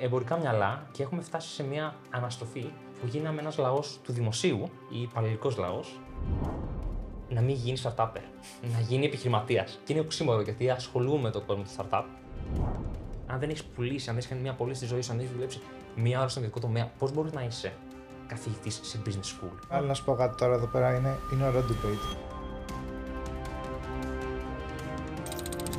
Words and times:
εμπορικά 0.00 0.36
μυαλά 0.36 0.86
και 0.92 1.02
έχουμε 1.02 1.22
φτάσει 1.22 1.48
σε 1.48 1.62
μια 1.62 1.94
αναστροφή 2.10 2.70
που 3.00 3.06
γίναμε 3.06 3.40
ένας 3.40 3.58
λαός 3.58 3.98
του 4.04 4.12
δημοσίου 4.12 4.70
ή 4.90 5.00
υπαλληλικό 5.02 5.52
λαός 5.58 6.00
να 7.28 7.40
μην 7.40 7.54
γίνει 7.54 7.78
startupper, 7.82 8.22
να 8.72 8.80
γίνει 8.80 9.04
επιχειρηματίας. 9.06 9.78
Και 9.84 9.92
είναι 9.92 10.02
οξύμορο 10.02 10.40
γιατί 10.40 10.70
ασχολούμαι 10.70 11.22
με 11.22 11.30
το 11.30 11.40
κόσμο 11.40 11.62
του 11.62 11.70
startup. 11.76 12.04
Αν 13.26 13.38
δεν 13.38 13.48
έχεις 13.48 13.64
πουλήσει, 13.64 14.08
αν 14.08 14.14
δεν 14.14 14.16
έχεις 14.16 14.28
κάνει 14.28 14.40
μια 14.40 14.54
πωλή 14.54 14.74
στη 14.74 14.86
ζωή 14.86 15.02
σου, 15.02 15.10
αν 15.10 15.16
δεν 15.16 15.24
έχεις 15.24 15.36
δουλέψει 15.36 15.60
μία 15.96 16.18
ώρα 16.18 16.28
στον 16.28 16.42
ιδιωτικό 16.42 16.66
τομέα, 16.66 16.90
πώς 16.98 17.12
μπορείς 17.12 17.32
να 17.32 17.42
είσαι 17.42 17.72
καθηγητής 18.26 18.80
σε 18.82 19.02
business 19.06 19.44
school; 19.44 19.52
Άλλο 19.68 19.86
να 19.86 19.94
σου 19.94 20.04
πω 20.04 20.14
κάτι 20.14 20.36
τώρα 20.36 20.54
εδώ 20.54 20.66
πέρα 20.66 20.96
είναι, 20.96 21.18
είναι 21.32 21.46
ωραίο 21.46 21.60
debate. 21.60 22.29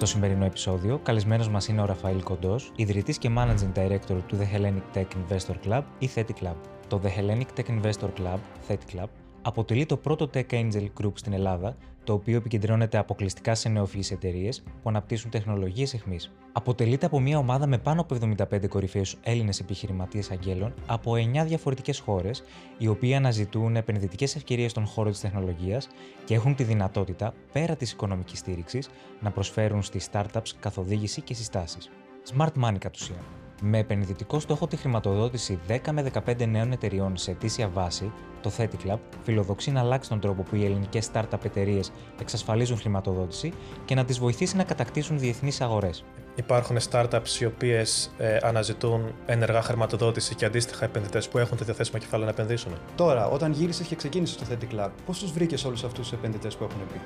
Στο 0.01 0.09
σημερινό 0.09 0.45
επεισόδιο, 0.45 0.99
καλεσμένος 1.03 1.49
μας 1.49 1.67
είναι 1.67 1.81
ο 1.81 1.85
Ραφαήλ 1.85 2.23
Κοντός, 2.23 2.71
ιδρυτής 2.75 3.17
και 3.17 3.29
managing 3.37 3.77
director 3.79 4.17
του 4.27 4.37
The 4.39 4.55
Hellenic 4.55 4.97
Tech 4.97 5.05
Investor 5.05 5.55
Club 5.67 5.81
ή 5.99 6.09
Theti 6.15 6.43
Club. 6.43 6.55
Το 6.87 7.01
The 7.03 7.07
Hellenic 7.07 7.59
Tech 7.59 7.81
Investor 7.81 8.09
Club, 8.19 8.37
Theti 8.67 8.95
Club, 8.95 9.07
αποτελεί 9.41 9.85
το 9.85 9.97
πρώτο 9.97 10.29
tech 10.33 10.49
angel 10.49 10.87
group 11.01 11.11
στην 11.13 11.33
Ελλάδα, 11.33 11.75
το 12.03 12.13
οποίο 12.13 12.37
επικεντρώνεται 12.37 12.97
αποκλειστικά 12.97 13.55
σε 13.55 13.69
νεοφυείς 13.69 14.11
εταιρείες 14.11 14.61
που 14.61 14.89
αναπτύσσουν 14.89 15.31
τεχνολογίες 15.31 15.93
αιχμή. 15.93 16.19
Αποτελείται 16.51 17.05
από 17.05 17.19
μια 17.19 17.37
ομάδα 17.37 17.67
με 17.67 17.77
πάνω 17.77 18.01
από 18.01 18.15
75 18.15 18.67
κορυφαίους 18.67 19.17
Έλληνες 19.23 19.59
επιχειρηματίες 19.59 20.31
αγγέλων 20.31 20.73
από 20.85 21.13
9 21.15 21.45
διαφορετικές 21.45 21.99
χώρες, 21.99 22.43
οι 22.77 22.87
οποίοι 22.87 23.15
αναζητούν 23.15 23.75
επενδυτικές 23.75 24.35
ευκαιρίες 24.35 24.71
στον 24.71 24.85
χώρο 24.85 25.09
της 25.09 25.19
τεχνολογίας 25.19 25.87
και 26.25 26.33
έχουν 26.33 26.55
τη 26.55 26.63
δυνατότητα, 26.63 27.33
πέρα 27.51 27.75
της 27.75 27.91
οικονομικής 27.91 28.39
στήριξης, 28.39 28.89
να 29.19 29.31
προσφέρουν 29.31 29.81
στις 29.81 30.09
startups 30.11 30.49
καθοδήγηση 30.59 31.21
και 31.21 31.33
συστάσεις. 31.33 31.89
Smart 32.35 32.63
money 32.63 32.77
κατ' 32.79 32.95
ουσίαν. 32.95 33.40
Με 33.63 33.77
επενδυτικό 33.77 34.39
στόχο 34.39 34.67
τη 34.67 34.75
χρηματοδότηση 34.75 35.59
10 35.67 35.77
με 35.91 36.11
15 36.27 36.47
νέων 36.47 36.71
εταιριών 36.71 37.17
σε 37.17 37.31
αιτήσια 37.31 37.67
βάση, 37.67 38.11
το 38.41 38.51
Theti 38.57 38.87
Club 38.87 38.97
φιλοδοξεί 39.23 39.71
να 39.71 39.79
αλλάξει 39.79 40.09
τον 40.09 40.19
τρόπο 40.19 40.41
που 40.41 40.55
οι 40.55 40.65
ελληνικές 40.65 41.09
startup 41.13 41.45
εταιρείες 41.45 41.91
εξασφαλίζουν 42.19 42.77
χρηματοδότηση 42.77 43.53
και 43.85 43.95
να 43.95 44.05
τις 44.05 44.19
βοηθήσει 44.19 44.55
να 44.55 44.63
κατακτήσουν 44.63 45.19
διεθνείς 45.19 45.61
αγορές. 45.61 46.03
Υπάρχουν 46.35 46.77
startups 46.89 47.39
οι 47.39 47.45
οποίες 47.45 48.11
ε, 48.17 48.37
αναζητούν 48.41 49.13
ενεργά 49.25 49.61
χρηματοδότηση 49.61 50.35
και 50.35 50.45
αντίστοιχα 50.45 50.85
επενδυτές 50.85 51.29
που 51.29 51.37
έχουν 51.37 51.57
τα 51.57 51.65
διαθέσιμα 51.65 51.99
κεφάλαια 51.99 52.25
να 52.25 52.31
επενδύσουν. 52.31 52.71
Τώρα, 52.95 53.27
όταν 53.27 53.51
γύρισες 53.51 53.87
και 53.87 53.95
ξεκίνησες 53.95 54.37
το 54.37 54.45
Theti 54.51 54.75
Club, 54.75 54.89
πώς 55.05 55.19
τους 55.19 55.31
βρήκες 55.31 55.65
όλους 55.65 55.83
αυτούς 55.83 56.09
τους 56.09 56.17
επενδυτές 56.17 56.55
που 56.55 56.63
έχουν 56.63 56.79
πει. 56.93 56.99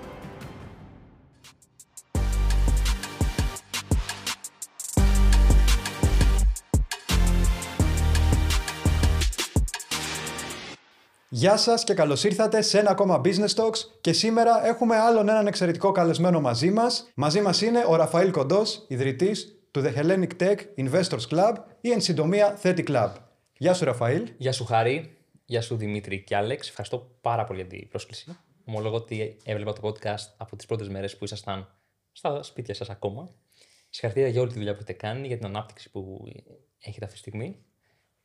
Γεια 11.37 11.57
σας 11.57 11.83
και 11.83 11.93
καλώς 11.93 12.23
ήρθατε 12.23 12.61
σε 12.61 12.79
ένα 12.79 12.89
ακόμα 12.89 13.21
Business 13.23 13.53
Talks 13.55 13.77
και 14.01 14.13
σήμερα 14.13 14.67
έχουμε 14.67 14.95
άλλον 14.95 15.29
έναν 15.29 15.47
εξαιρετικό 15.47 15.91
καλεσμένο 15.91 16.41
μαζί 16.41 16.71
μας. 16.71 17.11
Μαζί 17.15 17.41
μας 17.41 17.61
είναι 17.61 17.85
ο 17.87 17.95
Ραφαήλ 17.95 18.31
Κοντός, 18.31 18.85
ιδρυτής 18.87 19.59
του 19.71 19.81
The 19.81 19.95
Hellenic 19.95 20.29
Tech 20.39 20.55
Investors 20.77 21.27
Club 21.29 21.53
ή 21.81 21.91
εν 21.91 22.01
συντομία 22.01 22.59
Theti 22.61 22.83
Club. 22.87 23.13
Γεια 23.57 23.73
σου 23.73 23.85
Ραφαήλ. 23.85 24.31
Γεια 24.37 24.51
σου 24.51 24.65
Χάρη, 24.65 25.17
γεια 25.45 25.61
σου 25.61 25.75
Δημήτρη 25.75 26.23
και 26.23 26.35
Άλεξ. 26.35 26.69
Ευχαριστώ 26.69 27.17
πάρα 27.21 27.43
πολύ 27.43 27.59
για 27.59 27.69
την 27.69 27.87
πρόσκληση. 27.87 28.37
Ομολόγω 28.65 28.95
ότι 28.95 29.37
έβλεπα 29.43 29.73
το 29.73 29.87
podcast 29.87 30.33
από 30.37 30.55
τις 30.55 30.65
πρώτες 30.65 30.89
μέρες 30.89 31.17
που 31.17 31.23
ήσασταν 31.23 31.67
στα 32.11 32.43
σπίτια 32.43 32.73
σας 32.73 32.89
ακόμα. 32.89 33.29
Συγχαρητήρια 33.89 34.29
για 34.29 34.41
όλη 34.41 34.49
τη 34.49 34.57
δουλειά 34.57 34.71
που 34.71 34.79
έχετε 34.81 34.93
κάνει, 34.93 35.27
για 35.27 35.37
την 35.37 35.45
ανάπτυξη 35.45 35.91
που 35.91 36.25
έχετε 36.79 37.05
αυτή 37.05 37.21
τη 37.21 37.29
στιγμή 37.29 37.65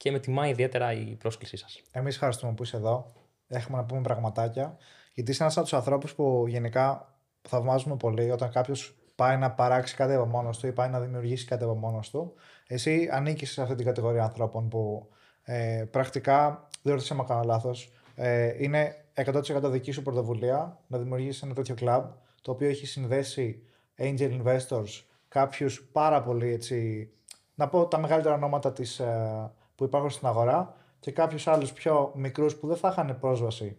και 0.00 0.10
με 0.10 0.18
τιμά 0.18 0.48
ιδιαίτερα 0.48 0.92
η 0.92 1.16
πρόσκλησή 1.16 1.56
σας. 1.56 1.82
Εμείς 1.92 2.14
ευχαριστούμε 2.14 2.52
που 2.52 2.62
είσαι 2.62 2.76
εδώ. 2.76 3.12
Έχουμε 3.48 3.76
να 3.76 3.84
πούμε 3.84 4.00
πραγματάκια. 4.00 4.76
Γιατί 5.14 5.30
είσαι 5.30 5.42
ένας 5.42 5.56
από 5.56 5.66
τους 5.66 5.74
ανθρώπους 5.74 6.14
που 6.14 6.44
γενικά 6.48 7.14
θαυμάζουμε 7.42 7.96
πολύ 7.96 8.30
όταν 8.30 8.50
κάποιος 8.50 8.94
πάει 9.14 9.36
να 9.36 9.50
παράξει 9.50 9.96
κάτι 9.96 10.12
από 10.12 10.26
μόνος 10.26 10.58
του 10.58 10.66
ή 10.66 10.72
πάει 10.72 10.88
να 10.88 11.00
δημιουργήσει 11.00 11.46
κάτι 11.46 11.64
από 11.64 11.74
μόνος 11.74 12.10
του. 12.10 12.32
Εσύ 12.66 13.08
ανήκεις 13.12 13.52
σε 13.52 13.62
αυτή 13.62 13.74
την 13.74 13.84
κατηγορία 13.84 14.22
ανθρώπων 14.22 14.68
που 14.68 15.08
ε, 15.42 15.84
πρακτικά, 15.90 16.68
δεν 16.82 16.92
ρωτήσε 16.92 17.14
με 17.14 17.24
κάνω 17.28 17.42
λάθος, 17.44 17.92
ε, 18.14 18.64
είναι 18.64 19.04
100% 19.14 19.70
δική 19.70 19.90
σου 19.90 20.02
πρωτοβουλία 20.02 20.78
να 20.86 20.98
δημιουργήσεις 20.98 21.42
ένα 21.42 21.54
τέτοιο 21.54 21.74
club 21.80 22.04
το 22.42 22.50
οποίο 22.50 22.68
έχει 22.68 22.86
συνδέσει 22.86 23.62
angel 23.98 24.42
investors, 24.42 25.04
κάποιους 25.28 25.88
πάρα 25.92 26.22
πολύ 26.22 26.52
έτσι, 26.52 27.08
να 27.54 27.68
πω 27.68 27.86
τα 27.86 27.98
μεγαλύτερα 27.98 28.34
ονόματα 28.34 28.72
της, 28.72 28.98
ε, 28.98 29.50
που 29.80 29.86
υπάρχουν 29.86 30.10
στην 30.10 30.26
αγορά 30.26 30.76
και 31.00 31.10
κάποιους 31.10 31.46
άλλους 31.46 31.72
πιο 31.72 32.12
μικρούς 32.14 32.56
που 32.56 32.66
δεν 32.66 32.76
θα 32.76 32.88
είχαν 32.88 33.18
πρόσβαση 33.20 33.76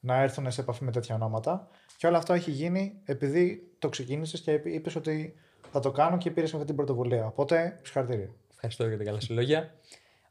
να 0.00 0.20
έρθουν 0.20 0.50
σε 0.50 0.60
επαφή 0.60 0.84
με 0.84 0.90
τέτοια 0.90 1.14
ονόματα. 1.14 1.68
Και 1.96 2.06
όλο 2.06 2.16
αυτό 2.16 2.32
έχει 2.32 2.50
γίνει 2.50 3.00
επειδή 3.04 3.72
το 3.78 3.88
ξεκίνησες 3.88 4.40
και 4.40 4.52
είπες 4.52 4.96
ότι 4.96 5.34
θα 5.70 5.80
το 5.80 5.90
κάνω 5.90 6.16
και 6.16 6.30
πήρες 6.30 6.54
αυτή 6.54 6.66
την 6.66 6.76
πρωτοβουλία. 6.76 7.26
Οπότε, 7.26 7.80
συγχαρητήρια. 7.82 8.30
Ευχαριστώ 8.50 8.86
για 8.86 8.98
τα 8.98 9.04
καλά 9.04 9.20
σου 9.20 9.34
λόγια. 9.34 9.74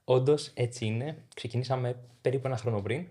Όντως 0.03 0.51
έτσι 0.53 0.85
είναι. 0.85 1.25
Ξεκινήσαμε 1.35 1.99
περίπου 2.21 2.47
ένα 2.47 2.57
χρόνο 2.57 2.81
πριν. 2.81 3.07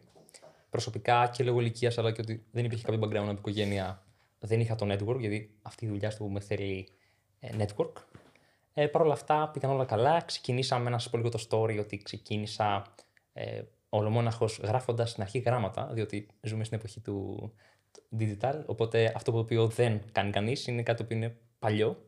Προσωπικά 0.71 1.31
και 1.33 1.45
λόγω 1.45 1.61
ηλικίας, 1.61 1.99
αλλά 1.99 2.13
και 2.13 2.21
ότι 2.21 2.45
δεν 2.51 2.65
υπήρχε 2.65 2.85
κάποιο 2.85 3.01
background 3.03 3.29
από 3.29 3.31
οικογένεια, 3.31 4.03
δεν 4.39 4.61
είχα 4.61 4.75
το 4.75 4.87
network, 4.93 5.19
γιατί 5.19 5.51
αυτή 5.63 5.85
η 5.85 5.89
δουλειά 5.89 6.11
στο 6.11 6.25
με 6.25 6.41
θέλει 6.41 6.89
ε, 7.41 7.49
network. 7.59 7.93
Ε, 8.81 8.87
Παρ' 8.87 9.03
όλα 9.03 9.13
αυτά 9.13 9.51
πήγαν 9.53 9.71
όλα 9.71 9.85
καλά. 9.85 10.21
Ξεκινήσαμε 10.21 10.91
να 10.91 10.99
σας 10.99 11.11
πω 11.11 11.17
λίγο 11.17 11.29
το 11.29 11.47
story 11.49 11.79
ότι 11.81 11.97
ξεκίνησα 11.97 12.87
ε, 13.33 13.63
ολομόναχος 13.89 14.59
γράφοντας 14.59 15.11
στην 15.11 15.23
αρχή 15.23 15.39
γράμματα, 15.39 15.91
διότι 15.93 16.27
ζούμε 16.41 16.65
στην 16.65 16.79
εποχή 16.79 17.01
του 17.01 17.51
digital. 18.19 18.63
Οπότε 18.67 19.13
αυτό 19.17 19.33
το 19.33 19.39
οποίο 19.39 19.67
δεν 19.67 20.01
κάνει 20.13 20.31
κανείς 20.31 20.67
είναι 20.67 20.83
κάτι 20.83 21.05
που 21.05 21.13
είναι 21.13 21.37
παλιό. 21.59 22.05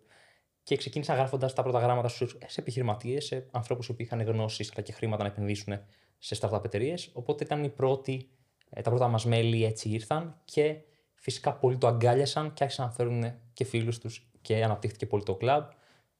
Και 0.62 0.76
ξεκίνησα 0.76 1.14
γράφοντας 1.14 1.54
τα 1.54 1.62
πρώτα 1.62 1.78
γράμματα 1.78 2.08
σε 2.08 2.26
επιχειρηματίες, 2.56 3.24
σε 3.24 3.46
ανθρώπους 3.50 3.86
που 3.86 3.96
είχαν 3.98 4.22
γνώσεις 4.22 4.72
αλλά 4.72 4.82
και 4.82 4.92
χρήματα 4.92 5.22
να 5.22 5.28
επενδύσουν 5.28 5.78
σε 6.18 6.36
startup 6.40 6.64
εταιρείες. 6.64 7.10
Οπότε 7.12 7.44
ήταν 7.44 7.64
οι 7.64 7.68
πρώτοι, 7.68 8.28
ε, 8.70 8.80
τα 8.80 8.90
πρώτα 8.90 9.08
μας 9.08 9.24
μέλη 9.24 9.64
έτσι 9.64 9.88
ήρθαν 9.88 10.40
και 10.44 10.76
φυσικά 11.14 11.54
πολλοί 11.54 11.78
το 11.78 11.86
αγκάλιασαν 11.86 12.52
και 12.52 12.62
άρχισαν 12.62 12.86
να 12.86 12.92
φέρουν 12.92 13.34
και 13.52 13.64
φίλους 13.64 13.98
τους 13.98 14.30
και 14.40 14.64
αναπτύχθηκε 14.64 15.06
πολύ 15.06 15.22
το 15.22 15.38
club 15.40 15.62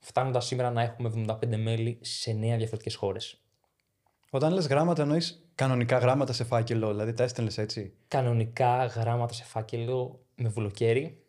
φτάνοντας 0.03 0.47
σήμερα 0.47 0.71
να 0.71 0.83
έχουμε 0.83 1.25
75 1.27 1.57
μέλη 1.57 1.99
σε 2.01 2.31
9 2.31 2.35
διαφορετικές 2.35 2.95
χώρες. 2.95 3.37
Όταν 4.31 4.53
λες 4.53 4.67
γράμματα, 4.67 5.03
εννοείς 5.03 5.45
κανονικά 5.55 5.99
γράμματα 5.99 6.33
σε 6.33 6.45
φάκελο, 6.45 6.89
δηλαδή 6.89 7.13
τα 7.13 7.23
έστελνες 7.23 7.59
έτσι. 7.59 7.93
Κανονικά 8.09 8.85
γράμματα 8.85 9.33
σε 9.33 9.45
φάκελο 9.45 10.21
με 10.35 10.49
βουλοκαίρι. 10.49 11.23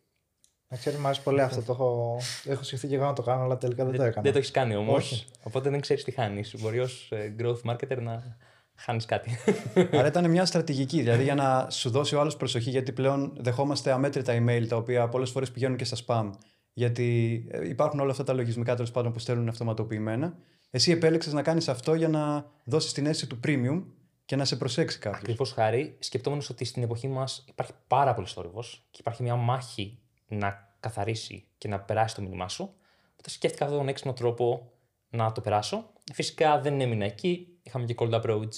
Να 0.67 0.77
ξέρεις, 0.77 0.99
μου 0.99 1.05
αρέσει 1.05 1.23
πολύ 1.23 1.41
αυτό. 1.41 1.61
Το 1.61 1.71
έχω, 1.71 2.17
έχω 2.45 2.63
σκεφτεί 2.63 2.87
και 2.87 2.95
εγώ 2.95 3.05
να 3.05 3.13
το 3.13 3.21
κάνω, 3.21 3.43
αλλά 3.43 3.57
τελικά 3.57 3.85
δεν 3.85 3.95
το 3.95 4.03
έκανα. 4.03 4.21
Δεν 4.21 4.31
το 4.31 4.37
έχεις 4.37 4.51
κάνει 4.51 4.75
όμως. 4.75 5.25
Οπότε 5.43 5.69
δεν 5.69 5.81
ξέρεις 5.81 6.03
τι 6.03 6.11
χάνεις. 6.11 6.55
Μπορεί 6.59 6.79
ως 6.79 7.11
ε, 7.11 7.35
growth 7.39 7.71
marketer 7.71 7.97
να 8.01 8.37
χάνεις 8.75 9.05
κάτι. 9.05 9.37
Άρα 9.97 10.07
ήταν 10.07 10.29
μια 10.29 10.45
στρατηγική, 10.45 11.01
δηλαδή 11.01 11.23
για 11.23 11.35
να 11.35 11.69
σου 11.69 11.89
δώσει 11.89 12.15
ο 12.15 12.19
άλλος 12.19 12.37
προσοχή, 12.37 12.69
γιατί 12.69 12.91
πλέον 12.91 13.33
δεχόμαστε 13.37 13.91
αμέτρητα 13.91 14.43
email 14.43 14.65
τα 14.67 14.75
οποία 14.75 15.07
πολλές 15.09 15.29
φορές 15.29 15.51
πηγαίνουν 15.51 15.77
και 15.77 15.85
στα 15.85 15.97
spam. 16.05 16.29
Γιατί 16.73 17.45
ε, 17.49 17.67
υπάρχουν 17.67 17.99
όλα 17.99 18.11
αυτά 18.11 18.23
τα 18.23 18.33
λογισμικά 18.33 18.75
τέλος 18.75 18.91
πάντων 18.91 19.13
που 19.13 19.19
στέλνουν 19.19 19.49
αυτοματοποιημένα. 19.49 20.37
Εσύ 20.69 20.91
επέλεξες 20.91 21.33
να 21.33 21.41
κάνεις 21.41 21.67
αυτό 21.67 21.93
για 21.93 22.07
να 22.07 22.51
δώσεις 22.63 22.91
την 22.91 23.05
αίσθηση 23.05 23.27
του 23.27 23.39
premium 23.43 23.83
και 24.25 24.35
να 24.35 24.45
σε 24.45 24.55
προσέξει 24.55 24.99
κάποιος. 24.99 25.21
Ακριβώς 25.21 25.51
χάρη, 25.51 25.95
σκεπτόμενος 25.99 26.49
ότι 26.49 26.65
στην 26.65 26.83
εποχή 26.83 27.07
μας 27.07 27.45
υπάρχει 27.49 27.73
πάρα 27.87 28.13
πολύ 28.13 28.27
θόρυβος 28.27 28.87
και 28.91 28.97
υπάρχει 28.99 29.23
μια 29.23 29.35
μάχη 29.35 29.99
να 30.27 30.75
καθαρίσει 30.79 31.45
και 31.57 31.67
να 31.67 31.79
περάσει 31.79 32.15
το 32.15 32.21
μήνυμά 32.21 32.47
σου. 32.49 32.73
Οπότε 33.11 33.29
σκέφτηκα 33.29 33.63
αυτόν 33.63 33.79
τον 33.79 33.87
έξυπνο 33.87 34.13
τρόπο 34.13 34.71
να 35.09 35.31
το 35.31 35.41
περάσω. 35.41 35.91
Φυσικά 36.13 36.59
δεν 36.59 36.81
έμεινα 36.81 37.05
εκεί. 37.05 37.47
Είχαμε 37.63 37.85
και 37.85 37.95
cold 37.97 38.21
approach 38.21 38.55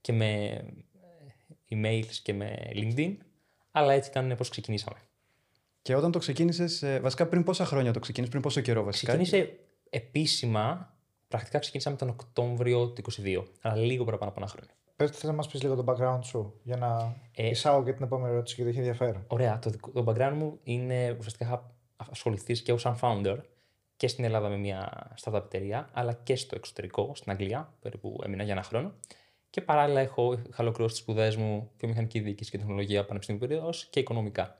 και 0.00 0.12
με 0.12 0.44
ε, 1.68 1.74
emails 1.74 2.14
και 2.22 2.34
με 2.34 2.70
LinkedIn. 2.74 3.16
Αλλά 3.70 3.92
έτσι 3.92 4.10
ήταν 4.10 4.34
πώ 4.36 4.44
ξεκινήσαμε. 4.44 4.96
Και 5.82 5.94
όταν 5.94 6.12
το 6.12 6.18
ξεκίνησες, 6.18 6.82
ε, 6.82 7.00
βασικά 7.00 7.26
πριν 7.26 7.42
πόσα 7.42 7.64
χρόνια 7.64 7.92
το 7.92 7.98
ξεκίνησες, 7.98 8.30
πριν 8.30 8.42
πόσο 8.42 8.60
καιρό 8.60 8.84
βασικά; 8.84 9.12
Ξεκίνησε 9.12 9.58
επίσημα, 9.90 10.94
πρακτικά 11.28 11.58
ξεκίνησαμε 11.58 11.96
τον 11.96 12.08
Οκτώβριο 12.08 12.88
του 12.88 13.02
2022, 13.02 13.44
αλλά 13.60 13.82
λίγο 13.82 14.04
παραπάνω 14.04 14.30
από 14.30 14.40
ένα 14.40 14.50
χρόνο. 14.50 14.70
Πες, 14.96 15.10
θες 15.10 15.22
να 15.22 15.32
μας 15.32 15.48
πεις 15.48 15.62
λίγο 15.62 15.74
το 15.74 15.84
background 15.86 16.20
σου, 16.22 16.60
για 16.62 16.76
να 16.76 17.16
ε, 17.34 17.48
εισάγω 17.48 17.84
και 17.84 17.92
την 17.92 18.04
επόμενη 18.04 18.32
ερώτηση, 18.32 18.54
γιατί 18.54 18.70
έχει 18.70 18.78
ενδιαφέρον. 18.78 19.24
Ωραία. 19.26 19.58
Το, 19.58 19.70
το 19.92 20.04
background 20.06 20.32
μου 20.34 20.58
είναι 20.62 21.16
ουσιαστικά 21.18 21.44
είχα 21.44 21.74
ασχοληθείς 22.10 22.62
και 22.62 22.72
ως 22.72 22.80
σαν 22.80 22.98
founder 23.00 23.38
και 23.96 24.08
στην 24.08 24.24
Ελλάδα 24.24 24.48
με 24.48 24.56
μια 24.56 25.10
startup 25.22 25.42
εταιρεία, 25.44 25.88
αλλά 25.92 26.12
και 26.12 26.36
στο 26.36 26.54
εξωτερικό, 26.56 27.12
στην 27.14 27.32
Αγγλία, 27.32 27.74
περίπου 27.80 28.20
έμεινα 28.24 28.42
για 28.42 28.52
ένα 28.52 28.62
χρόνο. 28.62 28.92
Και 29.50 29.60
παράλληλα 29.60 30.00
έχω, 30.00 30.32
είχα 30.32 30.62
ολοκληρώσει 30.62 30.94
τις 30.94 31.02
σπουδές 31.02 31.36
μου 31.36 31.70
βιομηχανική 31.78 32.20
διοίκηση 32.20 32.50
και 32.50 32.58
τεχνολογία 32.58 33.04
πανεπιστημίου 33.04 33.40
περίοδο 33.40 33.70
και 33.90 34.00
οικονομικά. 34.00 34.59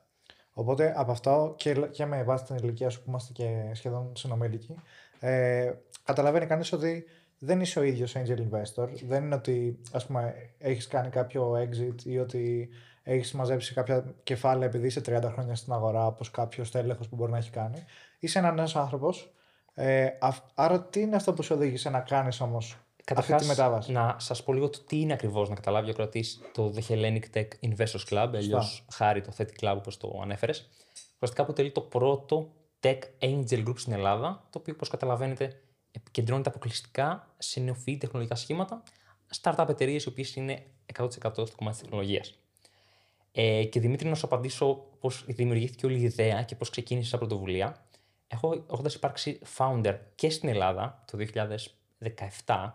Οπότε 0.60 0.94
από 0.96 1.10
αυτό 1.10 1.54
και, 1.56 1.72
και 1.74 2.06
με 2.06 2.22
βάση 2.22 2.44
την 2.44 2.56
ηλικία 2.56 2.90
σου 2.90 2.98
που 3.02 3.04
είμαστε 3.08 3.32
και 3.32 3.70
σχεδόν 3.72 4.12
συνομήλικοι, 4.16 4.74
ε, 5.20 5.72
καταλαβαίνει 6.04 6.46
κανείς 6.46 6.72
ότι 6.72 7.04
δεν 7.38 7.60
είσαι 7.60 7.78
ο 7.78 7.82
ίδιος 7.82 8.16
angel 8.16 8.38
investor. 8.38 8.88
Δεν 9.06 9.24
είναι 9.24 9.34
ότι 9.34 9.80
ας 9.92 10.06
πούμε, 10.06 10.34
έχεις 10.58 10.86
κάνει 10.86 11.08
κάποιο 11.08 11.52
exit 11.52 12.02
ή 12.04 12.18
ότι 12.18 12.68
έχεις 13.02 13.32
μαζέψει 13.32 13.74
κάποια 13.74 14.14
κεφάλαια 14.22 14.66
επειδή 14.68 14.86
είσαι 14.86 15.00
30 15.00 15.30
χρόνια 15.32 15.54
στην 15.54 15.72
αγορά, 15.72 16.06
όπως 16.06 16.30
κάποιος 16.30 16.70
τέλεχος 16.70 17.08
που 17.08 17.16
μπορεί 17.16 17.30
να 17.32 17.38
έχει 17.38 17.50
κάνει. 17.50 17.84
Είσαι 18.18 18.38
ένα 18.38 18.52
νέος 18.52 18.76
άνθρωπος. 18.76 19.34
Ε, 19.74 20.08
αυ- 20.20 20.44
άρα, 20.54 20.82
τι 20.82 21.00
είναι 21.00 21.16
αυτό 21.16 21.32
που 21.32 21.42
σε 21.42 21.52
οδήγησε 21.52 21.90
να 21.90 22.00
κάνεις 22.00 22.40
όμως 22.40 22.78
αυτή 23.14 23.32
Καταρχάς, 23.32 23.42
τη 23.42 23.48
μετάβαση. 23.48 23.92
να 23.92 24.16
σας 24.18 24.42
πω 24.42 24.52
λίγο 24.52 24.68
το 24.68 24.80
τι 24.86 25.00
είναι 25.00 25.12
ακριβώς 25.12 25.48
να 25.48 25.54
καταλάβει 25.54 25.90
ο 25.90 25.94
κρατή 25.94 26.24
το 26.52 26.74
The 26.76 26.80
Hellenic 26.88 27.22
Tech 27.34 27.48
Investors 27.60 28.04
Club, 28.10 28.30
αλλιώς 28.34 28.84
χάρη 28.92 29.20
το 29.20 29.32
Theta 29.38 29.60
Club 29.60 29.74
όπως 29.76 29.96
το 29.96 30.18
ανέφερες. 30.22 30.68
Ουσιαστικά 31.14 31.42
αποτελεί 31.42 31.70
το 31.72 31.80
πρώτο 31.80 32.50
tech 32.80 32.98
angel 33.20 33.66
group 33.66 33.74
στην 33.76 33.92
Ελλάδα, 33.92 34.46
το 34.50 34.58
οποίο 34.58 34.72
όπως 34.74 34.88
καταλαβαίνετε 34.88 35.60
επικεντρώνεται 35.90 36.48
αποκλειστικά 36.48 37.28
σε 37.38 37.60
νεοφυή 37.60 37.96
τεχνολογικά 37.96 38.34
σχήματα, 38.34 38.82
startup 39.40 39.66
εταιρείες 39.68 40.04
οι 40.04 40.08
οποίες 40.08 40.36
είναι 40.36 40.66
100% 40.98 41.08
στο 41.10 41.56
κομμάτι 41.56 41.76
της 41.76 41.80
τεχνολογίας. 41.80 42.34
Ε, 43.32 43.64
και 43.64 43.80
Δημήτρη, 43.80 44.08
να 44.08 44.14
σου 44.14 44.26
απαντήσω 44.26 44.86
πώς 45.00 45.24
δημιουργήθηκε 45.26 45.86
όλη 45.86 45.98
η 45.98 46.02
ιδέα 46.02 46.42
και 46.42 46.54
πώς 46.54 46.70
ξεκίνησε 46.70 47.08
σαν 47.08 47.18
πρωτοβουλία. 47.18 47.84
Έχω, 48.26 48.64
έχοντας 48.72 48.94
υπάρξει 48.94 49.38
founder 49.56 49.98
και 50.14 50.30
στην 50.30 50.48
Ελλάδα 50.48 51.04
το 51.10 51.18
2017, 52.46 52.74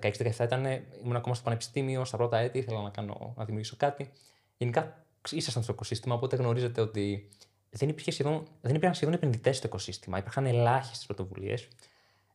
16-17 0.00 0.38
ήταν, 0.40 0.64
ήμουν 1.02 1.16
ακόμα 1.16 1.34
στο 1.34 1.44
πανεπιστήμιο, 1.44 2.04
στα 2.04 2.16
πρώτα 2.16 2.38
έτη, 2.38 2.58
ήθελα 2.58 2.82
να, 2.82 2.90
κάνω, 2.90 3.34
να 3.36 3.44
δημιουργήσω 3.44 3.76
κάτι. 3.76 4.10
Γενικά 4.56 5.04
ήσασταν 5.30 5.62
στο 5.62 5.72
οικοσύστημα, 5.72 6.14
οπότε 6.14 6.36
γνωρίζετε 6.36 6.80
ότι 6.80 7.28
δεν, 7.70 7.88
υπήρχε 7.88 8.10
σχεδόν, 8.10 8.46
δεν 8.60 8.74
υπήρχαν 8.74 8.94
σχεδόν 8.94 9.14
επενδυτές 9.14 9.56
στο 9.56 9.66
οικοσύστημα. 9.66 10.18
Υπήρχαν 10.18 10.46
ελάχιστες 10.46 11.06
πρωτοβουλίες. 11.06 11.68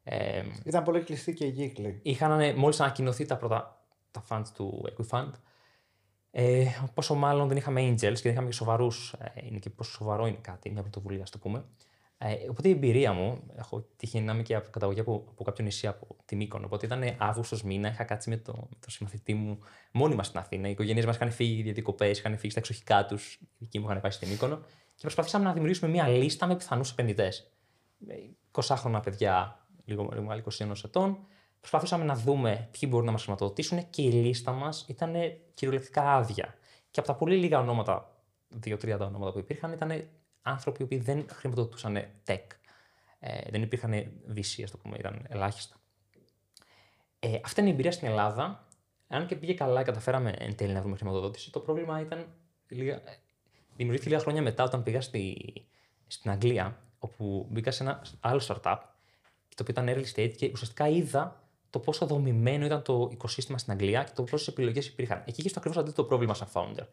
Ε, 0.03 0.43
Ήταν 0.63 0.83
πολύ 0.83 1.01
κλειστή 1.03 1.33
και 1.33 1.45
η 1.45 1.51
κύκλη. 1.51 1.99
είχαν 2.03 2.55
μόλις 2.55 2.79
ανακοινωθεί 2.79 3.25
τα 3.25 3.37
πρώτα 3.37 3.81
τα 4.11 4.23
funds 4.29 4.47
του 4.53 4.85
Equifund. 4.95 5.31
Ε, 6.31 6.65
πόσο 6.93 7.15
μάλλον 7.15 7.47
δεν 7.47 7.57
είχαμε 7.57 7.81
angels 7.81 7.97
και 7.97 8.21
δεν 8.21 8.31
είχαμε 8.31 8.47
και 8.47 8.53
σοβαρούς. 8.53 9.13
Ε, 9.13 9.45
είναι 9.45 9.59
και 9.59 9.69
πόσο 9.69 9.91
σοβαρό 9.91 10.27
είναι 10.27 10.37
κάτι, 10.41 10.69
μια 10.69 10.81
πρωτοβουλία, 10.81 11.23
ας 11.23 11.29
το 11.29 11.37
πούμε. 11.37 11.65
Ε, 12.19 12.49
οπότε 12.49 12.67
η 12.67 12.71
εμπειρία 12.71 13.13
μου, 13.13 13.43
έχω 13.55 13.87
τύχει 13.95 14.19
να 14.19 14.33
είμαι 14.33 14.41
και 14.41 14.55
από 14.55 14.69
καταγωγή 14.69 14.99
από, 14.99 15.25
από 15.29 15.43
κάποιο 15.43 15.63
νησί 15.63 15.87
από 15.87 16.15
τη 16.25 16.35
Μύκονο. 16.35 16.65
Οπότε 16.65 16.85
ήταν 16.85 17.15
Αύγουστος 17.17 17.63
μήνα, 17.63 17.89
είχα 17.89 18.03
κάτσει 18.03 18.29
με, 18.29 18.37
το, 18.37 18.53
με 18.53 18.77
τον 18.79 18.89
συμμαθητή 18.89 19.33
μου 19.33 19.59
μόνοι 19.91 20.15
μα 20.15 20.23
στην 20.23 20.39
Αθήνα. 20.39 20.67
Οι 20.67 20.71
οικογένειε 20.71 21.05
μας 21.05 21.15
είχαν 21.15 21.31
φύγει 21.31 21.61
για 21.61 21.73
διακοπέ, 21.73 22.09
είχαν 22.09 22.37
φύγει 22.37 22.49
στα 22.49 22.59
εξοχικά 22.59 23.05
τους, 23.05 23.33
οι 23.33 23.47
δικοί 23.57 23.79
μου 23.79 23.85
είχαν 23.89 24.01
πάει 24.01 24.11
στη 24.11 24.25
Μύκονο 24.25 24.55
και 24.97 25.01
προσπαθήσαμε 25.01 25.43
να 25.43 25.51
δημιουργήσουμε 25.51 25.91
μια 25.91 26.07
λίστα 26.07 26.47
με 26.47 26.55
πιθανούς 26.55 26.91
επενδυτές. 26.91 27.51
20χρονα 28.51 28.99
παιδιά, 29.03 29.65
λίγο, 29.85 30.09
λίγο 30.13 30.31
άλλοι 30.31 30.43
21 30.57 30.71
ετών. 30.85 31.17
Προσπαθήσαμε 31.59 32.03
να 32.03 32.15
δούμε 32.15 32.67
ποιοι 32.71 32.89
μπορούν 32.91 33.05
να 33.05 33.11
μας 33.11 33.21
χρηματοδοτήσουν 33.21 33.89
και 33.89 34.01
η 34.01 34.11
λίστα 34.11 34.51
μας 34.51 34.85
ήταν 34.87 35.13
κυριολεκτικά 35.53 36.13
άδεια. 36.13 36.55
Και 36.91 36.99
από 36.99 37.07
τα 37.07 37.15
πολύ 37.15 37.35
λίγα 37.35 37.59
ονόματα, 37.59 38.15
δύο-τρία 38.47 38.97
τα 38.97 39.05
ονόματα 39.05 39.31
που 39.31 39.39
υπήρχαν, 39.39 39.71
ήταν 39.71 40.07
άνθρωποι 40.47 40.81
οι 40.81 40.83
οποίοι 40.83 40.97
δεν 40.97 41.25
χρηματοδοτούσαν 41.33 42.05
tech. 42.27 42.43
Ε, 43.19 43.49
δεν 43.49 43.61
υπήρχαν 43.61 43.91
VC, 44.35 44.61
ας 44.63 44.71
το 44.71 44.77
πούμε, 44.77 44.97
ήταν 44.99 45.25
ελάχιστα. 45.29 45.75
Ε, 47.19 47.39
αυτή 47.43 47.59
είναι 47.59 47.69
η 47.69 47.73
εμπειρία 47.73 47.91
στην 47.91 48.07
Ελλάδα. 48.07 48.67
Αν 49.07 49.25
και 49.27 49.35
πήγε 49.35 49.53
καλά, 49.53 49.83
καταφέραμε 49.83 50.35
εν 50.37 50.55
τέλει 50.55 50.73
να 50.73 50.81
βρούμε 50.81 50.95
χρηματοδότηση. 50.95 51.51
Το 51.51 51.59
πρόβλημα 51.59 52.01
ήταν. 52.01 52.27
Λίγα, 52.67 52.93
ε, 52.93 53.19
δημιουργήθηκε 53.75 54.09
λίγα 54.09 54.21
χρόνια 54.21 54.41
μετά, 54.41 54.63
όταν 54.63 54.83
πήγα 54.83 55.01
στη, 55.01 55.53
στην 56.07 56.31
Αγγλία, 56.31 56.81
όπου 56.99 57.47
μπήκα 57.49 57.71
σε 57.71 57.83
ένα 57.83 58.01
άλλο 58.19 58.41
startup, 58.47 58.77
το 59.55 59.63
οποίο 59.63 59.65
ήταν 59.67 59.87
early 59.87 60.15
stage 60.15 60.33
και 60.37 60.49
ουσιαστικά 60.53 60.87
είδα 60.87 61.47
το 61.69 61.79
πόσο 61.79 62.05
δομημένο 62.05 62.65
ήταν 62.65 62.81
το 62.81 63.09
οικοσύστημα 63.11 63.57
στην 63.57 63.71
Αγγλία 63.71 64.03
και 64.03 64.11
το 64.15 64.23
πόσες 64.23 64.47
επιλογές 64.47 64.87
υπήρχαν. 64.87 65.23
Εκεί 65.25 65.39
είχε 65.39 65.49
το 65.49 65.55
ακριβώς 65.57 65.77
αντίθετο 65.77 66.03
πρόβλημα 66.03 66.33
σαν 66.33 66.47
founder. 66.53 66.85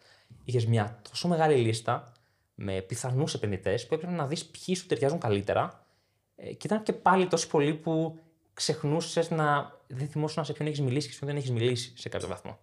Είχες 0.45 0.67
μια 0.67 1.01
τόσο 1.11 1.29
μεγάλη 1.29 1.55
λίστα 1.55 2.13
με 2.55 2.81
πιθανούς 2.81 3.35
επενδυτές 3.35 3.87
που 3.87 3.95
έπρεπε 3.95 4.13
να 4.13 4.27
δεις 4.27 4.45
ποιοι 4.45 4.75
σου 4.75 4.87
ταιριάζουν 4.87 5.19
καλύτερα. 5.19 5.87
Ε, 6.37 6.53
και 6.53 6.67
ήταν 6.67 6.83
και 6.83 6.93
πάλι 6.93 7.27
τόσοι 7.27 7.49
πολλοί 7.49 7.75
που 7.75 8.19
ξεχνούσες 8.55 9.31
να. 9.31 9.73
Δεν 9.87 10.09
θυμόσουν 10.09 10.45
σε 10.45 10.53
ποιον 10.53 10.69
έχεις 10.69 10.81
μιλήσει 10.81 11.07
και 11.07 11.13
σε 11.13 11.19
ποιον 11.19 11.31
δεν 11.31 11.41
έχεις 11.41 11.51
μιλήσει 11.51 11.93
σε 11.97 12.09
κάποιο 12.09 12.29
βαθμό. 12.29 12.59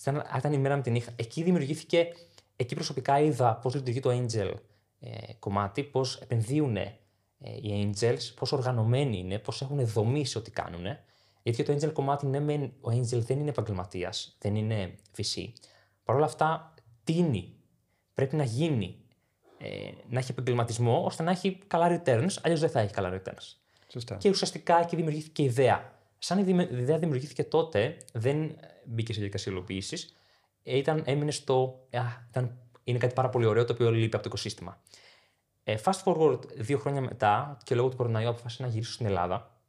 Ήταν, 0.00 0.24
ήταν 0.38 0.52
η 0.52 0.58
μέρα 0.58 0.76
με 0.76 0.82
την 0.82 0.92
νύχτα. 0.92 1.12
Εκεί 1.16 1.42
δημιουργήθηκε. 1.42 2.08
Εκεί 2.56 2.74
προσωπικά 2.74 3.20
είδα 3.20 3.54
πώς 3.56 3.74
λειτουργεί 3.74 4.00
το 4.00 4.10
Angel 4.10 4.52
ε, 5.00 5.32
κομμάτι, 5.38 5.82
πώς 5.82 6.16
επενδύουν 6.16 6.76
ε, 6.76 6.98
οι 7.40 7.92
Angels, 8.00 8.34
πώς 8.34 8.52
οργανωμένοι 8.52 9.18
είναι, 9.18 9.38
πώς 9.38 9.62
έχουν 9.62 9.86
δομή 9.86 10.26
σε 10.26 10.38
ό,τι 10.38 10.50
κάνουν. 10.50 10.86
Γιατί 11.42 11.62
το 11.62 11.72
Angel 11.72 11.92
κομμάτι, 11.92 12.26
ναι, 12.26 12.40
μεν, 12.40 12.62
ο 12.80 12.90
Angel 12.90 13.18
δεν 13.18 13.38
είναι 13.38 13.48
επαγγελματίας, 13.48 14.36
δεν 14.38 14.54
είναι 14.54 14.94
VC. 15.16 15.48
Παρ' 16.04 16.16
όλα 16.16 16.24
αυτά, 16.24 16.74
τίνει, 17.04 17.54
πρέπει 18.14 18.36
να 18.36 18.44
γίνει, 18.44 18.96
ε, 18.96 18.99
να 20.08 20.18
έχει 20.18 20.30
επαγγελματισμό 20.30 21.04
ώστε 21.04 21.22
να 21.22 21.30
έχει 21.30 21.58
καλά 21.66 22.02
returns, 22.04 22.32
αλλιώς 22.42 22.60
δεν 22.60 22.70
θα 22.70 22.80
έχει 22.80 22.92
καλά 22.92 23.20
returns. 23.22 23.54
Σωστά. 23.88 24.14
Και 24.16 24.28
ουσιαστικά 24.28 24.80
εκεί 24.80 24.96
δημιουργήθηκε 24.96 25.42
η 25.42 25.44
ιδέα. 25.44 25.92
Σαν 26.18 26.38
η 26.38 26.42
δημι- 26.42 26.70
η 26.70 26.76
ιδέα 26.78 26.98
δημιουργήθηκε 26.98 27.44
τότε, 27.44 27.96
δεν 28.12 28.56
μπήκε 28.84 29.12
σε 29.12 29.18
διαδικασία 29.18 29.52
υλοποίησης. 29.52 30.16
Ήταν, 30.62 31.02
έμεινε 31.06 31.30
στο. 31.30 31.86
Α, 31.90 32.02
ήταν, 32.28 32.58
είναι 32.84 32.98
κάτι 32.98 33.14
πάρα 33.14 33.28
πολύ 33.28 33.46
ωραίο 33.46 33.64
το 33.64 33.72
οποίο 33.72 33.90
λείπει 33.90 34.14
από 34.14 34.22
το 34.22 34.28
οικοσύστημα. 34.28 34.80
Ε, 35.64 35.76
fast 35.84 36.02
forward 36.04 36.46
δύο 36.56 36.78
χρόνια 36.78 37.00
μετά 37.00 37.58
και 37.64 37.74
λόγω 37.74 37.88
του 37.88 37.96
κοροναϊού 37.96 38.28
αποφάσισα 38.28 38.62
να 38.62 38.68
γυρίσω 38.68 38.92
στην 38.92 39.06
Ελλάδα. 39.06 39.60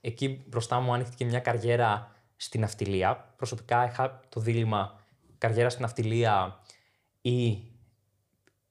Εκεί 0.00 0.44
μπροστά 0.46 0.80
μου 0.80 0.92
άνοιχτηκε 0.92 1.24
μια 1.24 1.40
καριέρα 1.40 2.16
στην 2.36 2.60
ναυτιλία. 2.60 3.34
Προσωπικά 3.36 3.84
είχα 3.84 4.20
το 4.28 4.40
δίλημα 4.40 5.00
καριέρα 5.38 5.68
στην 5.68 5.82
ναυτιλία 5.82 6.60
ή 7.20 7.62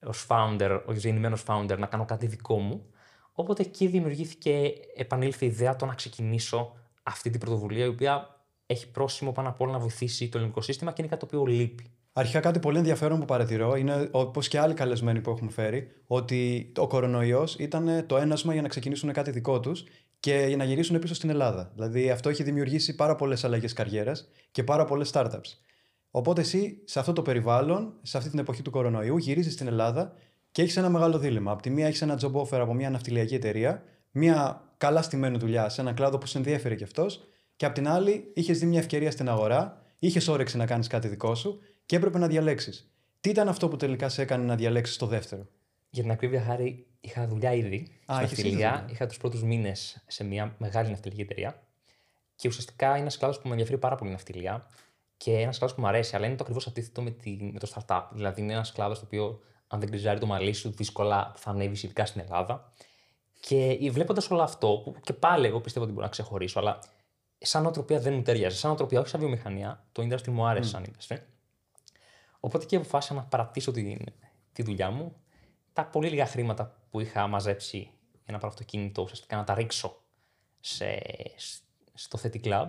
ως 0.06 0.26
founder, 0.28 0.80
ως 0.86 0.96
γεννημένος 0.96 1.44
founder, 1.46 1.76
να 1.78 1.86
κάνω 1.86 2.04
κάτι 2.04 2.26
δικό 2.26 2.58
μου. 2.58 2.86
Οπότε 3.32 3.62
εκεί 3.62 3.86
δημιουργήθηκε, 3.86 4.72
επανήλθε 4.96 5.44
η 5.44 5.48
ιδέα 5.48 5.76
το 5.76 5.86
να 5.86 5.94
ξεκινήσω 5.94 6.76
αυτή 7.02 7.30
την 7.30 7.40
πρωτοβουλία, 7.40 7.84
η 7.84 7.88
οποία 7.88 8.40
έχει 8.66 8.90
πρόσημο 8.90 9.32
πάνω 9.32 9.48
απ' 9.48 9.60
όλα 9.60 9.72
να 9.72 9.78
βοηθήσει 9.78 10.28
το 10.28 10.38
ελληνικό 10.38 10.60
σύστημα 10.60 10.92
και 10.92 11.02
είναι 11.02 11.10
κάτι 11.10 11.26
το 11.26 11.36
οποίο 11.36 11.52
λείπει. 11.52 11.90
Αρχικά 12.12 12.40
κάτι 12.40 12.58
πολύ 12.58 12.78
ενδιαφέρον 12.78 13.18
που 13.18 13.24
παρατηρώ 13.24 13.76
είναι, 13.76 14.08
όπως 14.10 14.48
και 14.48 14.58
άλλοι 14.58 14.74
καλεσμένοι 14.74 15.20
που 15.20 15.30
έχουμε 15.30 15.50
φέρει, 15.50 15.88
ότι 16.06 16.72
ο 16.76 16.86
κορονοϊός 16.86 17.56
ήταν 17.58 18.04
το 18.06 18.16
ένασμα 18.16 18.52
για 18.52 18.62
να 18.62 18.68
ξεκινήσουν 18.68 19.12
κάτι 19.12 19.30
δικό 19.30 19.60
τους 19.60 19.84
και 20.20 20.44
για 20.48 20.56
να 20.56 20.64
γυρίσουν 20.64 20.98
πίσω 20.98 21.14
στην 21.14 21.30
Ελλάδα. 21.30 21.70
Δηλαδή 21.74 22.10
αυτό 22.10 22.28
έχει 22.28 22.42
δημιουργήσει 22.42 22.94
πάρα 22.94 23.14
πολλές 23.14 23.44
αλλαγές 23.44 23.72
καριέρας 23.72 24.28
και 24.50 24.64
πάρα 24.64 24.84
πολλές 24.84 25.10
startups. 25.12 25.58
Οπότε 26.14 26.40
εσύ 26.40 26.80
σε 26.84 26.98
αυτό 26.98 27.12
το 27.12 27.22
περιβάλλον, 27.22 27.92
σε 28.02 28.16
αυτή 28.16 28.30
την 28.30 28.38
εποχή 28.38 28.62
του 28.62 28.70
κορονοϊού, 28.70 29.16
γυρίζεις 29.16 29.52
στην 29.52 29.66
Ελλάδα 29.66 30.12
και 30.50 30.62
έχεις 30.62 30.76
ένα 30.76 30.88
μεγάλο 30.88 31.18
δίλημα. 31.18 31.52
Απ' 31.52 31.60
τη 31.60 31.70
μία 31.70 31.86
έχεις 31.86 32.02
ένα 32.02 32.18
job 32.22 32.32
offer 32.32 32.58
από 32.58 32.74
μια 32.74 32.90
ναυτιλιακή 32.90 33.34
εταιρεία, 33.34 33.82
μια 34.10 34.64
καλά 34.76 35.02
στημένη 35.02 35.38
δουλειά 35.38 35.68
σε 35.68 35.80
ένα 35.80 35.92
κλάδο 35.92 36.18
που 36.18 36.26
σε 36.26 36.38
ενδιαφέρει 36.38 36.76
κι 36.76 36.84
αυτός, 36.84 37.20
και 37.56 37.66
απ' 37.66 37.74
την 37.74 37.88
άλλη 37.88 38.30
είχες 38.34 38.58
δει 38.58 38.66
μια 38.66 38.78
ευκαιρία 38.78 39.10
στην 39.10 39.28
αγορά, 39.28 39.82
είχες 39.98 40.28
όρεξη 40.28 40.56
να 40.56 40.66
κάνεις 40.66 40.86
κάτι 40.86 41.08
δικό 41.08 41.34
σου 41.34 41.58
και 41.86 41.96
έπρεπε 41.96 42.18
να 42.18 42.26
διαλέξεις. 42.26 42.92
Τι 43.20 43.30
ήταν 43.30 43.48
αυτό 43.48 43.68
που 43.68 43.76
τελικά 43.76 44.08
σε 44.08 44.22
έκανε 44.22 44.44
να 44.44 44.56
διαλέξεις 44.56 44.96
το 44.96 45.06
δεύτερο; 45.06 45.46
Για 45.90 46.02
την 46.02 46.12
ακρίβεια, 46.12 46.42
χάρη, 46.42 46.86
είχα 47.00 47.26
δουλειά 47.26 47.54
ήδη 47.54 47.76
στην 47.76 48.24
είχες 48.24 48.38
ήδη 48.38 48.42
ναυτιλία. 48.42 48.50
δουλειά. 48.50 48.86
Είχα 48.90 49.06
τους 49.06 49.16
πρώτους 49.16 49.42
μήνες 49.42 50.04
σε 50.06 50.24
μια 50.24 50.54
μεγάλη 50.58 50.90
ναυτιλιακή 50.90 51.22
εταιρεία. 51.22 51.62
Και 52.36 52.48
ουσιαστικά 52.48 52.88
είναι 52.88 52.98
ένας 52.98 53.18
κλάδος 53.18 53.36
που 53.36 53.44
με 53.44 53.50
ενδιαφέρει 53.50 53.78
πάρα 53.78 53.94
πολύ 53.94 54.10
η 54.10 54.12
ναυτιλία 54.12 54.66
και 55.22 55.38
ένας 55.38 55.58
κλάδος 55.58 55.76
που 55.76 55.82
μου 55.82 55.88
αρέσει, 55.88 56.16
αλλά 56.16 56.26
είναι 56.26 56.34
το 56.34 56.42
ακριβώς 56.42 56.66
αντίθετο 56.66 57.02
με, 57.02 57.10
τη, 57.10 57.50
με 57.52 57.58
το 57.58 57.72
startup. 57.74 58.02
Δηλαδή, 58.12 58.40
είναι 58.40 58.52
ένας 58.52 58.72
κλάδος 58.72 58.98
το 58.98 59.04
οποίο, 59.04 59.40
αν 59.66 59.80
δεν 59.80 59.88
γκριζάρει 59.88 60.20
το 60.20 60.26
μαλλί 60.26 60.52
σου, 60.52 60.70
δύσκολα 60.70 61.32
θα 61.36 61.50
ανέβεις 61.50 61.82
ειδικά 61.82 62.06
στην 62.06 62.20
Ελλάδα. 62.20 62.72
Και 63.40 63.90
βλέποντας 63.90 64.30
όλο 64.30 64.42
αυτό, 64.42 64.80
που 64.84 64.94
και 65.00 65.12
πάλι 65.12 65.46
εγώ 65.46 65.60
πιστεύω 65.60 65.84
ότι 65.84 65.94
μπορώ 65.94 66.06
να 66.06 66.12
ξεχωρίσω, 66.12 66.58
αλλά 66.58 66.78
σαν 67.38 67.66
οτροπία 67.66 68.00
δεν 68.00 68.14
μου 68.14 68.22
ταιριάζει. 68.22 68.56
Σαν 68.56 68.70
οτροπία, 68.70 69.00
όχι 69.00 69.08
σαν 69.08 69.20
βιομηχανία, 69.20 69.84
το 69.92 70.02
industry 70.02 70.28
μου 70.28 70.46
άρεσε 70.46 70.68
σαν 70.68 70.84
industry. 70.86 71.16
Οπότε 72.40 72.64
και 72.64 72.76
αποφάσισα 72.76 73.14
να 73.14 73.22
παρατήσω 73.22 73.72
τη, 73.72 73.96
τη 74.52 74.62
δουλειά 74.62 74.90
μου. 74.90 75.16
Τα 75.72 75.84
πολύ 75.84 76.08
λίγα 76.08 76.26
χρήματα 76.26 76.76
που 76.90 77.00
είχα 77.00 77.26
μαζέψει 77.26 77.90
για 78.24 78.32
να 78.32 78.38
πάρω 78.38 78.48
αυτοκίνητο, 78.48 79.02
ουσιαστικά 79.02 79.36
να 79.36 79.44
τα 79.44 79.54
ρίξω 79.54 80.02
σε, 80.60 81.02
στο 81.94 82.18
Theti 82.22 82.44
Club 82.44 82.66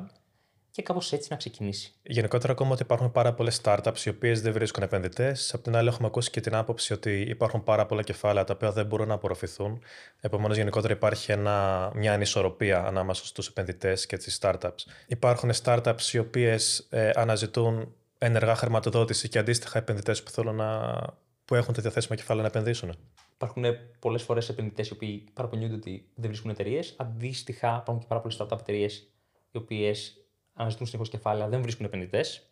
και 0.73 0.81
κάπως 0.81 1.13
έτσι 1.13 1.27
να 1.31 1.37
ξεκινήσει. 1.37 1.93
Γενικότερα, 2.03 2.51
ακόμα 2.53 2.71
ότι 2.71 2.81
υπάρχουν 2.81 3.11
πάρα 3.11 3.33
πολλές 3.33 3.61
startups 3.63 3.99
οι 4.05 4.09
οποίες 4.09 4.41
δεν 4.41 4.53
βρίσκουν 4.53 4.83
επενδυτές. 4.83 5.53
Απ' 5.53 5.61
την 5.61 5.75
άλλη, 5.75 5.87
έχουμε 5.87 6.07
ακούσει 6.07 6.29
και 6.29 6.41
την 6.41 6.55
άποψη 6.55 6.93
ότι 6.93 7.21
υπάρχουν 7.21 7.63
πάρα 7.63 7.85
πολλά 7.85 8.01
κεφάλαια 8.01 8.43
τα 8.43 8.53
οποία 8.53 8.71
δεν 8.71 8.85
μπορούν 8.85 9.07
να 9.07 9.13
απορροφηθούν. 9.13 9.81
Επομένως, 10.19 10.57
γενικότερα 10.57 10.93
υπάρχει 10.93 11.31
ένα, 11.31 11.91
μια 11.95 12.13
ανισορροπία 12.13 12.85
ανάμεσα 12.85 13.25
στους 13.25 13.47
επενδυτές 13.47 14.05
και 14.05 14.17
τις 14.17 14.39
startups. 14.41 14.85
Υπάρχουν 15.07 15.51
startups 15.63 16.13
οι 16.13 16.17
οποίες 16.17 16.87
ε, 16.89 17.11
αναζητούν 17.15 17.93
ενεργά 18.17 18.55
χρηματοδότηση 18.55 19.29
και 19.29 19.39
αντίστοιχα 19.39 19.77
επενδυτές 19.79 20.23
που, 20.23 20.31
θέλουν 20.31 20.55
να, 20.55 20.99
που 21.45 21.55
έχουν 21.55 21.73
τα 21.73 21.81
διαθέσιμα 21.81 22.15
κεφάλαια 22.15 22.43
να 22.43 22.49
επενδύσουν. 22.49 22.95
Υπάρχουν 23.33 23.63
πολλές 23.99 24.23
φορές 24.23 24.49
επενδυτές 24.49 24.89
οι 24.89 24.93
οποίοι 24.93 25.23
παραπονιούνται 25.33 25.75
ότι 25.75 26.05
δεν 26.15 26.27
βρίσκουν 26.29 26.51
εταιρείες. 26.51 26.93
Αντίστοιχα, 26.97 27.67
υπάρχουν 27.67 27.99
και 27.99 28.05
πάρα 28.07 28.21
πολλές 28.21 28.37
startup 28.41 28.59
εταιρείες 28.59 29.07
οι 29.51 29.57
οποίες 29.57 30.22
αναζητούν 30.53 30.85
συνεχώς 30.85 31.09
κεφάλαια, 31.09 31.47
δεν 31.47 31.61
βρίσκουν 31.61 31.85
επενδυτές. 31.85 32.47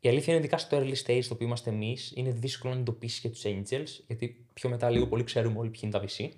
Η 0.00 0.08
αλήθεια 0.08 0.32
είναι 0.32 0.42
ειδικά 0.42 0.58
στο 0.58 0.78
early 0.78 0.94
stage 1.06 1.22
στο 1.22 1.34
οποίο 1.34 1.46
είμαστε 1.46 1.70
εμείς, 1.70 2.12
είναι 2.14 2.30
δύσκολο 2.30 2.72
να 2.72 2.78
εντοπίσεις 2.78 3.20
και 3.20 3.28
τους 3.28 3.42
angels, 3.44 4.04
γιατί 4.06 4.46
πιο 4.52 4.68
μετά 4.68 4.90
λίγο 4.90 5.06
πολύ 5.06 5.24
ξέρουμε 5.24 5.58
όλοι 5.58 5.70
ποιοι 5.70 5.80
είναι 5.84 5.92
τα 5.92 6.04
VC. 6.04 6.28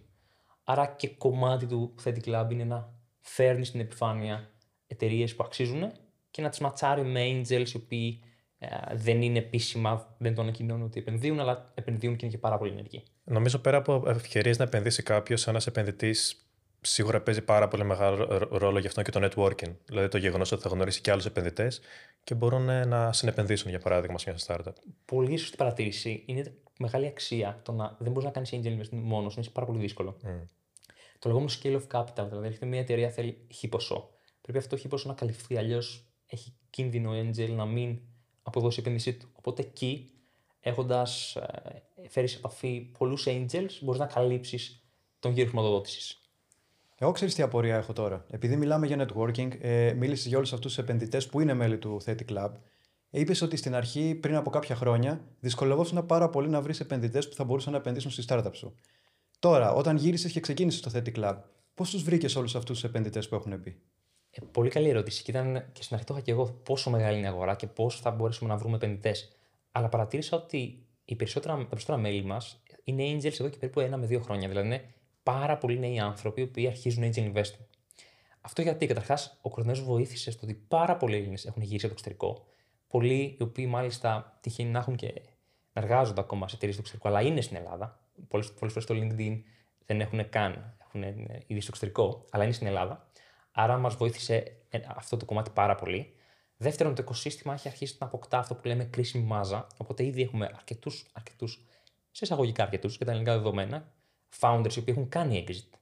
Άρα 0.65 0.87
και 0.87 1.09
κομμάτι 1.09 1.67
του 1.67 1.95
Theta 2.05 2.19
Club 2.25 2.47
είναι 2.51 2.65
να 2.65 2.93
φέρνεις 3.21 3.69
στην 3.69 3.81
επιφάνεια 3.81 4.51
εταιρείες 4.87 5.35
που 5.35 5.45
αξίζουν 5.45 5.93
και 6.31 6.43
να 6.43 6.49
τις 6.49 6.59
ματσάρει 6.59 7.03
με 7.03 7.21
angels 7.25 7.69
οι 7.69 7.77
οποίοι 7.77 8.23
ε, 8.59 8.69
δεν 8.93 9.23
είναι 9.23 9.39
επίσημα, 9.39 10.15
δεν 10.19 10.35
τον 10.35 10.45
ανακοινώνουν 10.45 10.85
ότι 10.85 11.01
επενδύουν, 11.01 11.41
αλλά 11.41 11.73
επενδύουν 11.75 12.17
και 12.17 12.25
είναι 12.25 12.35
και 12.35 12.41
πάρα 12.41 12.59
πολύ 12.59 12.71
ενεργοί. 12.71 13.03
Νομίζω 13.25 13.59
πέρα 13.59 13.77
από 13.77 14.03
ευκαιρίες 14.07 14.59
να 14.59 14.65
επενδύσει 14.65 15.03
κάποιος, 15.03 15.47
ένας 15.47 15.67
επενδυτής 15.67 16.50
σίγουρα 16.81 17.21
παίζει 17.21 17.43
πάρα 17.43 17.69
πολύ 17.69 17.85
μεγάλο 17.85 18.49
ρόλο 18.51 18.79
γι' 18.79 18.87
αυτό 18.87 19.03
και 19.03 19.11
το 19.11 19.29
networking. 19.29 19.75
Δηλαδή 19.85 20.09
το 20.09 20.19
γεγονός 20.19 20.53
ότι 20.53 20.63
θα 20.63 20.69
γνωρίσει 20.69 21.01
και 21.01 21.11
άλλους 21.11 21.25
επενδυτές 21.27 21.81
και 22.25 22.35
μπορούν 22.35 22.69
ε, 22.69 22.85
να 22.85 23.13
συνεπενδύσουν, 23.13 23.71
για 23.71 23.79
παράδειγμα, 23.79 24.19
σε 24.19 24.31
μια 24.31 24.39
startup. 24.47 24.73
Πολύ 25.05 25.37
σωστή 25.37 25.57
παρατήρηση. 25.57 26.23
Είναι 26.27 26.55
μεγάλη 26.79 27.07
αξία 27.07 27.61
το 27.65 27.73
να 27.73 27.97
δεν 27.99 28.13
μπορείς 28.13 28.25
να 28.25 28.31
κάνεις 28.31 28.51
angel 28.53 28.81
investment 28.81 29.01
μόνος, 29.03 29.37
είναι 29.37 29.45
πάρα 29.53 29.67
πολύ 29.67 29.79
δύσκολο. 29.79 30.17
Mm. 30.25 30.29
Το 31.19 31.29
λεγόμενο 31.29 31.51
scale 31.63 31.81
of 31.81 32.01
capital, 32.01 32.27
δηλαδή 32.29 32.47
έρχεται 32.47 32.67
μια 32.67 32.81
εταιρεία 32.81 33.11
θέλει 33.11 33.47
χ 33.55 33.69
ποσό. 33.69 34.11
Πρέπει 34.41 34.59
αυτό 34.59 34.77
το 34.77 34.83
χ 34.83 34.87
ποσό 34.87 35.09
να 35.09 35.15
καλυφθεί, 35.15 35.57
αλλιώς 35.57 36.05
έχει 36.27 36.55
κίνδυνο 36.71 37.11
angel 37.11 37.51
να 37.51 37.67
μην 37.67 38.01
αποδώσει 38.43 38.79
η 38.79 38.83
επένδυσή 38.83 39.15
του. 39.15 39.29
Οπότε 39.33 39.63
εκεί, 39.63 40.11
έχοντας 40.61 41.37
ε, 41.37 42.09
φέρεις 42.09 42.31
σε 42.31 42.37
επαφή 42.37 42.81
πολλούς 42.99 43.27
angels, 43.29 43.79
μπορείς 43.81 44.01
να 44.01 44.07
καλύψεις 44.07 44.85
τον 45.21 45.33
γύρο 45.33 45.49
χρηματοδότησης. 45.49 46.21
Εγώ 47.03 47.13
ξέρεις 47.13 47.35
τι 47.35 47.43
απορία 47.43 47.77
έχω 47.77 47.93
τώρα. 47.93 48.25
Επειδή 48.31 48.57
μιλάμε 48.57 48.87
για 48.87 49.07
networking, 49.07 49.49
ε, 49.61 49.93
μίλησες 49.93 50.27
για 50.27 50.37
όλους 50.37 50.53
αυτούς 50.53 50.75
τους 50.75 50.85
επενδυτές 50.85 51.27
που 51.27 51.41
είναι 51.41 51.55
μέλη 51.55 51.79
του 51.79 52.01
Theti 52.05 52.25
Club. 52.33 52.51
Είπες 53.11 53.43
ότι 53.43 53.57
στην 53.57 53.75
αρχή, 53.75 54.15
πριν 54.15 54.37
από 54.37 54.51
κάποια 54.51 54.77
χρόνια, 54.77 55.25
δυσκολευόσουν 55.41 56.07
πάρα 56.07 56.29
πολύ 56.29 56.49
να 56.49 56.61
βρεις 56.61 56.81
επενδυτές 56.81 57.29
που 57.29 57.35
θα 57.35 57.45
μπορούσαν 57.45 57.73
να 57.73 57.79
επενδύσουν 57.79 58.11
στη 58.11 58.25
startup 58.29 58.51
σου. 58.53 58.75
Τώρα, 59.39 59.73
όταν 59.73 59.97
γύρισες 59.97 60.33
και 60.33 60.41
ξεκίνησες 60.41 60.81
το 60.81 60.91
Theti 60.95 61.19
Club, 61.19 61.37
πώς 61.75 61.91
τους 61.91 62.03
βρήκες 62.03 62.37
όλους 62.37 62.55
αυτούς 62.55 62.81
τους 62.81 62.89
επενδυτές 62.89 63.29
που 63.29 63.35
έχουν 63.35 63.61
πει. 63.61 63.81
Ε, 64.31 64.43
πολύ 64.53 64.71
καλή 64.71 64.89
ερώτηση. 64.89 65.23
Και, 65.23 65.31
ήταν, 65.31 65.69
και 65.73 65.83
στην 65.83 65.95
αρχή 65.95 66.07
το 66.07 66.15
είχα 66.15 66.23
και 66.23 66.31
εγώ 66.31 66.61
πόσο 66.65 66.91
μεγάλη 66.91 67.17
είναι 67.17 67.27
η 67.27 67.31
αγορά 67.31 67.55
και 67.55 67.67
πώς 67.67 68.01
θα 68.01 68.11
μπορέσουμε 68.11 68.51
να 68.51 68.57
βρούμε 68.57 68.77
επενδυτές. 68.77 69.33
Αλλά 69.73 69.89
παρατήρησα 69.89 70.37
ότι 70.37 70.87
οι 71.05 71.17
περισσότερα, 71.17 71.57
τα 71.57 71.67
περισσότερα 71.67 71.99
μέλη 71.99 72.25
μας 72.25 72.63
είναι 72.85 73.03
angels 73.13 73.41
εδώ 73.41 73.49
και 73.49 73.59
περίπου 73.59 73.81
ένα 73.81 73.97
με 73.97 74.07
δύο 74.07 74.21
χρόνια. 74.21 74.49
Δηλαδή 74.49 74.67
είναι 74.67 74.83
πάρα 75.23 75.59
πολλοί 75.59 75.79
νέοι 75.79 75.99
άνθρωποι 75.99 76.47
που 76.47 76.63
αρχίζουν 76.67 77.13
angel 77.13 77.33
investing. 77.33 77.65
Αυτό 78.41 78.63
γιατί 78.63 78.87
καταρχάς 78.87 79.39
ο 79.43 79.51
κορονοϊός 79.51 79.83
βοήθησε 79.83 80.31
στο 80.31 80.41
ότι 80.45 80.55
πάρα 80.55 80.97
πολλοί 80.97 81.17
Έλληνες 81.17 81.45
έχουν 81.45 81.63
γυρίσει 81.63 81.87
από 81.87 81.95
το 81.95 82.01
εξωτερικό. 82.01 82.47
Πολλοί 82.89 83.37
οι 83.39 83.43
οποίοι 83.43 83.67
μάλιστα 83.69 84.39
τυχαίνει 84.41 84.71
να 84.71 84.79
έχουν 84.79 84.97
και 84.97 85.13
να 85.73 85.83
εργάζονται 85.83 86.21
ακόμα 86.21 86.49
σε 86.49 86.55
εταιρείες 86.55 86.77
του 86.77 86.83
εξωτερικού, 86.83 87.09
αλλά 87.09 87.29
είναι 87.29 87.41
στην 87.41 87.57
Ελλάδα. 87.57 88.01
Πολλές 88.29 88.53
φορές 88.57 88.83
στο 88.83 88.95
LinkedIn 88.95 89.43
δεν 89.87 90.01
έχουν 90.01 90.29
καν, 90.29 90.77
έχουν 90.79 91.03
ήδη 91.47 91.61
στο 91.61 91.69
εξωτερικό, 91.69 92.25
αλλά 92.31 92.45
είναι 92.45 92.53
στην 92.53 92.67
Ελλάδα. 92.67 93.09
Άρα 93.53 93.79
μας 93.79 93.95
βοήθησε 93.95 94.57
ε, 94.69 94.79
αυτό 94.87 95.17
το 95.17 95.25
κομμάτι 95.25 95.51
πάρα 95.51 95.75
πολύ. 95.75 96.15
Δεύτερον, 96.57 96.95
το 96.95 97.03
οικοσύστημα 97.03 97.55
έχει 97.55 97.69
αρχίσει 97.69 97.97
να 98.01 98.07
αποκτά 98.07 98.39
αυτό 98.39 98.55
που 98.55 98.67
λέμε 98.67 98.85
κρίσιμη 98.85 99.25
μάζα. 99.25 99.67
Οπότε 99.77 100.05
ήδη 100.05 100.23
έχουμε 100.23 100.51
αρκετούς, 100.55 101.07
αρκετούς, 101.13 101.65
σε 102.11 102.25
εισαγωγικά 102.25 102.63
αρκετούς 102.63 102.99
και 102.99 103.05
τα 103.05 103.11
ελληνικά 103.11 103.37
δεδομένα, 103.37 103.93
founders 104.41 104.75
οι 104.77 104.79
οποίοι 104.79 104.95
έχουν 104.97 105.09
κάνει 105.09 105.45
exit. 105.49 105.79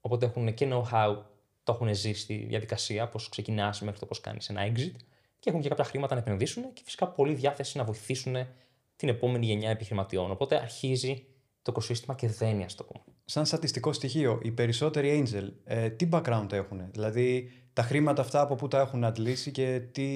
Οπότε 0.00 0.26
έχουν 0.26 0.54
και 0.54 0.68
know-how, 0.72 1.16
το 1.62 1.72
έχουν 1.72 1.94
ζήσει 1.94 2.20
στη 2.20 2.34
διαδικασία, 2.48 3.08
πώς 3.08 3.28
ξεκινάς 3.28 3.80
μέχρι 3.80 3.98
το 4.00 4.06
πώς 4.06 4.20
κάνεις 4.20 4.48
ένα 4.48 4.72
exit 4.72 4.96
και 5.38 5.50
έχουν 5.50 5.60
και 5.60 5.68
κάποια 5.68 5.84
χρήματα 5.84 6.14
να 6.14 6.20
επενδύσουν 6.20 6.72
και 6.72 6.82
φυσικά 6.84 7.08
πολλή 7.08 7.34
διάθεση 7.34 7.78
να 7.78 7.84
βοηθήσουν 7.84 8.36
την 8.96 9.08
επόμενη 9.08 9.46
γενιά 9.46 9.70
επιχειρηματιών. 9.70 10.30
Οπότε 10.30 10.56
αρχίζει 10.56 11.24
το 11.62 11.70
οικοσύστημα 11.70 12.14
και 12.14 12.28
δένει, 12.28 12.64
ας 12.64 12.74
το 12.74 12.84
πούμε. 12.84 13.04
Σαν 13.24 13.46
στατιστικό 13.46 13.92
στοιχείο, 13.92 14.40
οι 14.42 14.50
περισσότεροι 14.50 15.24
angel 15.24 15.48
ε, 15.64 15.90
τι 15.90 16.08
background 16.12 16.52
έχουν, 16.52 16.82
δηλαδή 16.90 17.50
τα 17.72 17.82
χρήματα 17.82 18.22
αυτά 18.22 18.40
από 18.40 18.54
πού 18.54 18.68
τα 18.68 18.80
έχουν 18.80 19.04
αντλήσει 19.04 19.50
και 19.50 19.80
τι 19.92 20.06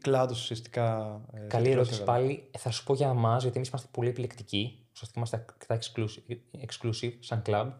κλάδο 0.00 0.34
ουσιαστικά. 0.34 1.20
Ε, 1.32 1.46
Καλή 1.46 1.70
ερώτηση 1.70 2.04
πάλι. 2.04 2.50
Θα 2.58 2.70
σου 2.70 2.84
πω 2.84 2.94
για 2.94 3.08
εμάς, 3.08 3.42
γιατί 3.42 3.56
εμείς 3.56 3.68
είμαστε 3.68 3.88
πολύ 3.90 4.08
επιλεκτικοί 4.08 4.81
ουσιαστικά 5.02 5.12
είμαστε 5.16 5.36
αρκετά 5.36 5.78
exclusive, 5.80 6.36
exclusive 6.68 7.12
σαν 7.18 7.42
club. 7.46 7.72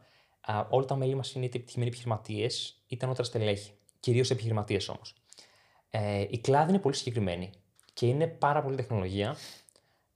Uh, 0.47 0.67
όλα 0.69 0.85
τα 0.85 0.97
μέλη 0.97 1.15
μας 1.15 1.33
είναι 1.35 1.45
είτε 1.45 1.57
επιτυχημένοι 1.57 1.89
επιχειρηματίες 1.91 2.83
είτε 2.87 3.05
ανώτερα 3.05 3.27
στελέχη. 3.29 3.73
Κυρίως 4.01 4.31
επιχειρηματίες 4.31 4.89
όμως. 4.89 5.15
Ε, 5.91 6.27
η 6.31 6.39
κλάδη 6.39 6.71
είναι 6.71 6.79
πολύ 6.79 6.95
συγκεκριμένη 6.95 7.51
και 7.95 8.07
είναι 8.07 8.27
πάρα 8.27 8.63
πολύ 8.63 8.77
τεχνολογία, 8.77 9.37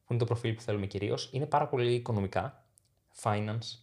που 0.05 0.13
είναι 0.13 0.19
το 0.19 0.25
προφίλ 0.25 0.55
που 0.55 0.61
θέλουμε 0.61 0.87
κυρίως. 0.87 1.29
Είναι 1.33 1.47
πάρα 1.47 1.69
πολύ 1.69 1.95
οικονομικά, 1.95 2.67
finance, 3.23 3.79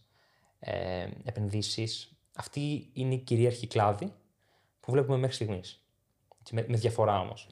ε, 0.58 1.08
επενδύσεις. 1.24 2.16
Αυτή 2.34 2.90
είναι 2.92 3.14
η 3.14 3.18
κυρίαρχη 3.18 3.66
κλάδη 3.66 4.12
που 4.80 4.92
βλέπουμε 4.92 5.16
μέχρι 5.16 5.34
στιγμής. 5.34 5.84
Με, 6.50 6.64
με 6.68 6.76
διαφορά 6.76 7.20
όμως. 7.20 7.48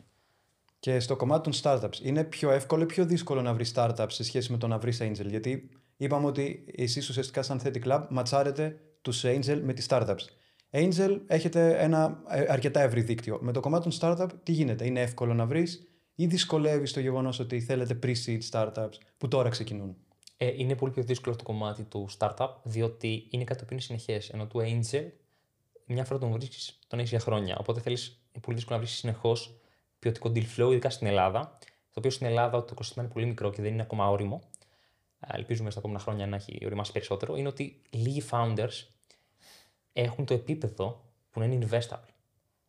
Και 0.82 1.00
στο 1.00 1.16
κομμάτι 1.16 1.50
των 1.50 1.60
startups, 1.62 2.00
είναι 2.02 2.24
πιο 2.24 2.50
εύκολο 2.50 2.82
ή 2.82 2.86
πιο 2.86 3.06
δύσκολο 3.06 3.42
να 3.42 3.54
βρεις 3.54 3.72
startups 3.74 4.06
σε 4.08 4.24
σχέση 4.24 4.52
με 4.52 4.58
το 4.58 4.66
να 4.66 4.78
βρεις 4.78 5.00
angel; 5.02 5.26
Γιατί 5.26 5.68
είπαμε 5.96 6.26
ότι 6.26 6.64
εσείς 6.76 7.08
ουσιαστικά, 7.08 7.42
σαν 7.42 7.60
Theti 7.64 7.84
Club, 7.84 8.06
ματσάρετε 8.08 8.80
τους 9.00 9.24
angel 9.24 9.60
με 9.62 9.72
τις 9.72 9.86
startups. 9.88 10.24
Angel 10.70 11.20
έχετε 11.26 11.82
ένα 11.82 12.22
ε, 12.28 12.44
αρκετά 12.48 12.80
ευρύ 12.80 13.00
δίκτυο. 13.00 13.38
Με 13.40 13.52
το 13.52 13.60
κομμάτι 13.60 13.88
των 13.88 13.98
startup, 14.00 14.28
τι 14.42 14.52
γίνεται, 14.52 14.86
είναι 14.86 15.00
εύκολο 15.00 15.34
να 15.34 15.46
βρεις 15.46 15.88
ή 16.14 16.26
δυσκολεύεις 16.26 16.92
το 16.92 17.00
γεγονός 17.00 17.38
ότι 17.38 17.60
θέλετε 17.60 17.98
pre-seed 18.02 18.40
startups 18.50 18.94
που 19.18 19.28
τώρα 19.28 19.48
ξεκινούν; 19.48 19.96
Ε, 20.36 20.52
είναι 20.56 20.74
πολύ 20.74 20.92
πιο 20.92 21.02
δύσκολο 21.02 21.36
το 21.36 21.44
κομμάτι 21.44 21.82
του 21.82 22.08
startup, 22.18 22.48
διότι 22.62 23.26
είναι 23.30 23.44
κάτι 23.44 23.64
που 23.64 23.72
είναι 23.72 23.80
συνεχές. 23.80 24.28
Ενώ 24.28 24.46
του 24.46 24.60
angel, 24.60 25.06
μια 25.86 26.04
φορά 26.04 26.18
τον 26.18 26.30
βρίσκεις, 26.30 26.78
τον 26.86 26.98
έχεις 26.98 27.10
για 27.10 27.20
χρόνια. 27.20 27.56
Οπότε 27.60 27.80
θέλεις 27.80 28.22
πολύ 28.40 28.56
δύσκολο 28.56 28.78
να 28.78 28.84
βρει 28.84 28.92
συνεχώς 28.94 29.56
ποιοτικό 30.02 30.32
deal 30.34 30.44
flow, 30.56 30.70
ειδικά 30.70 30.90
στην 30.90 31.06
Ελλάδα. 31.06 31.58
Το 31.92 31.98
οποίο 31.98 32.10
στην 32.10 32.26
Ελλάδα 32.26 32.60
το 32.60 32.68
οικοσύστημα 32.72 33.04
είναι 33.04 33.12
πολύ 33.12 33.26
μικρό 33.26 33.50
και 33.50 33.62
δεν 33.62 33.72
είναι 33.72 33.82
ακόμα 33.82 34.08
όριμο. 34.08 34.40
Ελπίζουμε 35.26 35.70
στα 35.70 35.78
επόμενα 35.78 36.00
χρόνια 36.00 36.26
να 36.26 36.36
έχει 36.36 36.58
οριμάσει 36.64 36.92
περισσότερο. 36.92 37.36
Είναι 37.36 37.48
ότι 37.48 37.82
λίγοι 37.90 38.22
founders 38.30 38.86
έχουν 39.92 40.24
το 40.24 40.34
επίπεδο 40.34 41.04
που 41.30 41.40
να 41.40 41.46
είναι 41.46 41.68
investable. 41.70 42.12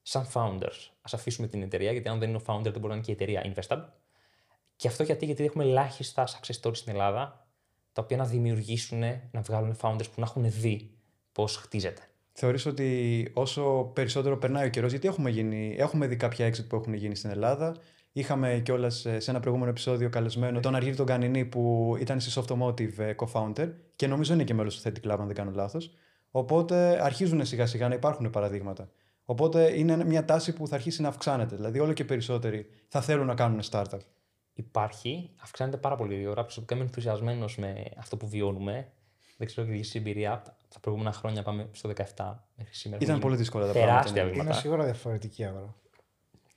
Σαν 0.01 0.27
founders, 0.33 0.89
ας 1.01 1.13
αφήσουμε 1.13 1.47
την 1.47 1.61
εταιρεία, 1.61 1.91
γιατί 1.91 2.09
αν 2.09 2.19
δεν 2.19 2.29
είναι 2.29 2.37
ο 2.37 2.41
founder, 2.45 2.63
δεν 2.63 2.71
μπορεί 2.71 2.87
να 2.87 2.93
είναι 2.93 3.03
και 3.03 3.11
η 3.11 3.13
εταιρεία 3.13 3.53
investable. 3.53 3.87
Και 4.75 4.87
αυτό 4.87 5.03
γιατί, 5.03 5.25
γιατί 5.25 5.43
έχουμε 5.43 5.63
ελάχιστα 5.63 6.27
success 6.27 6.59
stories 6.61 6.75
στην 6.75 6.93
Ελλάδα, 6.93 7.47
τα 7.91 8.01
οποία 8.01 8.17
να 8.17 8.25
δημιουργήσουν, 8.25 8.99
να 9.31 9.41
βγάλουν 9.41 9.77
founders 9.81 10.11
που 10.11 10.19
να 10.19 10.25
έχουν 10.25 10.51
δει 10.51 10.97
πώς 11.31 11.55
χτίζεται. 11.55 12.01
Θεωρείς 12.35 12.65
ότι 12.65 13.27
όσο 13.33 13.91
περισσότερο 13.93 14.37
περνάει 14.37 14.65
ο 14.65 14.69
καιρός, 14.69 14.91
γιατί 14.91 15.07
έχουμε, 15.07 15.29
γίνει, 15.29 15.75
έχουμε 15.77 16.07
δει 16.07 16.15
κάποια 16.15 16.49
exit 16.49 16.67
που 16.67 16.75
έχουν 16.75 16.93
γίνει 16.93 17.15
στην 17.15 17.29
Ελλάδα. 17.29 17.75
Είχαμε 18.11 18.61
κιόλας 18.65 19.05
σε 19.17 19.31
ένα 19.31 19.39
προηγούμενο 19.39 19.71
επεισόδιο 19.71 20.09
καλεσμένο 20.09 20.59
τον 20.59 20.75
Αργύρι 20.75 20.95
τον 20.95 21.05
Κανινή 21.05 21.45
που 21.45 21.95
ήταν 21.99 22.19
στη 22.19 22.41
Softomotive 22.41 22.97
ε, 22.97 23.13
co-founder 23.17 23.71
και 23.95 24.07
νομίζω 24.07 24.33
είναι 24.33 24.43
και 24.43 24.53
μέλος 24.53 24.81
του 24.81 24.89
Theti 24.89 25.07
Club, 25.07 25.17
αν 25.19 25.25
δεν 25.25 25.35
κάνω 25.35 25.51
λάθος. 25.53 25.93
Οπότε 26.31 27.03
αρχίζουν 27.03 27.45
σιγά 27.45 27.65
σιγά 27.65 27.87
να 27.87 27.93
υπάρχουν 27.93 28.29
παραδείγματα. 28.29 28.89
Οπότε 29.25 29.77
είναι 29.77 30.03
μια 30.05 30.25
τάση 30.25 30.53
που 30.53 30.67
θα 30.67 30.75
αρχίσει 30.75 31.01
να 31.01 31.07
αυξάνεται. 31.07 31.55
Δηλαδή, 31.55 31.79
όλο 31.79 31.93
και 31.93 32.05
περισσότεροι 32.05 32.65
θα 32.87 33.01
θέλουν 33.01 33.25
να 33.25 33.33
κάνουν 33.35 33.59
startup. 33.69 33.99
Υπάρχει, 34.53 35.29
αυξάνεται 35.41 35.77
πάρα 35.77 35.95
πολύ 35.95 36.13
γρήγορα. 36.13 36.41
Προσωπικά 36.41 36.75
είμαι 36.75 36.83
ενθουσιασμένος 36.83 37.57
με 37.57 37.83
αυτό 37.97 38.17
που 38.17 38.27
βιώνουμε. 38.27 38.91
Δεν 39.43 39.51
ξέρω 39.51 39.67
και 39.67 39.73
η 39.73 39.85
εμπειρία 39.93 40.41
τα 40.69 40.79
προηγούμενα 40.79 41.13
χρόνια 41.15 41.43
πάμε 41.43 41.69
στο 41.71 41.89
17 41.89 42.35
μέχρι 42.55 42.73
σήμερα. 42.73 43.03
Ήταν 43.03 43.19
πολύ 43.19 43.35
δύσκολα 43.35 43.65
τα 43.65 43.71
πράγματα. 43.71 43.95
Τεράστια 43.95 44.23
βήματα. 44.23 44.43
Είναι 44.43 44.53
σίγουρα 44.53 44.83
διαφορετική 44.83 45.43
αγορά. 45.43 45.75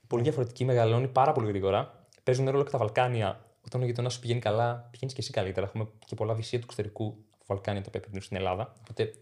Πολύ 0.07 0.23
διαφορετική, 0.23 0.65
μεγαλώνει 0.65 1.09
πάρα 1.09 1.33
πολύ 1.33 1.49
γρήγορα. 1.49 2.07
Παίζουν 2.23 2.51
ρόλο 2.51 2.65
και 2.65 2.71
τα 2.71 2.79
Βαλκάνια. 2.79 3.45
Όταν 3.67 3.83
ο 3.83 3.85
γειτονάς 3.85 4.13
σου 4.13 4.21
πηγαίνει 4.21 4.41
καλά, 4.41 4.89
πηγαίνεις 4.91 5.15
και 5.15 5.21
εσύ 5.21 5.33
καλύτερα. 5.33 5.67
Έχουμε 5.67 5.89
και 6.07 6.15
πολλά 6.15 6.35
βυσία 6.35 6.59
του 6.59 6.65
εξωτερικού 6.65 7.05
από 7.35 7.45
Βαλκάνια 7.47 7.81
τα 7.81 7.87
οποία 7.89 8.01
επενδύουν 8.01 8.23
στην 8.23 8.37
Ελλάδα. 8.37 8.73
Οπότε 8.81 9.15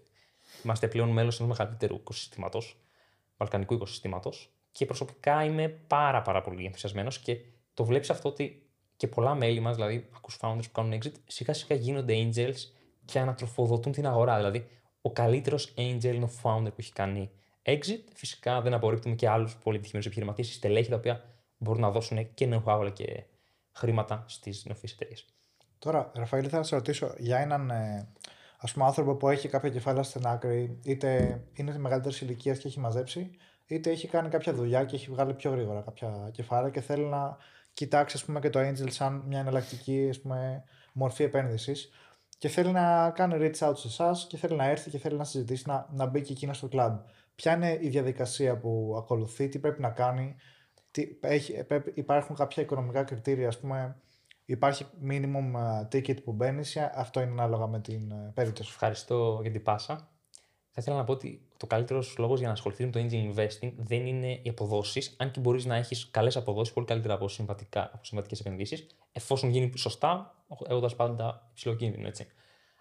είμαστε 0.64 0.88
πλέον 0.88 1.09
μέλος 1.09 1.40
ενός 1.40 1.59
μεγαλύτερου 1.59 1.94
οικοσυστήματος, 1.94 2.80
βαλκανικού 3.37 3.75
οικοσυστήματος. 3.75 4.52
Και 4.73 4.87
προσωπικά 4.87 5.44
είμαι 5.44 5.68
πάρα, 5.68 6.23
πάρα 6.23 6.40
πολύ 6.40 6.64
ενθουσιασμένος 6.64 7.18
και 7.18 7.40
το 7.75 7.85
βλέπεις 7.85 8.11
αυτό 8.11 8.28
ότι 8.28 8.66
και 8.97 9.06
πολλά 9.09 9.35
μέλη 9.35 9.61
μας, 9.61 9.75
δηλαδή 9.75 10.09
ακούς 10.16 10.38
founders 10.40 10.62
που 10.62 10.73
κάνουν 10.73 11.00
exit, 11.02 11.12
σιγά 11.26 11.52
σιγά 11.52 11.75
γίνονται 11.75 12.14
angels 12.14 12.56
και 13.04 13.18
ανατροφοδοτούν 13.18 13.92
την 13.92 14.06
αγορά. 14.06 14.37
Δηλαδή, 14.37 14.66
ο 15.00 15.12
καλύτερος 15.12 15.75
angel 15.76 16.04
είναι 16.04 16.25
ο 16.25 16.30
founder 16.42 16.68
που 16.68 16.76
έχει 16.76 16.92
κάνει 16.92 17.30
exit. 17.62 18.04
Φυσικά 18.14 18.61
δεν 18.61 18.75
απορρίπτουμε 18.75 19.14
και 19.14 19.28
άλλους 19.28 19.56
πολύ 19.56 19.76
επιτυχημένου 19.76 20.06
επιχειρηματίες, 20.06 20.54
στελέχη 20.54 20.90
τα 20.90 20.96
οποία 20.96 21.25
μπορούν 21.56 21.80
να 21.80 21.90
δώσουν 21.90 22.34
και 22.34 22.49
know-how 22.52 22.78
αλλά 22.78 22.90
και 22.90 23.25
χρήματα 23.73 24.25
στις 24.28 24.64
νεοφυείς 24.64 24.92
εταιρείες. 24.92 25.26
Τώρα, 25.78 26.11
Ραφαήλ, 26.14 26.46
θα 26.50 26.62
σε 26.62 26.75
ρωτήσω 26.75 27.14
για 27.18 27.38
έναν 27.38 27.70
ε, 27.70 28.08
ας 28.58 28.73
πούμε, 28.73 28.84
άνθρωπο 28.84 29.14
που 29.14 29.28
έχει 29.28 29.49
κάποια 29.49 29.70
κεφάλαια 29.70 30.02
στην 30.02 30.26
άκρη, 30.26 30.78
είτε 30.84 31.40
είναι 31.52 31.78
μεγαλύτερης 31.78 32.20
ηλικίας 32.20 32.58
και 32.58 32.68
έχει 32.68 32.80
μαζέψει, 32.80 33.30
είτε 33.66 33.90
έχει 33.90 34.08
κάνει 34.08 34.28
κάποια 34.28 34.52
δουλειά 34.52 34.84
και 34.84 34.96
έχει 34.96 35.11
βγάλει 35.11 35.34
πιο 35.34 35.50
γρήγορα 35.50 35.80
κάποια 35.80 36.28
κεφάλαια 36.32 36.70
και 36.70 36.80
θέλει 36.80 37.04
να 37.04 37.37
κοιτάξει 37.73 38.16
ας 38.16 38.25
πούμε, 38.25 38.40
και 38.40 38.50
το 38.50 38.61
Angel 38.61 38.90
σαν 38.90 39.23
μια 39.26 39.38
εναλλακτική 39.38 40.06
ας 40.11 40.20
πούμε, 40.20 40.64
μορφή 40.92 41.23
επένδυσης 41.23 41.90
και 42.38 42.49
θέλει 42.49 42.73
να 42.73 43.11
κάνει 43.11 43.35
reach 43.38 43.69
out 43.69 43.76
σε 43.76 43.88
εσάς 43.88 44.26
και 44.26 44.37
θέλει 44.37 44.57
να 44.57 44.64
έρθει 44.64 44.91
και 44.91 44.99
θέλει 44.99 45.17
να 45.17 45.25
συζητήσει 45.25 45.64
να, 45.67 45.88
να 45.93 46.07
μπει 46.07 46.21
και 46.21 46.33
εκείνος 46.33 46.57
στο 46.57 46.69
club. 46.73 46.99
Ποια 47.35 47.55
είναι 47.55 47.79
η 47.81 47.88
διαδικασία 47.88 48.59
που 48.59 48.95
ακολουθεί, 48.99 49.49
τι 49.49 49.59
πρέπει 49.59 49.81
να 49.81 49.91
κάνει, 49.91 50.37
τι, 50.91 51.07
έχει, 51.21 51.64
πρέπει, 51.64 51.93
υπάρχουν 51.95 52.37
κάποια 52.37 52.62
οικονομικά 52.62 53.03
κριτήρια, 53.03 53.49
ας 53.49 53.59
πούμε, 53.59 53.97
υπάρχει 54.45 54.87
minimum 55.09 55.53
uh, 55.57 55.88
ticket 55.93 56.23
που 56.23 56.33
μπαίνει, 56.33 56.62
αυτό 56.95 57.21
είναι 57.21 57.31
ανάλογα 57.31 57.67
με 57.67 57.81
την 57.81 58.12
uh, 58.12 58.33
περίπτωση. 58.35 58.71
Ευχαριστώ 58.73 59.38
για 59.43 59.50
την 59.50 59.62
πάσα. 59.62 60.09
Θα 60.71 60.81
ήθελα 60.83 60.97
να 60.97 61.05
πω 61.05 61.12
ότι 61.12 61.49
το 61.57 61.67
καλύτερος 61.67 62.14
λόγος 62.19 62.38
για 62.38 62.47
να 62.47 62.53
ασχοληθείς 62.53 62.85
με 62.85 62.91
το 62.91 63.00
angel 63.00 63.35
investing 63.35 63.73
δεν 63.76 64.07
είναι 64.07 64.41
οι 64.43 64.49
αποδόσεις, 64.49 65.14
αν 65.19 65.31
και 65.31 65.41
μπορείς 65.41 65.64
να 65.64 65.76
έχεις 65.76 66.09
καλές 66.11 66.37
αποδόσεις, 66.37 66.75
πολύ 66.75 66.87
καλύτερα 66.87 67.14
από, 67.14 67.25
από 67.73 68.05
συμβατικές 68.05 68.41
επενδύσεις, 68.41 68.87
εφόσον 69.16 69.50
γίνει 69.50 69.73
σωστά, 69.76 70.35
έχοντας 70.68 70.97
πάντα 70.97 71.49
υψηλό 71.50 71.75
κίνδυνο. 71.75 72.06
Έτσι. 72.06 72.26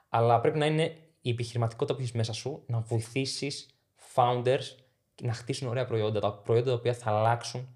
Αλλά 0.09 0.39
πρέπει 0.39 0.57
να 0.57 0.65
είναι 0.65 0.97
η 1.21 1.29
επιχειρηματικότητα 1.29 1.95
που 1.95 2.01
έχεις 2.01 2.13
μέσα 2.13 2.33
σου 2.33 2.63
να 2.65 2.79
βοηθήσεις 2.79 3.69
founders 4.15 4.63
να 5.21 5.33
χτίσουν 5.33 5.67
ωραία 5.67 5.85
προϊόντα, 5.85 6.19
τα 6.19 6.33
προϊόντα 6.33 6.69
τα 6.69 6.75
οποία 6.75 6.93
θα 6.93 7.11
αλλάξουν 7.11 7.67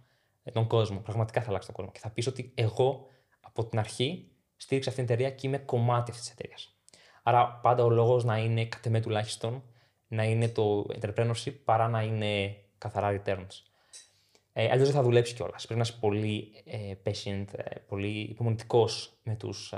τον 0.53 0.67
κόσμο. 0.67 0.99
Πραγματικά 0.99 1.41
θα 1.41 1.49
αλλάξουν 1.49 1.73
τον 1.73 1.75
κόσμο. 1.75 1.91
Και 1.91 2.07
θα 2.07 2.09
πεις 2.09 2.27
ότι 2.27 2.51
εγώ 2.55 3.05
από 3.41 3.65
την 3.65 3.79
αρχή 3.79 4.31
στήριξα 4.55 4.89
αυτή 4.89 5.03
την 5.03 5.13
εταιρεία 5.13 5.35
και 5.35 5.47
είμαι 5.47 5.57
κομμάτι 5.57 6.11
αυτής 6.11 6.25
της 6.25 6.33
εταιρείας. 6.33 6.75
Άρα 7.23 7.47
πάντα 7.47 7.83
ο 7.83 7.89
λόγος 7.89 8.23
να 8.23 8.37
είναι 8.37 8.65
κατ' 8.65 8.85
εμέ 8.85 8.99
τουλάχιστον 8.99 9.63
να 10.07 10.23
είναι 10.23 10.49
το 10.49 10.85
entrepreneurship 11.01 11.53
παρά 11.63 11.87
να 11.87 12.01
είναι 12.01 12.55
καθαρά 12.77 13.21
returns. 13.21 13.66
Ε, 14.59 14.69
Αλλιώς 14.71 14.87
δεν 14.87 14.95
θα 14.95 15.03
δουλέψει 15.03 15.33
κιόλας. 15.33 15.65
Πρέπει 15.65 15.79
να 15.79 15.85
είσαι 15.87 15.97
πολύ 15.99 16.51
ε, 16.65 16.93
patient, 17.03 17.45
ε, 17.51 17.75
πολύ 17.87 18.19
υπομονητικός 18.19 19.13
με 19.23 19.35
τους 19.35 19.73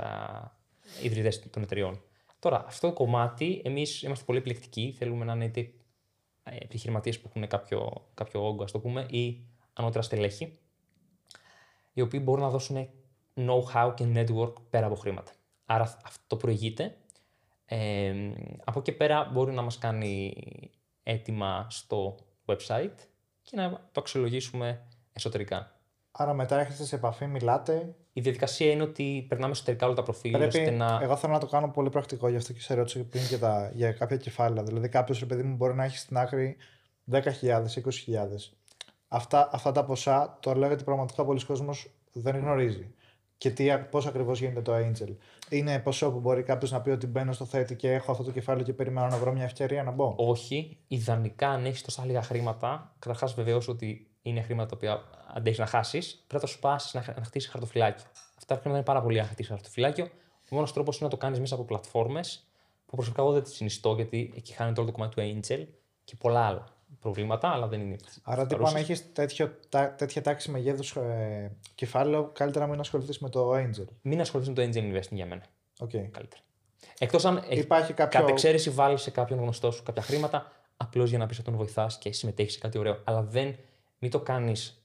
ιδρυτές 1.02 1.50
των 1.50 1.62
εταιριών. 1.62 2.02
Τώρα, 2.38 2.64
αυτό 2.66 2.88
το 2.88 2.92
κομμάτι, 2.92 3.60
εμείς 3.64 4.02
είμαστε 4.02 4.24
πολύ 4.24 4.38
επιλεκτικοί. 4.38 4.94
Θέλουμε 4.98 5.24
να 5.24 5.32
είναι 5.32 5.44
είτε 5.44 5.60
ε, 6.42 6.56
επιχειρηματίες 6.56 7.20
που 7.20 7.28
έχουν 7.28 7.46
κάποιο, 7.48 8.08
κάποιο 8.14 8.46
όγκο, 8.46 8.62
ας 8.62 8.72
το 8.72 8.78
πούμε, 8.80 9.06
ή 9.10 9.44
ανώτερα 9.72 10.02
στελέχη, 10.02 10.58
οι 11.92 12.00
οποίοι 12.00 12.20
μπορούν 12.22 12.42
να 12.42 12.50
δώσουν 12.50 12.88
know-how 13.34 13.92
και 13.94 14.04
network 14.14 14.52
πέρα 14.70 14.86
από 14.86 14.94
χρήματα. 14.94 15.32
Άρα 15.66 16.00
αυτό 16.04 16.36
προηγείται. 16.36 16.96
Ε, 17.64 18.14
από 18.64 18.78
εκεί 18.78 18.92
πέρα 18.92 19.30
μπορεί 19.32 19.52
να 19.52 19.62
μας 19.62 19.78
κάνει 19.78 20.34
έτοιμα 21.02 21.66
στο 21.70 22.16
website 22.46 22.94
και 23.42 23.56
να 23.56 23.70
το 23.70 24.00
αξιολογήσουμε 24.00 24.86
εσωτερικά. 25.12 25.74
Άρα 26.12 26.34
μετά 26.34 26.60
έρχεστε 26.60 26.84
σε 26.84 26.94
επαφή, 26.94 27.26
μιλάτε. 27.26 27.94
Η 28.12 28.20
διαδικασία 28.20 28.70
είναι 28.70 28.82
ότι 28.82 29.26
περνάμε 29.28 29.52
εσωτερικά 29.52 29.86
όλα 29.86 29.94
τα 29.94 30.02
προφίλ. 30.02 30.32
Πρέπει, 30.32 30.58
ώστε 30.58 30.70
να... 30.70 30.98
Εγώ 31.02 31.16
θέλω 31.16 31.32
να 31.32 31.38
το 31.38 31.46
κάνω 31.46 31.70
πολύ 31.70 31.90
πρακτικό, 31.90 32.28
γι' 32.28 32.36
αυτό 32.36 32.52
και 32.52 32.60
σε 32.60 32.74
ρώτησα 32.74 33.04
πριν 33.04 33.26
και 33.26 33.38
τα, 33.38 33.70
για 33.74 33.92
κάποια 33.92 34.16
κεφάλαια. 34.16 34.62
Δηλαδή, 34.62 34.88
κάποιος 34.88 35.18
ρε 35.18 35.26
παιδί 35.26 35.42
μου 35.42 35.56
μπορεί 35.56 35.74
να 35.74 35.84
έχει 35.84 35.98
στην 35.98 36.16
άκρη 36.16 36.56
10.000, 37.10 37.20
20.000. 37.20 37.24
Αυτά, 39.08 39.48
αυτά 39.52 39.72
τα 39.72 39.84
ποσά 39.84 40.38
το 40.40 40.54
λέω 40.54 40.68
γιατί 40.68 40.84
πραγματικά 40.84 41.24
πολλοί 41.24 41.44
κόσμος 41.44 41.90
δεν 42.12 42.36
γνωρίζει. 42.36 42.94
Και 43.40 43.50
τι, 43.50 43.78
πώς 43.90 44.06
ακριβώς 44.06 44.40
γίνεται 44.40 44.60
το 44.60 44.72
Angel. 44.74 45.14
Είναι 45.48 45.78
ποσό 45.78 46.10
που 46.10 46.20
μπορεί 46.20 46.42
κάποιος 46.42 46.70
να 46.70 46.80
πει 46.80 46.90
ότι 46.90 47.06
μπαίνω 47.06 47.32
στο 47.32 47.44
θέτη 47.44 47.76
και 47.76 47.92
έχω 47.92 48.10
αυτό 48.10 48.24
το 48.24 48.30
κεφάλαιο 48.30 48.64
και 48.64 48.72
περιμένω 48.72 49.06
να 49.06 49.16
βρω 49.16 49.32
μια 49.32 49.44
ευκαιρία 49.44 49.82
να 49.82 49.90
μπω. 49.90 50.14
Όχι. 50.16 50.78
Ιδανικά, 50.88 51.48
αν 51.48 51.64
έχεις 51.64 51.82
τόσα 51.82 52.04
λίγα 52.04 52.22
χρήματα, 52.22 52.94
καταρχάς 52.98 53.34
βεβαίως 53.34 53.68
ότι 53.68 54.06
είναι 54.22 54.42
χρήματα 54.42 54.68
τα 54.68 54.76
οποία 54.76 55.02
αντέχει 55.34 55.60
να 55.60 55.66
χάσεις, 55.66 56.14
πρέπει 56.14 56.34
να 56.34 56.40
το 56.40 56.46
σπάσει 56.46 56.96
να, 56.96 57.14
να 57.18 57.24
χτίσεις 57.24 57.50
χαρτοφυλάκιο. 57.50 58.04
Αυτά 58.14 58.54
τα 58.54 58.60
χρήματα 58.60 58.76
είναι 58.76 58.82
πάρα 58.82 59.02
πολύ 59.02 59.18
να 59.18 59.24
χτίσεις 59.24 59.48
χαρτοφυλάκιο. 59.48 60.04
Ο 60.50 60.54
μόνος 60.54 60.72
τρόπος 60.72 60.96
είναι 60.96 61.04
να 61.04 61.10
το 61.10 61.16
κάνεις 61.16 61.40
μέσα 61.40 61.54
από 61.54 61.64
πλατφόρμες 61.64 62.46
που 62.86 62.96
προσωπικά 62.96 63.22
εγώ 63.22 63.32
δεν 63.32 63.42
τις 63.42 63.54
συνιστώ 63.54 63.94
γιατί 63.94 64.32
εκεί 64.36 64.52
χάνεται 64.52 64.80
όλο 64.80 64.90
το 64.90 64.96
κομμάτι 64.96 65.14
του 65.14 65.40
Angel 65.40 65.66
και 66.04 66.16
πολλά 66.16 66.40
άλλα 66.40 66.64
προβλήματα, 67.00 67.48
αλλά 67.48 67.66
δεν 67.66 67.80
είναι. 67.80 67.96
Άρα, 68.22 68.46
τύπου, 68.46 68.66
αν 68.66 68.76
έχεις 68.76 69.12
τέτοια 69.96 70.22
τάξη 70.22 70.50
μεγέθους 70.50 70.96
ε, 70.96 71.56
κεφάλαιο, 71.74 72.30
καλύτερα 72.34 72.66
μην 72.66 72.80
ασχοληθείς 72.80 73.18
με 73.18 73.28
το 73.28 73.54
Angel. 73.54 73.86
Μην 74.02 74.20
ασχοληθείς 74.20 74.54
με 74.54 74.64
το 74.64 74.70
Angel 74.70 74.94
Investing 74.94 75.12
για 75.12 75.26
μένα. 75.26 75.42
Okay. 75.78 76.08
Καλύτερα. 76.10 76.42
Εκτός 76.98 77.24
αν 77.24 77.44
υπάρχει 77.48 77.92
κάποιο... 77.92 78.20
κατ' 78.20 78.28
εξαίρεση 78.28 78.70
βάλει 78.70 78.98
σε 78.98 79.10
κάποιον 79.10 79.38
γνωστό 79.38 79.70
σου 79.70 79.82
κάποια 79.82 80.02
χρήματα, 80.02 80.52
απλώς 80.76 81.08
για 81.08 81.18
να 81.18 81.26
πεις 81.26 81.38
ότι 81.38 81.46
τον 81.48 81.56
βοηθάς 81.56 81.98
και 81.98 82.12
συμμετέχεις 82.12 82.52
σε 82.52 82.58
κάτι 82.58 82.78
ωραίο. 82.78 83.00
Αλλά 83.04 83.22
δεν, 83.22 83.56
μην 83.98 84.10
το 84.10 84.20
κάνεις 84.20 84.84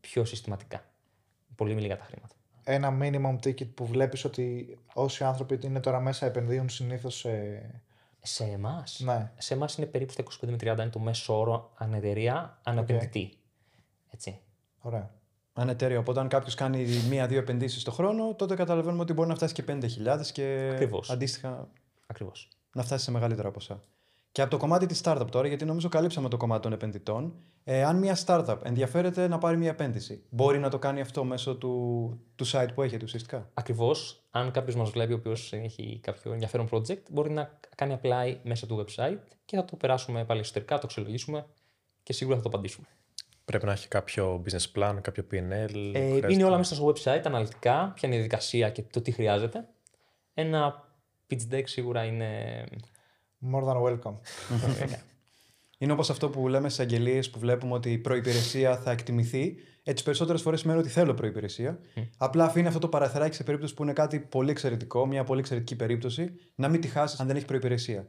πιο 0.00 0.24
συστηματικά. 0.24 0.84
Πολύ 1.54 1.74
με 1.74 1.80
λίγα 1.80 1.96
τα 1.96 2.04
χρήματα. 2.04 2.34
Ένα 2.64 2.98
minimum 3.00 3.46
ticket 3.46 3.74
που 3.74 3.86
βλέπεις 3.86 4.24
ότι 4.24 4.78
όσοι 4.94 5.24
άνθρωποι 5.24 5.58
είναι 5.62 5.80
τώρα 5.80 6.00
μέσα 6.00 6.26
επενδύουν 6.26 6.68
συνήθως 6.68 7.18
σε 7.18 7.30
σε 8.28 8.44
εμάς. 8.44 9.00
Ναι. 9.04 9.32
Σε 9.38 9.54
εμάς 9.54 9.76
είναι 9.76 9.86
περίπου 9.86 10.12
στα 10.12 10.22
25 10.22 10.48
με 10.48 10.56
30 10.60 10.64
είναι 10.64 10.88
το 10.88 10.98
μέσο 10.98 11.38
όρο 11.38 11.70
ανεταιρεία 11.74 12.58
αναπενδυτή. 12.62 13.30
Okay. 13.32 13.36
Έτσι. 14.10 14.40
Ωραία. 14.78 15.10
Ανεταιρεία. 15.52 15.98
Οπότε, 15.98 16.20
αν 16.20 16.28
κάποιος 16.28 16.54
κάνει 16.54 16.86
μία-δύο 17.08 17.38
επενδύσεις 17.38 17.82
το 17.82 17.90
χρόνο, 17.90 18.34
τότε 18.34 18.54
καταλαβαίνουμε 18.54 19.02
ότι 19.02 19.12
μπορεί 19.12 19.28
να 19.28 19.34
φτάσει 19.34 19.54
και 19.54 19.64
50.000 19.68 20.30
και 20.32 20.70
Ακριβώς. 20.72 21.10
αντίστοιχα 21.10 21.68
Ακριβώς. 22.06 22.48
να 22.72 22.82
φτάσει 22.82 23.04
σε 23.04 23.10
μεγαλύτερα 23.10 23.50
ποσά. 23.50 23.82
Και 24.32 24.42
από 24.42 24.50
το 24.50 24.56
κομμάτι 24.56 24.86
της 24.86 25.00
startup 25.04 25.26
τώρα, 25.30 25.48
γιατί 25.48 25.64
νομίζω 25.64 25.88
καλύψαμε 25.88 26.28
το 26.28 26.36
κομμάτι 26.36 26.62
των 26.62 26.72
επενδυτών, 26.72 27.34
ε, 27.64 27.84
αν 27.84 27.98
μια 27.98 28.18
startup 28.26 28.58
ενδιαφέρεται 28.62 29.28
να 29.28 29.38
πάρει 29.38 29.56
μια 29.56 29.70
επένδυση, 29.70 30.22
μπορεί 30.30 30.58
να 30.58 30.70
το 30.70 30.78
κάνει 30.78 31.00
αυτό 31.00 31.24
μέσω 31.24 31.56
του, 31.56 32.20
του 32.36 32.46
site 32.50 32.68
που 32.74 32.82
έχετε 32.82 33.04
ουσιαστικά; 33.04 33.50
Ακριβώς. 33.54 34.22
Αν 34.30 34.50
κάποιος 34.50 34.76
μας 34.76 34.90
βλέπει, 34.90 35.12
ο 35.12 35.16
οποίος 35.16 35.52
έχει 35.52 36.00
κάποιο 36.02 36.32
ενδιαφέρον 36.32 36.68
project, 36.72 37.02
μπορεί 37.10 37.30
να 37.30 37.58
κάνει 37.74 37.98
apply 38.02 38.36
μέσα 38.42 38.66
του 38.66 38.84
website 38.84 39.18
και 39.44 39.56
θα 39.56 39.64
το 39.64 39.76
περάσουμε 39.76 40.24
πάλι 40.24 40.40
εσωτερικά, 40.40 40.74
το 40.74 40.82
αξιολογήσουμε 40.84 41.46
και 42.02 42.12
σίγουρα 42.12 42.36
θα 42.36 42.42
το 42.42 42.48
απαντήσουμε. 42.48 42.86
Πρέπει 43.44 43.66
να 43.66 43.72
έχει 43.72 43.88
κάποιο 43.88 44.42
business 44.46 44.78
plan, 44.78 44.98
κάποιο 45.00 45.26
PNL. 45.32 45.92
Ε, 45.94 46.20
είναι 46.28 46.44
όλα 46.44 46.56
μέσα 46.56 46.74
στο 46.74 46.92
website 46.92 47.22
αναλυτικά, 47.24 47.92
ποια 47.94 48.08
είναι 48.08 48.14
η 48.14 48.18
διαδικασία 48.18 48.70
και 48.70 48.82
το 48.82 49.00
τι 49.00 49.10
χρειάζεται. 49.10 49.68
Ένα 50.34 50.84
pitch 51.30 51.54
deck 51.54 51.62
σίγουρα 51.64 52.04
είναι 52.04 52.64
More 53.52 53.64
than 53.64 53.82
welcome. 53.82 54.14
Είναι 55.78 55.92
όπως 55.92 56.10
αυτό 56.10 56.28
που 56.28 56.48
λέμε 56.48 56.68
στι 56.68 56.82
αγγελίες 56.82 57.30
που 57.30 57.38
βλέπουμε 57.38 57.74
ότι 57.74 57.92
η 57.92 57.98
προπηρεσία 57.98 58.76
θα 58.76 58.90
εκτιμηθεί. 58.90 59.54
Έτσι, 59.82 60.04
περισσότερες 60.04 60.42
φορές 60.42 60.60
σημαίνει 60.60 60.78
ότι 60.78 60.88
θέλω 60.88 61.14
προπηρεσία. 61.14 61.78
Απλά 62.16 62.44
αφήνει 62.44 62.66
αυτό 62.66 62.78
το 62.78 62.88
παραθυράκι 62.88 63.34
σε 63.34 63.44
περίπτωση 63.44 63.74
που 63.74 63.82
είναι 63.82 63.92
κάτι 63.92 64.18
πολύ 64.20 64.50
εξαιρετικό, 64.50 65.06
μια 65.06 65.24
πολύ 65.24 65.40
εξαιρετική 65.40 65.76
περίπτωση, 65.76 66.34
να 66.54 66.68
μην 66.68 66.80
τη 66.80 66.88
χάσεις 66.88 67.20
αν 67.20 67.26
δεν 67.26 67.36
έχει 67.36 67.44
προπηρεσία. 67.44 68.08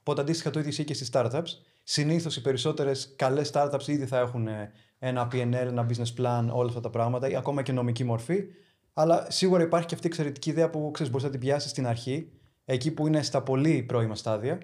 Οπότε 0.00 0.20
αντίστοιχα 0.20 0.50
το 0.50 0.58
ίδιο 0.58 0.70
ισχύει 0.70 0.84
και 0.84 0.94
στις 0.94 1.10
startups. 1.12 1.48
Συνήθως 1.82 2.36
οι 2.36 2.42
περισσότερες 2.42 3.14
καλές 3.16 3.50
startups 3.54 3.86
ήδη 3.86 4.06
θα 4.06 4.18
έχουν 4.18 4.46
ε, 4.46 4.72
ένα 4.98 5.28
PNL, 5.32 5.52
ένα 5.52 5.86
business 5.88 6.22
plan, 6.22 6.48
όλα 6.52 6.68
αυτά 6.68 6.80
τα 6.80 6.90
πράγματα, 6.90 7.28
ή 7.28 7.36
ακόμα 7.36 7.62
και 7.62 7.72
νομική 7.72 8.04
μορφή. 8.04 8.44
Αλλά 8.92 9.26
σίγουρα 9.30 9.62
υπάρχει 9.62 9.86
και 9.86 9.94
αυτή 9.94 10.06
η 10.06 10.10
εξαιρετική 10.10 10.50
ιδέα 10.50 10.70
που 10.70 10.90
ξέρεις, 10.90 11.12
μπορείς 11.12 11.26
να 11.26 11.32
την 11.32 11.40
πιάσεις 11.40 11.70
στην 11.70 11.86
αρχή 11.86 12.32
εκεί 12.70 12.90
που 12.90 13.06
είναι 13.06 13.22
στα 13.22 13.42
πολύ 13.42 13.82
πρώιμα 13.82 14.14
στάδια 14.14 14.58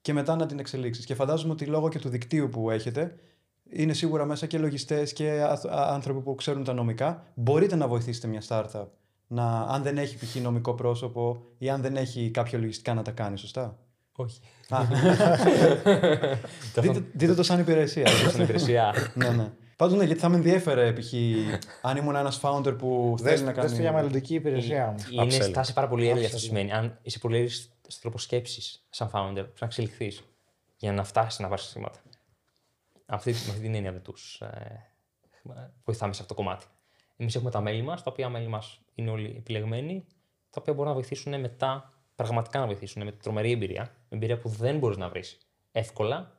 και 0.00 0.12
μετά 0.12 0.36
να 0.36 0.46
την 0.46 0.58
εξελίξεις. 0.58 1.04
Και 1.04 1.14
φαντάζομαι 1.14 1.52
ότι 1.52 1.66
λόγω 1.66 1.88
και 1.88 1.98
του 1.98 2.08
δικτύου 2.08 2.48
που 2.48 2.70
έχετε, 2.70 3.14
είναι 3.70 3.92
σίγουρα 3.92 4.24
μέσα 4.24 4.46
και 4.46 4.58
λογιστές 4.58 5.12
και 5.12 5.42
άνθρωποι 5.70 6.20
που 6.20 6.34
ξέρουν 6.34 6.64
τα 6.64 6.72
νομικά. 6.72 7.26
Μπορείτε 7.34 7.76
να 7.76 7.88
βοηθήσετε 7.88 8.26
μια 8.26 8.42
startup 8.48 8.86
να, 9.26 9.60
αν 9.60 9.82
δεν 9.82 9.98
έχει 9.98 10.16
π.χ. 10.16 10.34
νομικό 10.34 10.74
πρόσωπο 10.74 11.42
ή 11.58 11.70
αν 11.70 11.80
δεν 11.80 11.96
έχει 11.96 12.30
κάποια 12.30 12.58
λογιστικά 12.58 12.94
να 12.94 13.02
τα 13.02 13.10
κάνει, 13.10 13.38
σωστά; 13.38 13.78
Όχι. 14.12 14.40
δείτε, 16.74 17.04
δείτε 17.12 17.34
το 17.34 17.42
σαν 17.42 17.60
υπηρεσία. 17.60 18.06
σαν 18.32 18.42
υπηρεσία. 18.42 18.94
ναι, 19.14 19.28
ναι. 19.28 19.52
Πάντως 19.76 19.98
ναι, 19.98 20.04
γιατί 20.04 20.20
θα 20.20 20.28
με 20.28 20.36
ενδιέφερε 20.36 20.92
π.χ. 20.92 21.12
αν 21.82 21.96
ήμουν 21.96 22.16
ένας 22.16 22.40
founder 22.42 22.78
που 22.78 23.14
θέλει 23.20 23.42
να 23.42 23.52
κάνει. 23.52 23.68
Δεν 23.68 23.80
για 23.80 23.92
μελλοντική 23.92 24.34
υπηρεσία 24.34 24.86
μου. 24.86 25.22
Είναι 25.22 25.30
στάση 25.30 25.72
πάρα 25.72 25.88
πολύ 25.88 26.08
έργη 26.08 26.24
αυτό 26.24 26.38
σημαίνει. 26.38 26.72
Αν 26.72 26.98
είσαι 27.02 27.18
πολύ 27.18 27.36
έργη 27.36 27.48
στον 27.48 28.00
τρόπο 28.00 28.18
σκέψης 28.18 28.86
σαν 28.90 29.10
founder, 29.12 29.32
πρέπει 29.32 29.56
να 29.60 29.66
εξελιχθείς 29.66 30.22
για 30.76 30.92
να 30.92 31.04
φτάσεις 31.04 31.40
να 31.40 31.48
πάρει 31.48 31.62
χρήματα. 31.62 31.98
Αυτή, 33.06 33.30
με 33.30 33.38
αυτή 33.38 33.60
την 33.60 33.74
έννοια 33.74 33.92
δεν 33.92 34.02
τους 34.02 34.40
ε, 34.40 34.86
βοηθάμε 35.84 36.12
σε 36.12 36.22
αυτό 36.22 36.34
το 36.34 36.42
κομμάτι. 36.42 36.66
Εμείς 37.16 37.34
έχουμε 37.34 37.50
τα 37.50 37.60
μέλη 37.60 37.82
μας, 37.82 38.02
τα 38.02 38.10
οποία 38.10 38.28
μέλη 38.28 38.48
μας 38.48 38.80
είναι 38.94 39.10
όλοι 39.10 39.34
επιλεγμένοι, 39.38 40.04
τα 40.50 40.58
οποία 40.60 40.72
μπορούν 40.72 40.88
να 40.88 40.94
βοηθήσουν 40.94 41.40
μετά, 41.40 41.92
πραγματικά 42.14 42.58
να 42.58 42.66
βοηθήσουν 42.66 43.04
με 43.04 43.12
τρομερή 43.12 43.52
εμπειρία, 43.52 43.94
εμπειρία 44.08 44.38
που 44.38 44.48
δεν 44.48 44.78
μπορείς 44.78 44.96
να 44.96 45.08
βρεις 45.08 45.38
εύκολα 45.72 46.32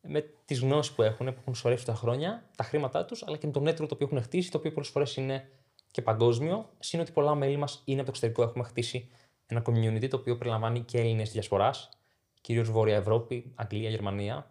με 0.00 0.20
τις 0.44 0.60
γνώσεις 0.60 0.92
που 0.92 1.02
έχουν, 1.02 1.26
που 1.26 1.38
έχουν 1.40 1.54
σωρεύσει 1.54 1.86
τα 1.86 1.94
χρόνια, 1.94 2.48
τα 2.56 2.64
χρήματά 2.64 3.04
τους, 3.04 3.22
αλλά 3.26 3.36
και 3.36 3.46
με 3.46 3.52
το 3.52 3.60
network 3.60 3.88
το 3.88 3.94
οποίο 3.94 4.06
έχουν 4.06 4.22
χτίσει, 4.22 4.50
το 4.50 4.58
οποίο 4.58 4.72
πολλές 4.72 4.88
φορές 4.88 5.16
είναι 5.16 5.48
και 5.90 6.02
παγκόσμιο. 6.02 6.70
Συν 6.78 7.00
ότι 7.00 7.12
πολλά 7.12 7.34
μέλη 7.34 7.56
μας 7.56 7.82
είναι 7.84 8.00
από 8.00 8.04
το 8.04 8.10
εξωτερικό. 8.10 8.42
Έχουμε 8.42 8.64
χτίσει 8.64 9.10
ένα 9.46 9.62
community 9.66 10.08
το 10.08 10.16
οποίο 10.16 10.36
περιλαμβάνει 10.36 10.80
και 10.80 10.98
Έλληνες 10.98 11.32
διασποράς, 11.32 11.88
κυρίως 12.40 12.70
Βόρεια 12.70 12.96
Ευρώπη, 12.96 13.52
Αγγλία, 13.54 13.90
Γερμανία. 13.90 14.50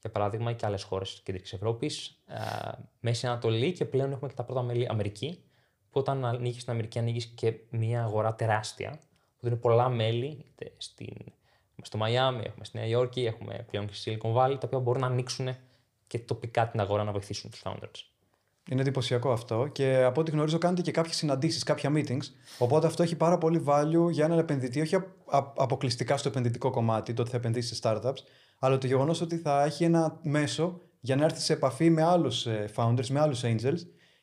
για 0.00 0.10
παράδειγμα, 0.10 0.52
και 0.52 0.66
άλλες 0.66 0.82
χώρες 0.82 1.10
της 1.10 1.20
Κεντρικής 1.20 1.52
Ευρώπης, 1.52 2.22
Μέση 3.00 3.26
Ανατολή 3.26 3.72
και 3.72 3.84
πλέον 3.84 4.12
έχουμε 4.12 4.28
και 4.28 4.34
τα 4.34 4.44
πρώτα 4.44 4.62
μέλη 4.62 4.86
Αμερική. 4.90 5.42
Που 5.90 6.00
όταν 6.00 6.24
ανοίγει 6.24 6.60
στην 6.60 6.72
Αμερική, 6.72 6.98
ανοίγεις 6.98 7.26
και 7.26 7.54
μια 7.70 8.02
αγορά 8.02 8.34
τεράστια, 8.34 9.00
που 9.38 9.46
είναι 9.46 9.56
πολλά 9.56 9.88
μέλη, 9.88 10.26
είτε 10.26 10.72
στην, 10.76 11.16
στο 11.82 11.96
Μαϊάμι, 11.96 12.42
έχουμε 12.46 12.64
στη 12.64 12.76
Νέα 12.76 12.86
Υόρκη, 12.86 13.24
έχουμε 13.24 13.66
πλέον 13.70 13.86
και 13.86 13.94
στη 13.94 14.18
Silicon 14.22 14.34
Valley, 14.34 14.56
τα 14.60 14.66
οποία 14.66 14.78
μπορούν 14.78 15.00
να 15.00 15.06
ανοίξουν 15.06 15.56
και 16.06 16.18
τοπικά 16.18 16.68
την 16.68 16.80
αγορά 16.80 17.04
να 17.04 17.12
βοηθήσουν 17.12 17.50
τους 17.50 17.62
founders. 17.64 18.02
Είναι 18.70 18.80
εντυπωσιακό 18.80 19.32
αυτό 19.32 19.68
και 19.72 20.02
από 20.02 20.20
ό,τι 20.20 20.30
γνωρίζω 20.30 20.58
κάνετε 20.58 20.82
και 20.82 20.90
κάποιες 20.90 21.16
συναντήσεις, 21.16 21.62
κάποια 21.62 21.92
meetings. 21.94 22.24
Οπότε 22.58 22.86
αυτό 22.86 23.02
έχει 23.02 23.16
πάρα 23.16 23.38
πολύ 23.38 23.64
value 23.66 24.10
για 24.10 24.24
έναν 24.24 24.38
επενδυτή, 24.38 24.80
όχι 24.80 24.96
αποκλειστικά 25.56 26.16
στο 26.16 26.28
επενδυτικό 26.28 26.70
κομμάτι, 26.70 27.12
το 27.12 27.22
ότι 27.22 27.30
θα 27.30 27.36
επενδύσει 27.36 27.74
σε 27.74 27.80
startups, 27.84 28.18
αλλά 28.58 28.78
το 28.78 28.86
γεγονός 28.86 29.20
ότι 29.20 29.36
θα 29.36 29.64
έχει 29.64 29.84
ένα 29.84 30.18
μέσο 30.22 30.80
για 31.00 31.16
να 31.16 31.24
έρθει 31.24 31.40
σε 31.40 31.52
επαφή 31.52 31.90
με 31.90 32.02
άλλους 32.02 32.46
ε, 32.46 32.70
founders, 32.76 33.06
με 33.06 33.20
άλλους 33.20 33.40
angels 33.44 33.78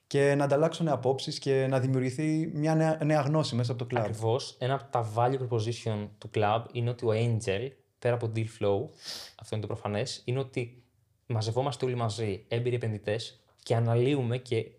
και 0.08 0.36
να 0.36 0.44
ανταλλάξουν 0.44 0.88
απόψεις 0.88 1.40
και 1.40 1.68
να 1.70 1.80
δημιουργηθεί 1.80 2.52
μια 2.54 2.76
νέα, 2.76 3.00
νέα 3.04 3.22
γνώση 3.22 3.56
μέσα 3.56 3.72
από 3.72 3.86
το 3.86 3.96
club. 3.96 4.00
Ακριβώς. 4.00 4.56
Ένα 4.60 4.74
από 4.74 4.84
τα 4.92 5.14
value 5.16 5.40
proposition 5.50 6.08
του 6.18 6.30
club 6.34 6.64
είναι 6.72 6.90
ότι 6.90 7.06
ο 7.06 7.10
angel, 7.12 7.70
πέρα 8.00 8.16
από 8.16 8.32
deal 8.36 8.46
flow, 8.60 8.90
αυτό 9.36 9.56
είναι 9.56 9.62
το 9.62 9.68
προφανές, 9.68 10.22
είναι 10.26 10.40
ότι 10.40 10.84
μαζευόμαστε 11.26 11.86
όλοι 11.86 11.96
μαζί 11.96 12.46
έμπειροι 12.48 12.76
επενδυτές 12.76 13.44
και 13.64 13.76
αναλύουμε 13.76 14.38
και 14.38 14.72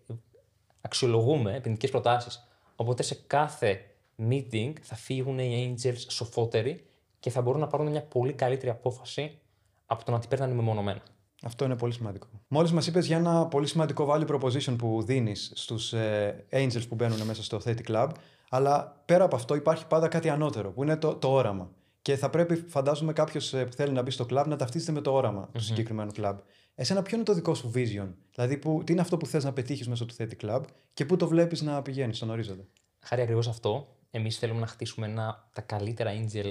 αξιολογούμε 0.81 1.49
επενδυτικές 1.49 1.89
προτάσεις. 1.89 2.47
Οπότε 2.75 3.03
σε 3.03 3.15
κάθε 3.27 3.85
meeting 4.29 4.73
θα 4.81 4.95
φύγουν 4.95 5.39
οι 5.39 5.75
angels 5.75 6.05
σοφότεροι 6.07 6.85
και 7.19 7.29
θα 7.29 7.41
μπορούν 7.41 7.59
να 7.59 7.67
πάρουν 7.67 7.87
μια 7.87 8.03
πολύ 8.03 8.33
καλύτερη 8.33 8.69
απόφαση 8.69 9.39
από 9.85 10.05
το 10.05 10.11
να 10.11 10.19
την 10.19 10.29
παίρνουν 10.29 10.51
μεμονωμένα. 10.51 11.01
Αυτό 11.41 11.65
είναι 11.65 11.75
πολύ 11.75 11.93
σημαντικό. 11.93 12.27
Μόλις 12.47 12.71
μας 12.71 12.87
είπες 12.87 13.05
για 13.05 13.17
ένα 13.17 13.45
πολύ 13.47 13.67
σημαντικό 13.67 14.07
value 14.09 14.27
proposition 14.27 14.75
που 14.77 15.03
δίνεις 15.03 15.51
στους 15.55 15.93
ε, 15.93 16.45
angels 16.51 16.87
που 16.89 16.95
μπαίνουν 16.95 17.21
μέσα 17.21 17.43
στο 17.43 17.59
Theta 17.65 17.81
Club, 17.87 18.09
αλλά 18.49 19.01
πέρα 19.05 19.23
από 19.23 19.35
αυτό 19.35 19.55
υπάρχει 19.55 19.87
πάντα 19.87 20.07
κάτι 20.07 20.29
ανώτερο 20.29 20.71
που 20.71 20.83
είναι 20.83 20.97
το, 20.97 21.15
το 21.15 21.31
όραμα. 21.31 21.71
Και 22.01 22.15
θα 22.15 22.29
πρέπει, 22.29 22.55
φαντάζομαι, 22.55 23.13
κάποιος 23.13 23.53
ε, 23.53 23.65
που 23.65 23.73
θέλει 23.73 23.91
να 23.91 24.01
μπει 24.01 24.11
στο 24.11 24.25
club 24.29 24.43
να 24.47 24.55
ταυτίζεται 24.55 24.91
με 24.91 25.01
το 25.01 25.13
όραμα 25.13 25.47
mm-hmm. 25.47 25.51
του 25.53 25.63
συγκεκριμένου 25.63 26.11
club. 26.15 26.35
Εσένα, 26.75 27.01
ποιο 27.01 27.15
είναι 27.15 27.25
το 27.25 27.33
δικό 27.33 27.53
σου 27.53 27.71
vision, 27.75 28.07
Δηλαδή, 28.33 28.57
που, 28.57 28.81
τι 28.85 28.91
είναι 28.91 29.01
αυτό 29.01 29.17
που 29.17 29.25
θες 29.25 29.43
να 29.43 29.53
πετύχεις 29.53 29.87
μέσω 29.87 30.05
του 30.05 30.15
Theta 30.17 30.45
Club 30.45 30.61
και 30.93 31.05
πού 31.05 31.17
το 31.17 31.27
βλέπεις 31.27 31.61
να 31.61 31.81
πηγαίνεις 31.81 32.17
στον 32.17 32.29
ορίζοντα; 32.29 32.63
Χάρη 32.99 33.21
ακριβώς 33.21 33.47
αυτό. 33.47 33.87
Εμείς 34.11 34.37
θέλουμε 34.37 34.59
να 34.59 34.67
χτίσουμε 34.67 35.07
ένα 35.07 35.49
τα 35.53 35.61
καλύτερα 35.61 36.11
angel 36.11 36.45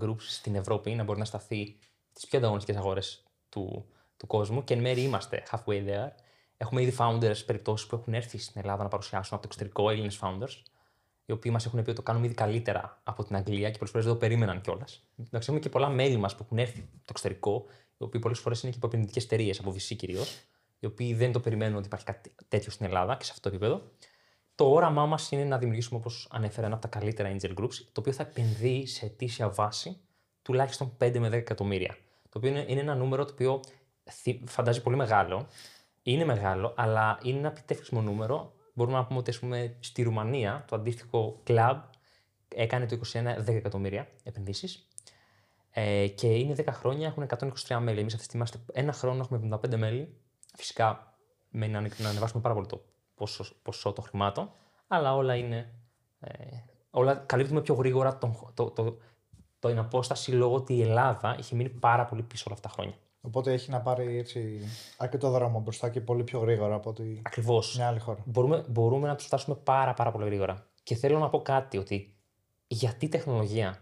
groups 0.00 0.20
στην 0.20 0.54
Ευρώπη, 0.54 0.94
να 0.94 1.04
μπορεί 1.04 1.18
να 1.18 1.24
σταθεί 1.24 1.76
τις 2.12 2.26
πιο 2.26 2.38
ανταγωνιστικές 2.38 2.80
αγορές 2.80 3.22
του, 3.48 3.86
του 4.22 4.28
κόσμου 4.28 4.64
και 4.64 4.74
εν 4.74 4.80
μέρει 4.80 5.02
είμαστε 5.02 5.42
halfway 5.50 5.86
there. 5.88 6.08
Έχουμε 6.56 6.82
ήδη 6.82 6.96
founders 6.98 7.44
περιπτώσεις 7.46 7.86
που 7.86 7.96
έχουν 7.96 8.14
έρθει 8.14 8.38
στην 8.38 8.60
Ελλάδα 8.60 8.82
να 8.82 8.88
παρουσιάσουν 8.88 9.34
από 9.34 9.42
το 9.42 9.48
εξωτερικό 9.52 9.90
Έλληνες 9.90 10.18
founders, 10.22 10.62
οι 11.24 11.32
οποίοι 11.32 11.50
μας 11.54 11.66
έχουν 11.66 11.82
πει 11.82 11.90
ότι 11.90 11.98
το 11.98 12.02
κάνουμε 12.02 12.26
ήδη 12.26 12.34
καλύτερα 12.34 13.00
από 13.04 13.24
την 13.24 13.36
Αγγλία 13.36 13.70
και 13.70 13.78
πολλές 13.78 13.90
φορές 13.90 14.06
δεν 14.06 14.14
το 14.14 14.20
περίμεναν 14.20 14.60
κιόλας. 14.60 15.08
Εντάξει, 15.18 15.48
έχουμε 15.48 15.58
και 15.58 15.68
πολλά 15.68 15.88
μέλη 15.88 16.16
μας 16.16 16.36
που 16.36 16.42
έχουν 16.44 16.58
έρθει 16.58 16.78
από 16.78 16.90
το 16.90 17.06
εξωτερικό, 17.08 17.64
οι 17.98 18.04
οποίοι 18.04 18.20
πολλές 18.20 18.38
φορές 18.38 18.62
είναι 18.62 18.70
και 18.70 18.76
από 18.76 18.86
επενδυτικές 18.86 19.24
εταιρείες, 19.24 19.58
από 19.58 19.70
VC 19.70 19.96
κυρίως, 19.96 20.40
οι 20.78 20.86
οποίοι 20.86 21.14
δεν 21.14 21.32
το 21.32 21.40
περιμένουν 21.40 21.76
ότι 21.76 21.86
υπάρχει 21.86 22.04
κάτι 22.04 22.34
τέτοιο 22.48 22.70
στην 22.70 22.86
Ελλάδα 22.86 23.16
και 23.16 23.24
σε 23.24 23.30
αυτό 23.34 23.48
το 23.48 23.56
επίπεδο. 23.56 23.82
Το 24.54 24.70
όραμά 24.70 25.06
μας 25.06 25.30
είναι 25.30 25.44
να 25.44 25.58
δημιουργήσουμε, 25.58 25.98
όπως 25.98 26.28
ανέφερα, 26.30 26.66
ένα 26.66 26.74
από 26.74 26.88
τα 26.88 26.98
καλύτερα 26.98 27.36
angel 27.36 27.54
groups, 27.58 27.74
το 27.92 28.00
οποίο 28.00 28.12
θα 28.12 28.22
επενδύει 28.22 28.86
σε 28.86 29.06
αιτήσια 29.06 29.48
βάση 29.48 30.00
τουλάχιστον 30.42 30.96
5 30.98 31.18
με 31.18 31.28
10 31.28 31.32
εκατομμύρια. 31.32 31.96
Το 32.28 32.38
οποίο 32.38 32.50
είναι, 32.50 32.64
είναι 32.68 32.80
ένα 32.80 32.94
νούμερο 32.94 33.24
το 33.24 33.32
οποίο 33.32 33.60
φαντάζει 34.44 34.82
πολύ 34.82 34.96
μεγάλο. 34.96 35.46
Είναι 36.02 36.24
μεγάλο, 36.24 36.74
αλλά 36.76 37.18
είναι 37.22 37.38
ένα 37.38 37.48
επιτεύξιμο 37.48 38.00
νούμερο. 38.00 38.52
Μπορούμε 38.74 38.96
να 38.96 39.04
πούμε 39.04 39.18
ότι 39.18 39.38
πούμε, 39.38 39.76
στη 39.80 40.02
Ρουμανία 40.02 40.64
το 40.68 40.76
αντίστοιχο 40.76 41.42
club 41.46 41.80
έκανε 42.48 42.86
το 42.86 42.98
21 43.12 43.16
10 43.16 43.46
εκατομμύρια 43.46 44.08
επενδύσεις. 44.22 44.86
Ε, 45.70 46.06
και 46.06 46.26
είναι 46.26 46.54
10 46.58 46.64
χρόνια, 46.70 47.06
έχουν 47.06 47.26
123 47.66 47.78
μέλη. 47.80 48.00
Εμείς 48.00 48.14
αυτή 48.14 48.26
τη 48.26 48.46
στιγμή 48.46 48.62
ένα 48.72 48.92
χρόνο 48.92 49.20
έχουμε 49.20 49.58
75 49.62 49.76
μέλη. 49.76 50.16
Φυσικά 50.56 51.16
μένει 51.50 51.72
να, 51.72 52.08
ανεβάσουμε 52.08 52.42
πάρα 52.42 52.54
πολύ 52.54 52.66
το 52.66 52.84
ποσό, 53.14 53.44
ποσό 53.62 53.92
των 53.92 54.04
χρημάτων, 54.04 54.52
αλλά 54.86 55.14
όλα 55.14 55.34
είναι. 55.34 55.74
Ε, 56.20 56.34
όλα 56.90 57.14
καλύπτουμε 57.14 57.60
πιο 57.60 57.74
γρήγορα 57.74 58.18
τον, 58.18 58.52
το, 58.54 58.70
το, 58.70 58.98
το, 59.58 59.68
την 59.68 59.78
απόσταση 59.78 60.32
λόγω 60.32 60.54
ότι 60.54 60.74
η 60.74 60.82
Ελλάδα 60.82 61.36
είχε 61.38 61.54
μείνει 61.54 61.68
πάρα 61.68 62.04
πολύ 62.04 62.22
πίσω 62.22 62.44
όλα 62.46 62.54
αυτά 62.54 62.68
τα 62.68 62.74
χρόνια. 62.74 62.94
Οπότε 63.24 63.52
έχει 63.52 63.70
να 63.70 63.80
πάρει 63.80 64.18
έτσι 64.18 64.60
αρκετό 64.96 65.30
δρόμο 65.30 65.60
μπροστά 65.60 65.88
και 65.88 66.00
πολύ 66.00 66.24
πιο 66.24 66.38
γρήγορα 66.38 66.74
από 66.74 66.90
ότι 66.90 67.22
Ακριβώς. 67.26 67.76
μια 67.76 67.86
άλλη 67.86 67.98
χώρα. 67.98 68.22
Μπορούμε, 68.24 68.64
μπορούμε 68.68 69.08
να 69.08 69.14
τους 69.14 69.26
φτάσουμε 69.26 69.56
πάρα, 69.64 69.94
πάρα 69.94 70.10
πολύ 70.10 70.24
γρήγορα. 70.24 70.66
Και 70.82 70.94
θέλω 70.94 71.18
να 71.18 71.28
πω 71.28 71.42
κάτι 71.42 71.78
ότι 71.78 72.14
γιατί 72.66 73.08
τεχνολογία; 73.08 73.78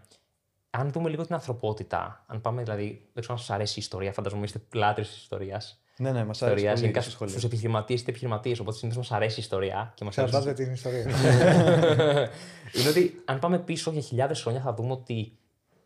Αν 0.69 0.91
δούμε 0.91 1.09
λίγο 1.09 1.25
την 1.25 1.33
ανθρωπότητα, 1.33 2.25
αν 2.27 2.41
πάμε 2.41 2.63
δηλαδή, 2.63 2.85
δεν 3.13 3.21
ξέρω 3.21 3.33
αν 3.33 3.39
σας 3.39 3.49
αρέσει 3.49 3.73
η 3.79 3.81
ιστορία, 3.81 4.13
φανταζομαι 4.13 4.43
είστε 4.43 4.59
πλάτρες 4.59 5.07
της 5.07 5.17
ιστορίας. 5.17 5.81
Ναι, 5.97 6.11
ναι, 6.11 6.23
μας 6.23 6.41
αρέσει. 6.41 6.65
Πολύ 6.65 6.79
Γενικά 6.79 7.01
στου 7.01 7.45
επιχειρηματίες 7.45 7.99
είστε 7.99 8.11
επιχειρηματίες, 8.11 8.59
οπότε 8.59 8.77
συνήθως 8.77 9.09
μας 9.09 9.17
αρέσει 9.17 9.39
η 9.39 9.41
ιστορία. 9.41 9.93
Και 9.95 10.03
μας 10.03 10.17
αρέσει... 10.17 10.53
την 10.53 10.71
ιστορία. 10.71 11.01
είναι 12.77 12.89
ότι 12.89 13.21
αν 13.25 13.39
πάμε 13.39 13.59
πίσω 13.59 13.91
για 13.91 14.01
χιλιάδες 14.01 14.41
χρόνια 14.41 14.61
θα 14.61 14.73
δούμε 14.73 14.91
ότι 14.91 15.37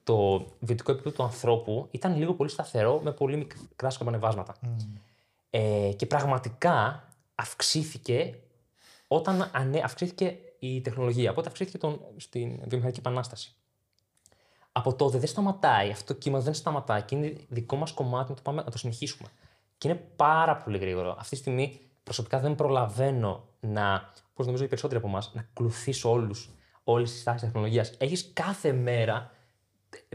το 0.06 0.46
βιωτικό 0.60 0.92
επίπεδο 0.92 1.16
του 1.16 1.24
ανθρώπου 1.24 1.88
ήταν 1.92 2.18
λίγο 2.18 2.34
πολύ 2.34 2.50
σταθερό 2.50 3.00
με 3.04 3.12
πολύ 3.12 3.38
μικρά 3.38 3.90
σκαμπανεβάσματα. 3.90 4.56
Mm. 4.62 4.68
Ε, 5.50 5.92
και 5.96 6.06
πραγματικά 6.06 7.08
αυξήθηκε 7.36 8.40
όταν 9.08 9.50
ανε... 9.54 9.82
αυξήθηκε 9.84 10.38
η 10.60 10.82
τεχνολογία. 10.82 11.32
Οπότε 11.32 11.48
αυξήθηκε 11.48 11.78
τον... 11.78 12.00
στην 12.18 12.60
βιομηχανική 12.66 13.00
επανάσταση. 13.00 13.56
Από 14.72 14.94
τότε 14.94 15.18
δεν 15.18 15.28
σταματάει. 15.28 15.90
Αυτό 15.90 16.14
το 16.14 16.20
κύμα 16.20 16.40
δεν 16.40 16.54
σταματάει 16.54 17.02
και 17.02 17.16
είναι 17.16 17.38
δικό 17.50 17.76
μας 17.76 17.92
κομμάτι 17.92 18.30
να 18.30 18.36
το, 18.36 18.42
πάμε, 18.42 18.62
να 18.64 18.72
το 18.72 18.78
συνεχίσουμε. 18.78 19.30
Και 19.78 19.88
είναι 19.88 19.98
πάρα 20.16 20.58
πολύ 20.58 20.78
γρήγορο. 20.78 21.16
Αυτή 21.20 21.30
τη 21.30 21.42
στιγμή 21.42 21.80
προσωπικά 22.04 22.40
δεν 22.40 22.56
προλαβαίνω 22.56 23.44
να, 23.60 24.12
όπως 24.32 24.46
νομίζω 24.46 24.64
οι 24.64 24.68
περισσότεροι 24.68 25.00
από 25.00 25.10
εμάς, 25.10 25.32
να 25.34 25.42
ακολουθήσω 25.42 26.12
όλου, 26.12 26.36
όλες 26.84 27.12
τις 27.12 27.24
τάσεις 27.24 27.42
τεχνολογίας. 27.42 27.94
Έχεις 27.98 28.32
κάθε 28.34 28.74
μέρα 28.74 29.32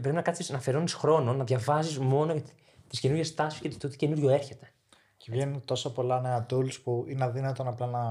πρέπει 0.01 0.15
να 0.15 0.21
κάτσει 0.21 0.51
να 0.51 0.57
αφαιρώνει 0.57 0.89
χρόνο, 0.89 1.33
να 1.33 1.43
διαβάζεις 1.43 1.99
μόνο 1.99 2.41
τις 2.87 2.99
καινούριε 2.99 3.29
τάσεις 3.35 3.59
και 3.59 3.69
το 3.69 3.87
τι 3.87 3.95
καινούριο 3.95 4.29
έρχεται. 4.29 4.73
Και 5.17 5.31
βγαίνουν 5.31 5.65
τόσο 5.65 5.91
πολλά 5.91 6.21
νέα 6.21 6.45
tools 6.49 6.81
που 6.83 7.05
είναι 7.07 7.23
αδύνατο 7.23 7.63
απλά 7.67 7.85
να 7.85 8.01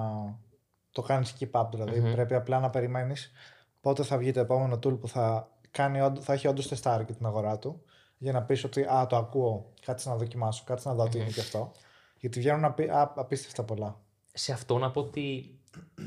το 0.93 1.03
κάνεις 1.03 1.37
keep 1.41 1.51
up. 1.61 1.69
δηλαδη 1.73 2.03
mm-hmm. 2.05 2.13
πρέπει 2.13 2.35
απλά 2.35 2.61
να 2.61 2.71
περιμένεις 2.71 3.33
πότε 3.81 4.03
θα 4.03 4.19
βγει 4.19 4.33
το 4.33 4.41
επόμενο 4.41 4.75
tool 4.75 5.01
που 5.01 5.09
θα, 5.09 5.49
κάνει, 5.71 6.13
θα 6.21 6.33
έχει 6.33 6.49
όντως 6.49 6.69
τεστάρει 6.69 7.05
και 7.05 7.13
την 7.13 7.27
αγορά 7.27 7.59
του 7.59 7.83
για 8.19 8.33
να 8.33 8.43
πεις 8.43 8.65
ότι 8.65 8.83
Α, 8.83 9.07
το 9.09 9.17
ακούω, 9.17 9.73
κάτσε 9.85 10.09
να 10.09 10.17
δοκιμάσω, 10.17 10.65
κάτσε 10.67 10.89
να 10.89 10.95
δω 10.95 11.09
τι 11.09 11.19
είναι 11.19 11.31
και 11.31 11.41
αυτό. 11.41 11.73
Γιατί 12.17 12.39
βγαίνουν 12.39 12.65
απί, 12.65 12.89
α, 12.89 13.13
απίστευτα 13.17 13.63
πολλά. 13.63 14.01
Σε 14.33 14.53
αυτό 14.53 14.79
να 14.79 14.91
πω 14.91 15.01
ότι 15.01 15.59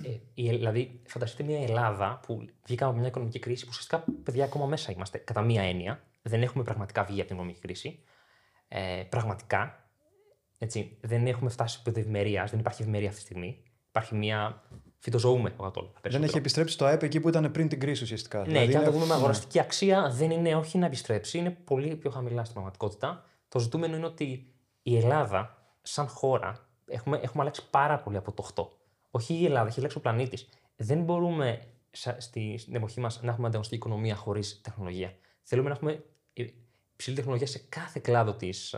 ε, 0.03 0.17
δηλαδή, 0.35 1.01
φανταστείτε 1.05 1.43
μια 1.43 1.61
Ελλάδα 1.61 2.19
που 2.25 2.45
βγήκαμε 2.65 2.91
από 2.91 2.99
μια 2.99 3.09
οικονομική 3.09 3.39
κρίση 3.39 3.63
που 3.63 3.69
ουσιαστικά 3.71 4.03
παιδιά 4.23 4.43
ακόμα 4.43 4.65
μέσα 4.65 4.91
είμαστε, 4.91 5.17
κατά 5.17 5.41
μία 5.41 5.61
έννοια. 5.61 6.03
Δεν 6.21 6.41
έχουμε 6.41 6.63
πραγματικά 6.63 7.03
βγει 7.03 7.19
από 7.19 7.27
την 7.27 7.35
οικονομική 7.35 7.59
κρίση. 7.59 8.03
Ε, 8.67 9.03
πραγματικά. 9.09 9.87
Έτσι, 10.57 10.97
δεν 11.01 11.27
έχουμε 11.27 11.49
φτάσει 11.49 11.73
σε 11.73 11.81
επίπεδο 11.81 11.99
ευημερίας, 11.99 12.51
δεν 12.51 12.59
υπάρχει 12.59 12.81
ευημερία 12.81 13.07
αυτή 13.07 13.19
τη 13.19 13.25
στιγμή. 13.25 13.63
Υπάρχει 13.89 14.15
μια. 14.15 14.61
Φυτοζωούμε 14.99 15.53
ο 15.57 15.65
Ατόλ. 15.65 15.85
Δεν 16.01 16.23
έχει 16.23 16.37
επιστρέψει 16.37 16.77
το 16.77 16.85
ΑΕΠ 16.85 17.03
εκεί 17.03 17.19
που 17.19 17.29
ήταν 17.29 17.51
πριν 17.51 17.67
την 17.67 17.79
κρίση 17.79 18.03
ουσιαστικά. 18.03 18.39
Ναι, 18.39 18.45
δηλαδή 18.45 18.71
και 18.71 18.77
αν 18.77 18.83
το 18.83 18.91
δούμε 18.91 19.05
με 19.05 19.13
αγοραστική 19.13 19.59
αξία, 19.59 20.09
δεν 20.09 20.31
είναι 20.31 20.55
όχι 20.55 20.77
να 20.77 20.85
επιστρέψει, 20.85 21.37
είναι 21.37 21.49
πολύ 21.49 21.95
πιο 21.95 22.09
χαμηλά 22.09 22.41
στην 22.41 22.53
πραγματικότητα. 22.53 23.25
Το 23.49 23.59
ζητούμενο 23.59 23.95
είναι 23.95 24.05
ότι 24.05 24.53
η 24.83 24.97
Ελλάδα, 24.97 25.57
σαν 25.81 26.07
χώρα, 26.07 26.67
έχουμε, 26.85 27.17
έχουμε 27.17 27.41
αλλάξει 27.41 27.69
πάρα 27.69 27.99
πολύ 27.99 28.17
από 28.17 28.31
το 28.31 28.49
8 28.55 28.82
όχι 29.15 29.33
η 29.33 29.45
Ελλάδα, 29.45 29.67
έχει 29.67 29.79
αλλάξει 29.79 29.97
ο 29.97 30.01
πλανήτης. 30.01 30.49
Δεν 30.75 31.03
μπορούμε 31.03 31.61
στη, 32.17 32.57
στην 32.57 32.75
εποχή 32.75 32.99
μας 32.99 33.21
να 33.21 33.31
έχουμε 33.31 33.47
ανταγωνιστική 33.47 33.75
οικονομία 33.75 34.15
χωρίς 34.15 34.61
τεχνολογία. 34.61 35.15
Θέλουμε 35.43 35.69
να 35.69 35.75
έχουμε 35.75 36.03
υψηλή 36.95 37.15
τεχνολογία 37.15 37.47
σε 37.47 37.65
κάθε 37.69 37.99
κλάδο 37.99 38.33
της 38.33 38.75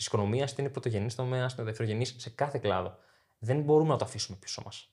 της 0.00 0.08
οικονομίας, 0.08 0.52
είτε 0.52 0.62
είναι 0.62 0.70
πρωτογενής 0.70 1.14
τομέα, 1.14 1.48
είτε 1.52 1.62
δευτερογενής, 1.62 2.14
σε 2.18 2.30
κάθε 2.30 2.58
κλάδο. 2.58 2.98
Δεν 3.38 3.60
μπορούμε 3.60 3.90
να 3.90 3.96
το 3.96 4.04
αφήσουμε 4.04 4.38
πίσω 4.40 4.62
μας. 4.64 4.92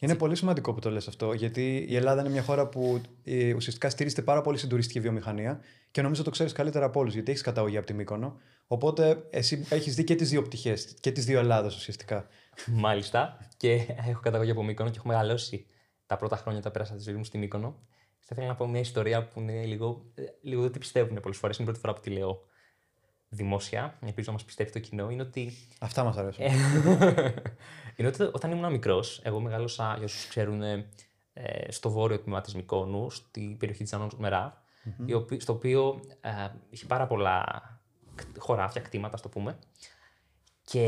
Είναι 0.00 0.14
πολύ 0.14 0.36
σημαντικό 0.36 0.74
που 0.74 0.80
το 0.80 0.90
λες 0.90 1.08
αυτό, 1.08 1.32
γιατί 1.32 1.86
η 1.88 1.96
Ελλάδα 1.96 2.20
είναι 2.20 2.30
μια 2.30 2.42
χώρα 2.42 2.66
που 2.66 3.00
ε, 3.24 3.54
ουσιαστικά 3.54 3.90
στηρίζεται 3.90 4.22
πάρα 4.22 4.40
πολύ 4.40 4.56
στην 4.56 4.68
τουριστική 4.68 5.00
βιομηχανία 5.00 5.60
και 5.96 6.02
νομίζω 6.02 6.22
το 6.22 6.30
ξέρεις 6.30 6.52
καλύτερα 6.52 6.84
από 6.84 7.00
όλους, 7.00 7.14
γιατί 7.14 7.30
έχεις 7.30 7.42
καταγωγή 7.42 7.76
από 7.76 7.86
τη 7.86 7.94
Μύκονο. 7.94 8.40
Οπότε 8.66 9.26
εσύ 9.30 9.66
έχεις 9.68 9.94
δει 9.94 10.04
και 10.04 10.14
τις 10.14 10.30
δύο 10.30 10.42
πτυχές, 10.42 10.94
και 11.00 11.12
τις 11.12 11.24
δύο 11.24 11.38
Ελλάδα 11.38 11.66
ουσιαστικά. 11.66 12.26
Μάλιστα. 12.66 13.38
Και 13.56 13.86
έχω 14.08 14.20
καταγωγή 14.20 14.50
από 14.50 14.62
Μύκονο 14.62 14.90
και 14.90 14.96
έχω 14.98 15.08
μεγαλώσει 15.08 15.66
τα 16.06 16.16
πρώτα 16.16 16.36
χρόνια 16.36 16.62
τα 16.62 16.70
πέρασα 16.70 16.94
τη 16.94 17.02
ζωή 17.02 17.14
μου 17.14 17.24
στη 17.24 17.38
Μύκονο. 17.38 17.76
Θα 18.18 18.28
ήθελα 18.30 18.46
να 18.46 18.54
πω 18.54 18.66
μια 18.66 18.80
ιστορία 18.80 19.28
που 19.28 19.40
είναι 19.40 19.64
λίγο, 19.64 20.04
ε, 20.14 20.22
λίγο 20.40 20.62
δεν 20.62 20.72
τη 20.72 20.78
πιστεύουν 20.78 21.20
πολλές 21.20 21.38
φορές. 21.38 21.56
Είναι 21.56 21.68
η 21.68 21.72
πρώτη 21.72 21.86
φορά 21.86 21.94
που 21.94 22.00
τη 22.00 22.10
λέω. 22.10 22.40
δημόσια, 23.28 23.98
ελπίζω 24.04 24.26
να 24.26 24.32
μας 24.32 24.44
πιστεύει 24.44 24.70
το 24.70 24.78
κοινό, 24.78 25.10
είναι 25.10 25.22
ότι. 25.22 25.52
Αυτά 25.80 26.04
μας 26.04 26.16
αρέσουν. 26.16 26.44
Ε, 26.44 26.50
είναι 27.96 28.08
ότι 28.08 28.22
όταν 28.22 28.50
ήμουν 28.50 28.72
μικρός, 28.72 29.20
εγώ 29.24 29.40
μεγάλωσα, 29.40 29.94
για 29.96 30.04
όσους 30.04 30.28
ξέρουν, 30.28 30.62
ε, 30.62 30.84
στο 31.68 31.90
βόρειο 31.90 32.18
τμήμα 32.20 32.40
της 32.40 32.54
Μικόνου, 32.54 33.10
στην 33.10 33.56
περιοχή 33.56 33.82
της 33.82 33.92
Ανών 33.92 34.10
Μερά, 34.18 34.64
η 35.06 35.12
οποία- 35.12 35.40
στο 35.40 35.52
οποίο 35.52 36.00
ε, 36.20 36.30
είχε 36.70 36.86
πάρα 36.86 37.06
πολλά 37.06 37.44
κτ- 38.14 38.38
χωράφια, 38.38 38.80
κτήματα, 38.80 39.14
ας 39.14 39.22
το 39.22 39.28
πούμε. 39.28 39.58
Και 40.62 40.82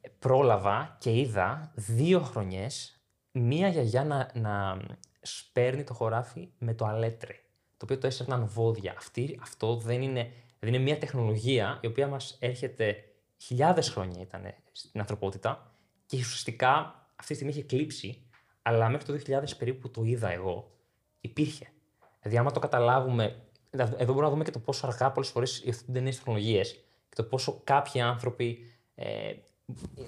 ε, 0.00 0.08
πρόλαβα 0.18 0.96
και 1.00 1.18
είδα 1.18 1.72
δύο 1.74 2.20
χρονιές 2.20 3.02
μία 3.32 3.68
γιαγιά 3.68 4.04
να, 4.04 4.30
να 4.34 4.80
σπέρνει 5.22 5.84
το 5.84 5.94
χωράφι 5.94 6.48
με 6.58 6.74
το 6.74 6.84
αλέτρε, 6.84 7.32
το 7.76 7.84
οποίο 7.84 7.98
το 7.98 8.06
έσαιρναν 8.06 8.46
βόδια. 8.46 8.94
Αυτή, 8.96 9.38
αυτό 9.42 9.76
δεν 9.76 10.02
είναι, 10.02 10.32
δεν 10.58 10.74
είναι 10.74 10.82
μία 10.82 10.98
τεχνολογία 10.98 11.78
η 11.82 11.86
οποία 11.86 12.08
μας 12.08 12.36
έρχεται 12.40 13.04
χιλιάδες 13.36 13.90
χρόνια 13.90 14.20
ήταν 14.20 14.42
στην 14.72 15.00
ανθρωπότητα 15.00 15.74
και 16.06 16.16
ουσιαστικά 16.16 16.70
αυτή 17.16 17.26
τη 17.26 17.34
στιγμή 17.34 17.52
είχε 17.52 17.62
κλείψει, 17.62 18.22
αλλά 18.62 18.88
μέχρι 18.88 19.06
το 19.06 19.32
2000 19.40 19.44
περίπου 19.58 19.78
που 19.80 19.90
το 19.90 20.02
είδα 20.02 20.30
εγώ, 20.30 20.76
υπήρχε. 21.20 21.72
Δηλαδή, 22.20 22.38
άμα 22.38 22.50
το 22.50 22.60
καταλάβουμε, 22.60 23.42
δηλαδή, 23.70 23.94
εδώ 23.98 24.04
μπορούμε 24.04 24.22
να 24.22 24.30
δούμε 24.30 24.44
και 24.44 24.50
το 24.50 24.58
πόσο 24.58 24.86
αργά 24.86 25.10
πολλές 25.12 25.30
φορές 25.30 25.62
υιοθετούνται 25.64 26.00
νέες 26.00 26.16
τεχνολογίες 26.16 26.72
και 27.08 27.14
το 27.14 27.22
πόσο 27.22 27.60
κάποιοι 27.64 28.00
άνθρωποι 28.00 28.58
ε, 28.94 29.32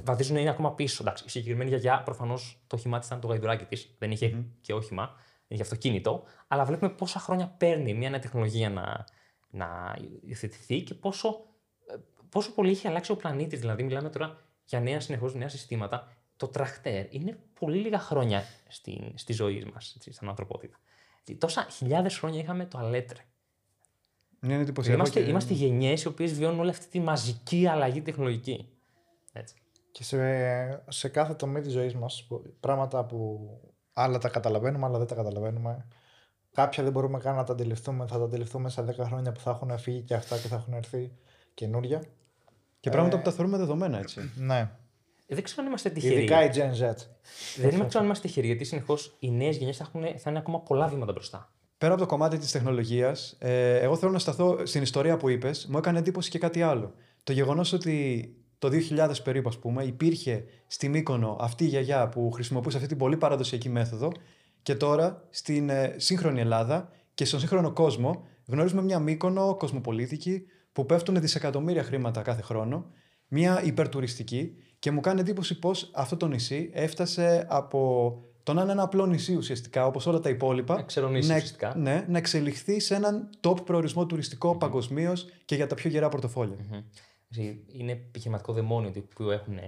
βαδίζουν 0.04 0.36
είναι 0.36 0.50
ακόμα 0.50 0.74
πίσω. 0.74 1.02
Εντάξει, 1.02 1.24
η 1.26 1.28
συγκεκριμένη 1.28 1.68
γιαγιά 1.70 2.02
προφανώς 2.02 2.62
το 2.66 2.76
όχημά 2.76 2.98
της 2.98 3.08
ήταν 3.08 3.20
το 3.20 3.26
γαϊδουράκι 3.26 3.64
της, 3.64 3.94
δεν 3.98 4.10
είχε 4.10 4.44
και 4.60 4.72
όχημα, 4.72 5.06
δεν 5.06 5.48
είχε 5.48 5.62
αυτοκίνητο, 5.62 6.22
αλλά 6.48 6.64
βλέπουμε 6.64 6.90
πόσα 6.90 7.18
χρόνια 7.18 7.54
παίρνει 7.58 7.94
μια 7.94 8.10
νέα 8.10 8.18
τεχνολογία 8.18 8.70
να, 8.70 9.04
να 9.50 9.96
υιοθετηθεί 10.20 10.82
και 10.82 10.94
πόσο, 10.94 11.28
ε, 11.86 11.94
πόσο 12.28 12.52
πολύ 12.52 12.70
έχει 12.70 12.88
αλλάξει 12.88 13.12
ο 13.12 13.16
πλανήτης. 13.16 13.60
Δηλαδή, 13.60 13.82
μιλάμε 13.82 14.10
τώρα 14.10 14.38
για 14.64 14.80
νέα 14.80 15.00
συνεχώς 15.00 15.34
νέα 15.34 15.48
συστήματα. 15.48 16.12
Το 16.36 16.48
τραχτέρ 16.48 17.14
είναι 17.14 17.38
πολύ 17.58 17.78
λίγα 17.78 17.98
χρόνια 17.98 18.44
στη, 18.68 19.12
στη 19.14 19.32
ζωή 19.32 19.70
μας, 19.72 19.96
στην 20.10 20.28
ανθρωπότητα. 20.28 20.76
Τόσα 21.38 21.66
χιλιάδες 21.70 22.18
χρόνια 22.18 22.38
είχαμε 22.40 22.66
το 22.66 22.78
αλέτρε. 22.78 23.18
Είναι 24.42 24.54
εντυπωσιακό. 24.54 24.98
Είμαστε, 24.98 25.20
και- 25.20 25.28
είμαστε 25.28 25.54
γενιές 25.54 26.02
οι 26.02 26.06
οποίες 26.08 26.32
βιώνουν 26.32 26.60
όλη 26.60 26.70
αυτή 26.70 26.86
τη 26.86 27.00
μαζική 27.00 27.66
αλλαγή 27.66 28.02
τεχνολογική. 28.02 28.68
Έτσι. 29.32 29.54
Και 29.92 30.04
σε, 30.04 30.82
σε 30.88 31.08
κάθε 31.08 31.34
τομέα 31.34 31.62
της 31.62 31.72
ζωής 31.72 31.94
μας, 31.94 32.28
πράγματα 32.60 33.04
που 33.04 33.48
άλλα 33.92 34.18
τα 34.18 34.28
καταλαβαίνουμε, 34.28 34.86
άλλα 34.86 34.98
δεν 34.98 35.06
τα 35.06 35.14
καταλαβαίνουμε. 35.14 35.86
Κάποια 36.52 36.82
δεν 36.82 36.92
μπορούμε 36.92 37.18
καν 37.18 37.36
να 37.36 37.44
τα 37.44 37.52
αντιληφθούμε. 37.52 38.06
Θα 38.06 38.18
τα 38.18 38.24
αντιληφθούμε 38.24 38.68
σε 38.68 38.82
10 38.82 38.94
χρόνια 39.04 39.32
που 39.32 39.40
θα 39.40 39.50
έχουν 39.50 39.78
φύγει 39.78 40.00
και 40.02 40.14
αυτά 40.14 40.38
και 40.38 40.48
θα 40.48 40.56
έχουν 40.56 40.72
έρθει 40.72 41.12
καινούρια. 41.54 42.02
Και 42.80 42.90
πράγματα 42.90 43.16
που 43.16 43.22
τα 43.22 43.32
θεωρούμε 43.32 43.58
δεδομένα 43.58 43.98
έτσι. 43.98 44.30
Ναι. 44.36 44.70
Ε, 45.30 45.34
Δεν 45.34 45.44
ξέρω 45.44 45.60
αν 45.62 45.66
είμαστε 45.68 45.90
τυχεροί. 45.90 46.14
Ειδικά 46.14 46.44
η 46.44 46.48
Gen 46.54 46.58
Z. 46.82 46.94
Δεν 47.56 47.70
ξέρω 47.70 47.88
αν 47.98 48.04
είμαστε 48.04 48.26
τυχεροί, 48.26 48.46
γιατί 48.46 48.64
συνεχώς 48.64 49.16
οι 49.18 49.30
νέες 49.30 49.56
γενιές 49.56 49.76
θα, 49.76 49.84
έχουν- 49.88 50.18
θα 50.18 50.30
είναι 50.30 50.38
ακόμα 50.38 50.60
πολλά 50.60 50.86
βήματα 50.88 51.12
μπροστά. 51.12 51.52
Πέρα 51.78 51.92
από 51.92 52.02
το 52.02 52.08
κομμάτι 52.08 52.38
της 52.38 52.50
τεχνολογίας, 52.52 53.36
ε, 53.38 53.78
εγώ 53.78 53.96
θέλω 53.96 54.12
να 54.12 54.18
σταθώ 54.18 54.66
στην 54.66 54.82
ιστορία 54.82 55.16
που 55.16 55.28
είπες. 55.28 55.66
Μου 55.66 55.78
έκανε 55.78 55.98
εντύπωση 55.98 56.30
και 56.30 56.38
κάτι 56.38 56.62
άλλο. 56.62 56.94
Το 57.22 57.32
γεγονός 57.32 57.72
ότι 57.72 58.28
το 58.58 58.68
2000 58.68 59.22
περίπου, 59.24 59.48
ας 59.48 59.58
πούμε, 59.58 59.84
υπήρχε 59.84 60.44
στη 60.66 60.88
Μύκονο 60.88 61.36
αυτή 61.40 61.64
η 61.64 61.66
γιαγιά 61.66 62.08
που 62.08 62.30
χρησιμοποιούσε 62.30 62.76
αυτή 62.76 62.88
την 62.88 62.98
πολύ 62.98 63.16
παραδοσιακή 63.16 63.68
μέθοδο 63.68 64.12
και 64.62 64.74
τώρα 64.74 65.26
στην 65.30 65.68
ε, 65.70 65.94
σύγχρονη 65.96 66.40
Ελλάδα 66.40 66.88
και 67.14 67.24
στον 67.24 67.40
σύγχρονο 67.40 67.72
κόσμο 67.72 68.26
γνωρίζουμε 68.46 68.82
μια 68.82 68.98
Μύκονο 68.98 69.56
κοσμοπολίτικη 69.56 70.42
που 70.72 70.86
πέφτουν 70.86 71.20
δισεκατομμύρια 71.20 71.82
χρήματα 71.82 72.22
κάθε 72.22 72.42
χρόνο, 72.42 72.86
μια 73.28 73.62
υπερτουριστική 73.64 74.54
και 74.80 74.90
μου 74.90 75.00
κάνει 75.00 75.20
εντύπωση 75.20 75.58
πώ 75.58 75.70
αυτό 75.92 76.16
το 76.16 76.26
νησί 76.26 76.70
έφτασε 76.72 77.46
από 77.48 78.12
το 78.42 78.52
να 78.52 78.62
είναι 78.62 78.72
ένα 78.72 78.82
απλό 78.82 79.06
νησί 79.06 79.34
ουσιαστικά, 79.36 79.86
όπως 79.86 80.06
όλα 80.06 80.20
τα 80.20 80.28
υπόλοιπα, 80.28 80.74
Να 80.74 80.82
ξερονήσει 80.82 81.28
να, 81.28 81.34
ουσιαστικά. 81.34 81.74
ναι, 81.76 82.04
να 82.08 82.18
εξελιχθεί 82.18 82.80
σε 82.80 82.94
έναν 82.94 83.30
top 83.40 83.64
προορισμό 83.64 84.06
τουριστικό 84.06 84.56
παγκοσμίως 84.56 85.26
και 85.44 85.54
για 85.54 85.66
τα 85.66 85.74
πιο 85.74 85.90
γερά 85.90 86.08
πορτοφόλια. 86.08 86.56
Μμμ. 86.70 86.82
Έτσι, 87.28 87.64
Είναι 87.72 87.92
επιχειρηματικό 87.92 88.52
δαιμόνιο 88.52 88.90
το 88.90 89.00
που 89.14 89.30
έχουν 89.30 89.58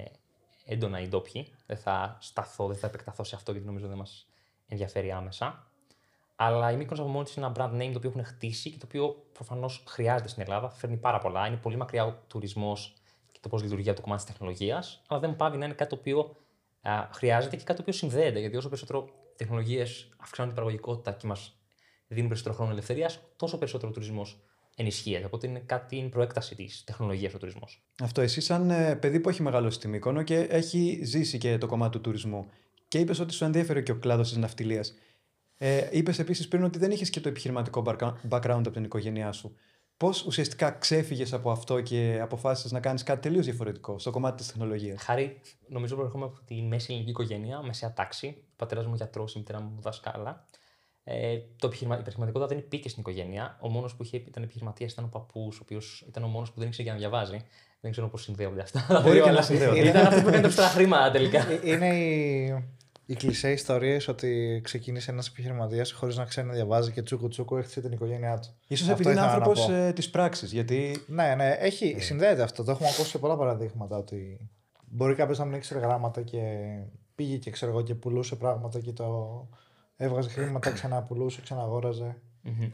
έντονα 0.64 1.00
οι 1.00 1.08
ντόπιοι. 1.08 1.48
Δεν 1.66 1.76
θα 1.76 2.16
σταθώ, 2.20 2.66
δεν 2.66 2.76
θα 2.76 2.86
επεκταθώ 2.86 3.24
σε 3.24 3.34
αυτό 3.34 3.52
γιατί 3.52 3.66
νομίζω 3.66 3.88
δεν 3.88 3.96
μας 3.96 4.26
ενδιαφέρει 4.68 5.10
άμεσα. 5.12 5.66
Αλλά 6.36 6.72
η 6.72 6.76
Μύκονος 6.76 7.00
από 7.00 7.08
μόνη 7.08 7.24
της 7.24 7.34
είναι 7.34 7.46
ένα 7.46 7.54
brand 7.58 7.74
name 7.82 7.90
το 7.92 7.98
οποίο 7.98 8.10
έχουν 8.10 8.24
χτίσει 8.24 8.70
και 8.70 8.78
το 8.78 8.86
οποίο 8.88 9.24
προφανώς 9.32 9.84
χρειάζεται 9.88 10.28
στην 10.28 10.42
Ελλάδα. 10.42 10.68
Φέρνει 10.70 10.96
πάρα 10.96 11.18
πολλά. 11.18 11.46
Είναι 11.46 11.56
πολύ 11.56 11.76
μακριά 11.76 12.04
ο 12.04 12.14
τουρισμός 12.26 12.94
και 12.94 13.00
το 13.42 13.48
πώς 13.48 13.62
λειτουργεί 13.62 13.88
από 13.88 13.96
το 13.96 14.02
κομμάτι 14.02 14.22
της 14.22 14.32
τεχνολογίας. 14.32 15.02
Αλλά 15.08 15.20
δεν 15.20 15.36
πάβει 15.36 15.56
να 15.56 15.64
είναι 15.64 15.74
κάτι 15.74 15.90
το 15.90 15.96
οποίο 16.00 16.36
α, 16.80 17.08
χρειάζεται 17.12 17.56
και 17.56 17.64
κάτι 17.64 17.76
το 17.76 17.82
οποίο 17.82 17.92
συνδέεται. 17.92 18.38
Γιατί 18.38 18.56
όσο 18.56 18.68
περισσότερο 18.68 19.08
τεχνολογίες 19.36 20.08
αυξάνουν 20.16 20.52
την 20.52 20.62
παραγωγικότητα 20.62 21.12
και 21.12 21.26
μας 21.26 21.56
δίνουν 22.06 22.28
περισσότερο 22.28 22.56
χρόνο 22.56 22.70
ελευθερίας, 22.70 23.20
τόσο 23.36 23.58
περισσότερο 23.58 23.90
ο 23.90 23.94
τουρισμός 23.94 24.40
ενισχύεται. 24.76 25.24
Οπότε 25.24 25.46
είναι 25.46 25.58
κάτι 25.58 25.96
είναι 25.96 26.08
προέκταση 26.08 26.54
της 26.54 26.84
τεχνολογίας 26.84 27.34
ο 27.34 27.38
τουρισμός. 27.38 27.82
Αυτό 28.02 28.20
εσύ 28.20 28.40
σαν 28.40 28.70
ε, 28.70 28.94
παιδί 28.94 29.20
που 29.20 29.28
έχει 29.28 29.42
μεγαλώσει 29.42 29.76
στη 29.76 29.88
Μύκονο 29.88 30.22
και 30.22 30.38
έχει 30.38 31.00
ζήσει 31.04 31.38
και 31.38 31.58
το 31.58 31.66
κομμάτι 31.66 31.92
του 31.92 32.00
τουρισμού 32.00 32.46
και 32.88 32.98
είπες 32.98 33.18
ότι 33.18 33.32
σου 33.32 33.44
ενδιαφέρει 33.44 33.82
και 33.82 33.92
ο 33.92 33.96
κλάδος 33.96 34.28
της 34.28 34.36
ναυτιλίας. 34.36 34.94
Ε, 35.58 35.88
είπες 35.90 36.18
επίσης 36.18 36.48
πριν 36.48 36.64
ότι 36.64 36.78
δεν 36.78 36.90
είχες 36.90 37.10
και 37.10 37.20
το 37.20 37.28
επιχειρηματικό 37.28 37.82
barca- 37.86 38.14
background 38.28 38.62
από 38.64 38.70
την 38.70 38.84
οικογένειά 38.84 39.32
σου. 39.32 39.56
Πώς 39.96 40.24
ουσιαστικά 40.24 40.70
ξέφυγες 40.70 41.32
από 41.32 41.50
αυτό 41.50 41.80
και 41.80 42.18
αποφάσισες 42.22 42.72
να 42.72 42.80
κάνεις 42.80 43.02
κάτι 43.02 43.20
τελείως 43.20 43.44
διαφορετικό 43.44 43.98
στο 43.98 44.10
κομμάτι 44.10 44.36
της 44.36 44.46
τεχνολογίας; 44.46 45.02
Χάρη, 45.02 45.40
νομίζω 45.68 45.94
προερχόμαι 45.94 46.24
από 46.24 46.40
τη 46.44 46.62
μέση 46.62 46.86
ελληνική 46.92 47.10
οικογένεια, 47.10 47.62
μεσαία 47.62 47.92
τάξη. 47.92 48.34
Ο 48.38 48.52
πατέρας 48.56 48.86
μου 48.86 48.94
γιατρός, 48.94 49.34
η 49.34 49.38
μητέρα 49.38 49.60
μου 49.60 49.80
δασκάλα. 49.80 50.48
Ε, 51.04 51.38
το 51.56 51.66
επιχειρημα... 51.66 51.96
Η 51.96 51.98
επιχειρηματικότητα 52.00 52.54
δεν 52.54 52.64
υπήρχε 52.64 52.88
στην 52.88 53.00
οικογένεια. 53.00 53.58
Ο 53.60 53.68
μόνος 53.68 53.94
που 53.94 54.02
είχε, 54.02 54.16
ήταν 54.16 54.42
επιχειρηματίας 54.42 54.92
ήταν 54.92 55.04
ο 55.04 55.08
παππούς, 55.08 55.56
ο 55.56 55.60
οποίος 55.62 56.04
ήταν 56.08 56.24
ο 56.24 56.26
μόνος 56.26 56.52
που 56.52 56.58
δεν 56.58 56.68
ήξερε 56.68 56.82
για 56.84 56.92
να 56.92 56.98
διαβάζει. 56.98 57.44
Δεν 57.80 57.90
ξέρω 57.90 58.08
πώς 58.08 58.22
συνδέονται 58.22 58.60
αυτά. 58.60 58.86
τα 58.88 59.00
Μπορεί 59.00 59.12
δύο, 59.12 59.20
και 59.20 59.26
να 59.26 59.30
αλλά 59.30 59.42
συνδέονται. 59.42 59.88
Ήταν 59.88 60.06
αυτό 60.06 60.20
που 60.20 60.28
έκανε 60.28 60.48
τα 60.48 60.66
χρήματα 60.66 61.10
τελικά. 61.10 61.50
Ε, 61.50 61.60
Είναι 61.62 61.88
οι, 61.98 62.64
οι 63.12 63.16
κλεισέ 63.16 63.52
ιστορίες 63.52 64.08
ότι 64.08 64.60
ξεκίνησε 64.64 65.10
ένας 65.10 65.28
επιχειρηματίας 65.28 65.92
χωρίς 65.92 66.16
να 66.16 66.24
ξέρει 66.24 66.46
να 66.46 66.52
διαβάζει 66.52 66.92
και 66.92 67.02
τσούκου 67.02 67.28
τσούκου 67.28 67.56
έχτισε 67.56 67.80
την 67.80 67.92
οικογένειά 67.92 68.38
του. 68.38 68.48
σω 68.68 68.74
Αυτό 68.74 68.90
επειδή 68.92 69.02
είναι 69.02 69.12
ήθελα 69.12 69.26
να 69.26 69.32
άνθρωπος 69.32 69.66
πω. 69.66 69.72
ε, 69.72 69.92
της 69.92 70.10
πράξης. 70.10 70.52
Γιατί 70.52 71.04
Ναι, 71.06 71.34
ναι, 71.34 71.56
έχει, 71.58 71.96
συνδέεται 72.00 72.42
αυτό. 72.42 72.64
Το 72.64 72.70
έχουμε 72.70 72.88
ακούσει 72.88 73.08
σε 73.10 73.18
πολλά 73.18 73.36
παραδείγματα 73.36 73.96
ότι 73.96 74.50
μπορεί 74.84 75.14
κάποιος 75.14 75.38
να 75.38 75.44
μην 75.44 75.54
ήξερε 75.54 75.80
γράμματα 75.80 76.22
και 76.22 76.40
πήγε 77.14 77.36
και 77.36 77.50
ξέρω 77.50 77.70
εγώ 77.72 77.82
και 77.82 77.94
πουλούσε 77.94 78.36
πράγματα 78.36 78.80
και 78.80 78.92
το 78.92 79.48
έβγαζε 79.96 80.28
χρήματα, 80.28 80.70
ξαναπουλούσε, 80.70 81.40
ξαναγόραζε. 81.42 82.16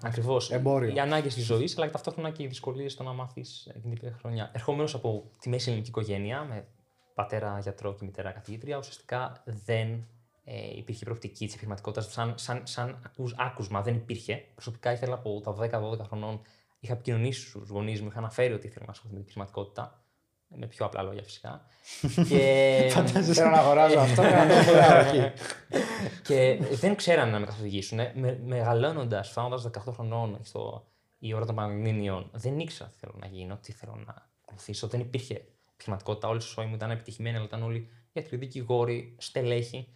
Ακριβώς. 0.03 0.51
Εμπόριο. 0.51 0.95
Οι 0.95 0.99
ανάγκες 0.99 1.35
της 1.35 1.45
ζωής, 1.45 1.77
αλλά 1.77 1.87
και 1.87 1.93
ταυτόχρονα 1.93 2.31
και 2.31 2.43
οι 2.43 2.47
δυσκολίες 2.47 2.93
στο 2.93 3.03
να 3.03 3.13
μάθεις 3.13 3.71
εκείνη 3.77 3.97
την 3.99 4.15
χρονιά. 4.19 4.51
Ερχόμενος 4.55 4.95
από 4.95 5.31
τη 5.41 5.49
μέση 5.49 5.69
ελληνική 5.69 5.89
οικογένεια, 5.89 6.45
με 6.45 6.67
πατέρα 7.15 7.59
γιατρό 7.63 7.95
και 7.95 8.05
μητέρα 8.05 8.31
καθηγήτρια, 8.31 8.77
ουσιαστικά 8.79 9.43
δεν 9.45 10.07
ε, 10.51 10.77
υπήρχε 10.77 11.05
προοπτική 11.05 11.45
της 11.45 11.55
επιχειρηματικότητας 11.55 12.13
σαν, 12.13 12.35
σαν, 12.37 12.61
σαν 12.65 13.03
ακούς- 13.05 13.35
άκουσμα. 13.39 13.83
Δεν 13.83 13.95
υπήρχε. 13.95 14.45
Προσωπικά 14.55 14.93
ήθελα 14.93 15.15
από 15.15 15.41
τα 15.41 15.53
10-12 15.53 16.05
χρονών, 16.07 16.41
είχα 16.81 16.93
επικοινωνήσει 16.93 17.49
στους 17.49 17.69
γονείς 17.69 18.01
μου, 18.01 18.09
είχα 18.09 18.19
αναφέρει 18.19 18.53
ότι 18.53 18.67
ήθελα 18.67 18.85
να 18.85 18.91
ασχοληθώ 18.93 19.19
με 19.19 19.25
την 19.25 19.33
επιχειρηματικότητα. 19.33 20.03
Με 20.51 20.67
πιο 20.67 20.87
απλά 20.87 21.03
λόγια 21.03 21.23
φυσικά. 21.23 21.67
και, 22.29 22.93
Θέλω 23.33 23.51
να 23.51 23.59
αγοράζω 23.59 23.99
αυτό 23.99 24.23
και 24.23 24.29
να 24.29 24.47
το 24.47 24.55
πουλάω 24.67 24.99
εκεί. 25.01 25.41
και 26.29 26.59
δεν 26.75 26.95
ξέρανε 26.97 27.31
να 27.31 27.39
με 27.39 27.47
καθοδηγήσουν. 27.47 27.99
Με, 28.15 28.41
Μεγαλώνοντας, 28.45 29.29
φτάνοντα 29.29 29.71
18 29.87 29.93
χρονών 29.93 30.39
στο, 30.43 30.87
η 31.19 31.35
ώρα 31.35 31.47
των 31.47 31.55
Πανελληνίων, 31.55 32.31
δεν 32.33 32.59
ήξερα 32.59 32.91
τι 32.91 32.99
θέλω 32.99 33.15
να 33.21 33.27
γίνω, 33.27 33.59
τι 33.63 33.73
θέλω 33.73 34.03
να 34.07 34.15
ακολουθήσω. 34.43 34.87
Δεν 34.87 35.01
υπήρχε 35.01 35.45
επιχειρηματικότητα. 35.73 36.29
Όλοι 36.29 36.39
οι 36.39 36.43
σώοι 36.43 36.67
μου 36.67 36.75
ήταν 36.75 36.91
επιτυχημένοι, 36.91 37.37
αλλά 37.37 37.45
ήταν 37.45 37.63
όλοι 37.63 37.89
γιατροί, 38.13 38.37
δικηγόροι, 38.37 39.15
στελέχοι. 39.19 39.89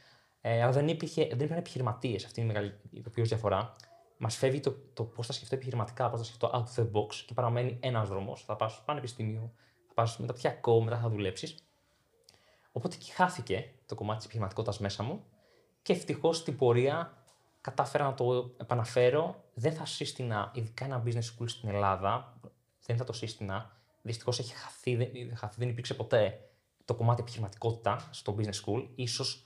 Ε, 0.44 0.62
αλλά 0.62 0.72
δεν, 0.72 0.88
υπήρχε, 0.88 1.22
δεν 1.22 1.32
υπήρχαν 1.32 1.58
επιχειρηματίες. 1.58 2.24
Αυτή 2.24 2.40
είναι 2.40 2.50
η 2.50 2.54
μεγάλη 2.54 2.74
η 2.90 3.02
οποία 3.06 3.24
διαφορά. 3.24 3.76
Μας 4.16 4.36
φεύγει 4.36 4.60
το, 4.60 4.76
το 4.92 5.04
πώς 5.04 5.26
θα 5.26 5.32
σκεφτώ 5.32 5.54
επιχειρηματικά, 5.54 6.10
πώς 6.10 6.18
θα 6.18 6.24
σκεφτώ 6.24 6.50
out 6.54 6.80
of 6.80 6.82
the 6.82 6.90
box 6.92 7.14
και 7.26 7.34
παραμένει 7.34 7.78
ένας 7.80 8.08
δρόμος. 8.08 8.44
Θα 8.44 8.56
πας 8.56 8.72
στο 8.72 8.82
πανεπιστήμιο, 8.84 9.52
θα 9.86 9.94
πας 9.94 10.18
μεταπτυχιακό, 10.18 10.82
μετά 10.82 10.98
θα 10.98 11.08
δουλέψεις. 11.08 11.64
Οπότε 12.72 12.94
εκεί 12.94 13.10
χάθηκε 13.10 13.72
το 13.86 13.94
κομμάτι 13.94 14.16
της 14.16 14.24
επιχειρηματικότητας 14.24 14.78
μέσα 14.78 15.02
μου 15.02 15.24
και 15.82 15.92
ευτυχώς 15.92 16.36
στην 16.36 16.56
πορεία 16.56 17.24
κατάφερα 17.60 18.04
να 18.04 18.14
το 18.14 18.54
επαναφέρω. 18.60 19.44
Δεν 19.54 19.72
θα 19.72 19.86
σύστηνα, 19.86 20.50
ειδικά 20.54 20.84
ένα 20.84 21.02
business 21.06 21.16
school 21.16 21.46
στην 21.46 21.68
Ελλάδα, 21.68 22.40
δεν 22.86 22.96
θα 22.96 23.04
το 23.04 23.12
σύστηνα. 23.12 23.76
Δυστυχώς 24.02 24.38
έχει 24.38 24.54
χαθεί, 24.54 24.96
δεν, 24.96 25.36
χαθεί, 25.36 25.54
δεν 25.58 25.68
υπήρξε 25.68 25.94
ποτέ 25.94 26.40
το 26.84 26.94
κομμάτι 26.94 27.20
επιχειρηματικότητα 27.20 28.08
στο 28.10 28.36
business 28.38 28.64
school. 28.64 28.88
Ίσως 28.94 29.42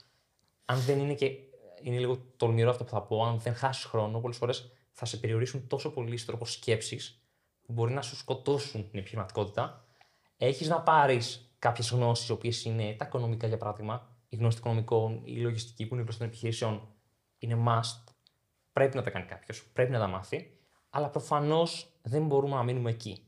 αν 0.69 0.79
δεν 0.79 0.99
είναι 0.99 1.13
και. 1.13 1.31
Είναι 1.81 1.97
λίγο 1.97 2.17
τολμηρό 2.37 2.69
αυτό 2.69 2.83
που 2.83 2.89
θα 2.89 3.01
πω. 3.01 3.23
Αν 3.23 3.39
δεν 3.39 3.55
χάσεις 3.55 3.83
χρόνο, 3.83 4.19
πολλές 4.19 4.37
φορές 4.37 4.71
θα 4.91 5.05
σε 5.05 5.17
περιορίσουν 5.17 5.67
τόσο 5.67 5.89
πολύ 5.91 6.17
στον 6.17 6.35
τρόπο 6.35 6.45
σκέψης 6.51 7.21
που 7.61 7.73
μπορεί 7.73 7.93
να 7.93 8.01
σου 8.01 8.15
σκοτώσουν 8.15 8.89
την 8.89 8.99
επιχειρηματικότητα, 8.99 9.85
έχεις 10.37 10.67
να 10.67 10.81
πάρεις 10.81 11.51
κάποιες 11.59 11.89
γνώσεις, 11.89 12.27
οι 12.27 12.31
οποίες 12.31 12.65
είναι 12.65 12.93
τα 12.93 13.05
οικονομικά 13.05 13.47
για 13.47 13.57
παράδειγμα, 13.57 14.15
η 14.29 14.35
γνώση 14.35 14.61
των 14.61 14.77
οικονομικών, 14.77 15.21
η 15.25 15.37
λογιστική 15.41 15.85
που 15.85 15.93
είναι 15.93 16.03
γνώση 16.03 16.17
των 16.17 16.27
επιχειρήσεων, 16.27 16.87
είναι 17.37 17.63
must. 17.67 18.03
Πρέπει 18.73 18.95
να 18.95 19.03
τα 19.03 19.09
κάνει 19.09 19.25
κάποιος, 19.25 19.63
πρέπει 19.73 19.91
να 19.91 19.99
τα 19.99 20.07
μάθει, 20.07 20.57
αλλά 20.89 21.09
προφανώς 21.09 21.97
δεν 22.01 22.25
μπορούμε 22.25 22.55
να 22.55 22.63
μείνουμε 22.63 22.89
εκεί. 22.89 23.21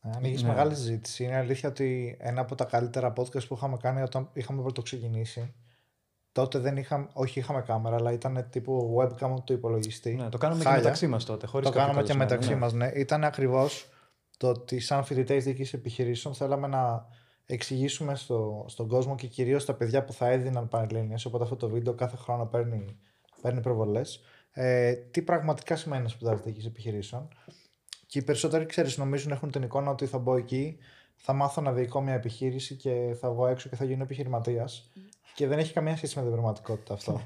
Ανοίγει 0.00 0.42
Ναι. 0.42 0.48
μεγάλη 0.48 0.74
συζήτηση. 0.74 1.24
Είναι 1.24 1.36
αλήθεια 1.36 1.68
ότι 1.68 2.16
ένα 2.20 2.40
από 2.40 2.54
τα 2.54 2.64
καλύτερα 2.64 3.12
podcast 3.16 3.46
που 3.48 3.54
είχαμε 3.54 3.76
κάνει 3.76 4.02
όταν 4.02 4.30
είχαμε 4.32 4.62
πρώτο 4.62 4.82
ξεκινήσει. 4.82 5.54
Τότε 6.36 6.58
δεν 6.58 6.76
είχαμε, 6.76 7.08
όχι 7.12 7.38
είχαμε 7.38 7.62
κάμερα, 7.62 7.96
αλλά 7.96 8.12
ήταν 8.12 8.46
τύπου 8.50 8.96
webcam 9.00 9.34
του 9.44 9.52
υπολογιστή. 9.52 10.14
Ναι, 10.14 10.28
το 10.28 10.38
κάναμε 10.38 10.60
και 10.60 10.66
Χάλια. 10.66 10.82
μεταξύ 10.82 11.06
μας 11.06 11.24
τότε. 11.24 11.46
Χωρίς 11.46 11.66
Το 11.66 11.72
κάποιο 11.72 11.86
κάναμε 11.86 12.06
και 12.06 12.12
καλεσμένο, 12.12 12.30
μεταξύ 12.30 12.54
ναι. 12.54 12.60
μας, 12.60 12.92
ναι. 12.94 13.00
Ήταν 13.00 13.24
ακριβώς 13.24 13.88
το 14.36 14.48
ότι 14.48 14.80
σαν 14.80 15.04
φοιτητές 15.04 15.44
διοίκησης 15.44 15.72
επιχειρήσεων 15.72 16.34
θέλαμε 16.34 16.66
να 16.66 17.06
εξηγήσουμε 17.46 18.14
στο, 18.14 18.64
στον 18.68 18.88
κόσμο 18.88 19.14
και 19.14 19.26
κυρίως 19.26 19.62
στα 19.62 19.74
παιδιά 19.74 20.04
που 20.04 20.12
θα 20.12 20.28
έδιναν 20.28 20.68
πανελλήνιες, 20.68 21.24
οπότε 21.24 21.44
αυτό 21.44 21.56
το 21.56 21.68
βίντεο 21.68 21.94
κάθε 21.94 22.16
χρόνο 22.16 22.46
παίρνει, 22.46 22.96
παίρνει 23.42 23.60
προβολές. 23.60 24.20
Ε, 24.52 24.92
τι 24.92 25.22
πραγματικά 25.22 25.76
σημαίνει 25.76 26.08
σπουδάζει 26.08 26.42
διοίκησης 26.42 26.68
επιχειρήσεων; 26.68 27.28
Και 28.06 28.18
οι 28.18 28.22
περισσότεροι, 28.22 28.66
ξέρεις, 28.66 28.98
νομίζουν 28.98 29.32
έχουν 29.32 29.50
την 29.50 29.62
εικόνα 29.62 29.90
ότι 29.90 30.06
θα 30.06 30.18
μπω 30.18 30.36
εκεί, 30.36 30.78
θα 31.16 31.32
μάθω 31.32 31.60
να 31.60 31.72
διοικώ 31.72 32.00
μια 32.00 32.14
επιχείρηση 32.14 32.74
και 32.74 33.16
θα 33.20 33.30
βγω 33.30 33.46
έξω 33.46 33.68
και 33.68 33.76
θα 33.76 33.84
γίνω 33.84 34.02
επιχειρηματίας. 34.02 34.90
Και 35.36 35.46
δεν 35.46 35.58
έχει 35.58 35.72
καμία 35.72 35.96
σχέση 35.96 36.16
με 36.16 36.22
την 36.22 36.32
πραγματικότητα 36.32 36.94
αυτό. 36.94 37.20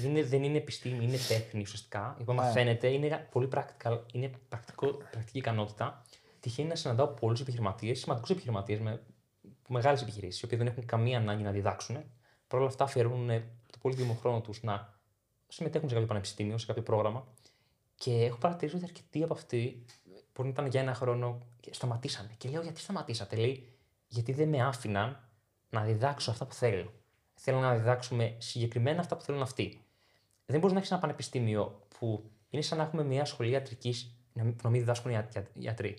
δεν, 0.00 0.10
είναι, 0.10 0.22
δεν 0.24 0.42
είναι 0.42 0.56
επιστήμη, 0.56 1.04
είναι 1.04 1.16
τέχνη 1.28 1.60
ουσιαστικά. 1.60 2.14
Η 2.18 2.22
οποία 2.22 2.34
Ναι. 2.34 2.40
μαθαίνεται, 2.40 2.88
είναι 2.88 3.28
πολύ 3.30 3.48
practical, 3.54 4.00
είναι 4.12 4.30
πρακτικό, 4.48 4.86
πρακτική 5.10 5.38
ικανότητα. 5.38 6.02
Τυχαίνει 6.40 6.68
να 6.68 6.74
συναντάω 6.74 7.06
πολλούς 7.06 7.40
επιχειρηματίες, 7.40 7.98
σημαντικούς 7.98 8.30
επιχειρηματίες 8.30 8.80
με 8.80 9.02
μεγάλες 9.68 10.02
επιχειρήσεις, 10.02 10.40
οι 10.40 10.44
οποίοι 10.44 10.58
δεν 10.58 10.66
έχουν 10.66 10.86
καμία 10.86 11.18
ανάγκη 11.18 11.42
να 11.42 11.50
διδάξουν. 11.50 11.96
Παρ' 12.48 12.60
όλα 12.60 12.68
αυτά 12.68 12.84
αφιερώνουν 12.84 13.30
ε, 13.30 13.38
το 13.72 13.78
πολύτιμο 13.80 14.14
χρόνο 14.14 14.40
τους 14.40 14.62
να 14.62 14.94
συμμετέχουν 15.48 15.88
σε 15.88 15.94
κάποιο 15.94 16.08
πανεπιστήμιο, 16.08 16.58
σε 16.58 16.66
κάποιο 16.66 16.82
πρόγραμμα. 16.82 17.26
Και 17.94 18.24
έχω 18.24 18.36
παρατηρήσει 18.36 18.76
ότι 18.76 18.84
αρκετοί 18.84 19.22
από 19.22 19.32
αυτοί, 19.32 19.84
μπορεί 20.34 20.48
να 20.48 20.48
ήταν 20.48 20.66
για 20.66 20.80
ένα 20.80 20.94
χρόνο, 20.94 21.38
και 21.60 21.74
σταματήσανε. 21.74 22.30
Και 22.38 22.48
λέω, 22.48 22.62
γιατί 22.62 22.80
σταματήσατε, 22.80 23.36
λέει, 23.36 23.72
γιατί 24.06 24.32
δεν 24.32 24.48
με 24.48 24.62
άφηναν 24.62 25.28
να 25.70 25.82
διδάξω 25.82 26.30
αυτά 26.30 26.46
που 26.46 26.54
θέλω. 26.54 26.92
Θέλω 27.38 27.60
να 27.60 27.74
διδάξουμε 27.74 28.34
συγκεκριμένα 28.38 29.00
αυτά 29.00 29.16
που 29.16 29.22
θέλουν 29.24 29.42
αυτοί. 29.42 29.80
Δεν 30.46 30.58
μπορείς 30.58 30.72
να 30.72 30.78
έχεις 30.78 30.90
ένα 30.90 31.00
πανεπιστήμιο 31.00 31.86
που 31.98 32.30
είναι 32.50 32.62
σαν 32.62 32.78
να 32.78 32.84
έχουμε 32.84 33.04
μια 33.04 33.24
σχολή 33.24 33.50
ιατρικής 33.50 34.14
να 34.32 34.42
μην 34.44 34.56
να 34.62 34.70
μην 34.70 34.80
διδάσκουν 34.80 35.10
οι 35.10 35.14
ια- 35.14 35.46
γιατροί. 35.54 35.96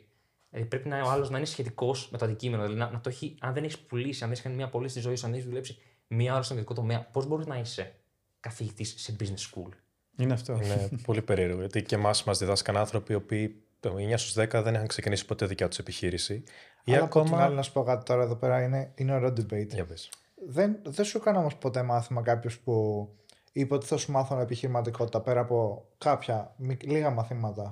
Δηλαδή 0.50 0.69
πρέπει 0.69 0.88
να, 0.89 1.02
ο 1.02 1.10
άλλος 1.10 1.30
να 1.30 1.38
είναι 1.38 1.45
σχετικός 1.45 2.10
με 2.12 2.17
το 2.17 2.26
αντικείμενο. 2.26 2.62
Δηλαδή 2.63 2.80
να, 2.80 2.89
να 2.91 3.02
το 3.02 3.10
έχει, 3.10 3.36
αν 3.39 3.54
δεν 3.54 3.63
έχεις 3.63 3.80
πουλήσει, 3.80 4.10
αν 4.13 4.19
δεν 4.19 4.32
έχεις 4.32 4.41
κάνει 4.41 4.56
μια 4.56 4.69
πωλή 4.69 4.89
στη 4.89 5.00
ζωή 5.00 5.15
σου, 5.15 5.26
αν 5.26 5.32
δεν 5.32 5.39
έχεις 5.39 5.50
δουλέψει 5.50 5.78
μία 6.08 6.34
ώρα 6.34 6.41
στον 6.43 6.58
ιδιωτικό 6.58 6.82
τομέα, 6.82 7.02
πώς 7.12 7.26
μπορείς 7.28 7.45
να 7.45 7.58
είσαι 7.58 7.95
καθηγητής 8.39 8.93
σε 8.97 9.15
business 9.19 9.54
school; 9.54 9.69
Είναι 10.17 10.34
αυτό. 10.34 10.54
Είναι 10.63 10.89
πολύ 11.06 11.21
περίεργο. 11.21 11.60
Γιατί 11.60 11.82
και 11.84 11.95
εμάς 11.95 12.23
μας 12.23 12.38
διδάσκαν 12.38 12.78
άνθρωποι 12.78 13.12
οι 13.12 13.15
οποίοι 13.15 13.62
το 13.80 13.95
9 13.95 14.13
στους 14.15 14.34
10 14.43 14.62
δεν 14.63 14.73
είχαν 14.73 14.88
ξεκινήσει 14.88 15.26
ποτέ 15.26 15.45
δικιά 15.45 15.67
τους 15.67 15.78
επιχείρηση. 15.78 16.43
Ή 16.84 16.93
Αλλά 16.93 17.04
από 17.04 17.12
την 17.12 17.21
ακόμα. 17.21 17.43
άλλη, 17.43 17.56
να 17.56 17.62
σου 17.62 17.71
πω 17.71 17.84
κάτι 17.84 18.06
τώρα 18.06 18.23
εδώ 18.23 18.36
πέρα, 18.36 18.63
είναι, 18.63 18.91
είναι 18.95 19.13
ωραίο 19.13 19.30
debate. 19.30 19.67
Για 19.67 19.86
πες. 19.86 20.10
Δεν, 20.45 20.80
δεν 20.84 21.06
σου 21.06 21.17
έκανε 21.17 21.38
όμως 21.38 21.56
ποτέ 21.56 21.82
μάθημα 21.84 22.21
κάποιος 22.21 22.60
που 22.60 23.08
είπε 23.52 23.73
ότι 23.73 23.86
θα 23.86 23.97
σου 23.97 24.12
μάθω 24.12 24.39
επιχειρηματικότητα 24.39 25.21
πέρα 25.21 25.39
από 25.39 25.86
κάποια 25.97 26.54
μικ- 26.58 26.84
λίγα 26.84 27.10
μαθήματα. 27.10 27.69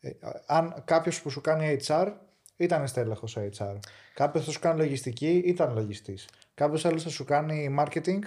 Ε, 0.00 0.10
αν 0.46 0.82
κάποιος 0.84 1.22
που 1.22 1.30
σου 1.30 1.40
κάνει 1.40 1.76
HR 1.86 2.12
ήταν 2.56 2.86
στέλεχος 2.86 3.30
σε 3.30 3.50
HR. 3.58 3.76
Κάποιος 4.14 4.44
θα 4.44 4.50
σου 4.50 4.60
κάνει 4.60 4.78
λογιστική, 4.78 5.42
ήταν 5.46 5.74
λογιστής. 5.74 6.28
Κάποιος 6.54 6.84
άλλος 6.84 7.02
θα 7.02 7.08
σου 7.08 7.24
κάνει 7.24 7.76
marketing, 7.78 8.18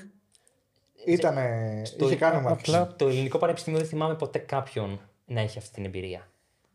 ήταν. 1.06 1.38
Στο- 1.86 2.06
είχε 2.06 2.16
κάνει 2.16 2.46
marketing. 2.48 2.52
Απλά 2.52 2.96
το 2.96 3.08
ελληνικό 3.08 3.38
πανεπιστήμιο 3.38 3.80
δεν 3.80 3.88
θυμάμαι 3.90 4.16
ποτέ 4.16 4.40
κάποιον 4.40 5.00
να 5.26 5.42
έχει 5.42 5.58
αυτή 5.58 5.72
την 5.74 5.86
εμπειρία. 5.86 6.28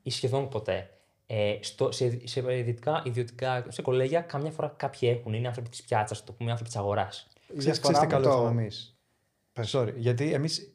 Ή 0.02 0.10
σχεδόν 0.10 0.48
ποτέ. 0.48 0.90
Ε, 1.34 1.58
στο, 1.60 1.92
σε, 1.92 2.20
σε 2.24 2.40
ιδιωτικά, 2.58 3.02
ιδιωτικά, 3.06 3.64
σε 3.68 3.82
κολέγια, 3.82 4.20
καμιά 4.20 4.50
φορά 4.50 4.74
κάποιοι 4.76 5.08
έχουν. 5.18 5.32
Είναι 5.32 5.46
άνθρωποι 5.46 5.68
της 5.68 5.82
πιάτσας, 5.82 6.24
το 6.24 6.32
πούμε 6.32 6.50
άνθρωποι 6.50 6.70
της 6.70 6.80
αγοράς. 6.80 7.26
Η 7.34 7.58
Ξέρεις, 7.58 7.64
διαφορά 7.64 7.92
ξέρεις 7.92 7.98
τι 8.00 8.06
με 8.06 8.12
καλό 8.22 8.36
το- 8.36 8.42
είχαμε 8.42 8.60
εμεί. 8.62 8.70
Sorry, 9.70 9.94
γιατί 9.96 10.32
εμείς 10.32 10.74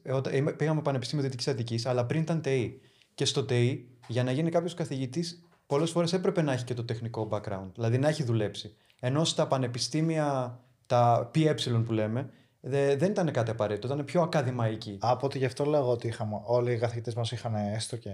πήγαμε 0.56 0.82
Πανεπιστήμιο 0.82 1.24
Δυτικής 1.24 1.48
Αττικής, 1.48 1.86
αλλά 1.86 2.04
πριν 2.06 2.20
ήταν 2.20 2.40
ΤΕΗ. 2.42 2.80
Και 3.14 3.24
στο 3.24 3.44
ΤΕΗ, 3.44 3.88
για 4.06 4.24
να 4.24 4.30
γίνει 4.32 4.50
κάποιος 4.50 4.74
καθηγητής, 4.74 5.42
πολλές 5.66 5.90
φορές 5.90 6.12
έπρεπε 6.12 6.42
να 6.42 6.52
έχει 6.52 6.64
και 6.64 6.74
το 6.74 6.84
τεχνικό 6.84 7.28
background, 7.30 7.70
δηλαδή 7.74 7.98
να 7.98 8.08
έχει 8.08 8.22
δουλέψει. 8.22 8.74
Ενώ 9.00 9.24
στα 9.24 9.46
πανεπιστήμια, 9.46 10.58
τα 10.86 11.30
ΠΕ 11.32 11.54
που 11.86 11.92
λέμε, 11.92 12.20
δε- 12.22 12.30
δεν 12.60 13.10
ήταν 13.10 13.30
κάτι 13.32 13.50
απαραίτητο, 13.50 13.86
ήταν 13.86 14.04
πιο 14.04 14.22
ακαδημαϊκή. 14.22 14.98
Από 15.00 15.26
ότι 15.26 15.38
γι' 15.38 15.44
αυτό 15.44 15.64
λέω 15.64 15.88
ότι 15.90 16.06
είχαμε, 16.06 16.40
όλοι 16.44 16.72
οι 16.72 16.78
καθηγητές 16.78 17.14
μας 17.14 17.32
είχαν 17.32 17.54
έστω 17.74 17.96
και. 17.96 18.10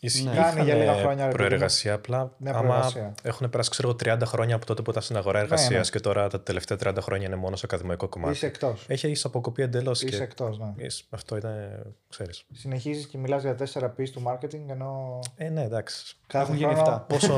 Ισχύει. 0.00 0.24
Ναι. 0.24 0.34
Κάνει 0.34 0.62
για 0.62 0.74
λίγα 0.74 0.92
χρόνια, 0.94 1.08
ρε 1.08 1.30
παιδί 1.30 1.42
μου. 1.42 1.48
προεργασία. 1.48 1.94
Απλά 1.94 2.34
Ναι, 2.38 2.50
άμα 2.50 2.60
προεργασία. 2.60 3.14
έχουν 3.22 3.50
περάσει 3.50 3.70
ξέρω, 3.70 3.88
εγώ, 3.88 3.96
30 4.16 4.22
χρόνια 4.24 4.54
από 4.54 4.66
τότε 4.66 4.82
που 4.82 4.90
ήταν 4.90 5.02
στην 5.02 5.16
αγορά 5.16 5.38
εργασίας 5.38 5.84
ναι. 5.90 5.96
και 5.96 6.00
τώρα 6.00 6.28
τα 6.28 6.40
τελευταία 6.40 6.78
30 6.84 6.96
χρόνια 7.00 7.26
είναι 7.26 7.36
μόνο 7.36 7.56
σε 7.56 7.62
ακαδημαϊκό 7.64 8.08
κομμάτι. 8.08 8.32
Είσαι 8.32 8.46
εκτός. 8.46 8.84
Έχει 8.88 9.06
έχεις 9.06 9.24
αποκοπεί 9.24 9.62
εντελώς. 9.62 10.02
Είσαι 10.02 10.22
εκτός, 10.22 10.58
ναι. 10.58 10.72
Αυτό 11.10 11.36
είναι, 11.36 11.82
ξέρεις. 12.08 12.44
Συνεχίζεις 12.52 13.06
και 13.06 13.18
μιλάς 13.18 13.42
για 13.42 13.54
4 13.54 13.94
P 13.98 14.08
του 14.12 14.22
marketing 14.26 14.60
ενώ. 14.68 15.18
Ε, 15.36 15.48
ναι, 15.48 15.62
εντάξει. 15.62 16.16
Κάθε 16.26 16.44
Έχουν 16.44 16.56
γίνει 16.56 16.74
χρόνο 16.74 16.96
7. 16.96 17.08
πόσο, 17.08 17.34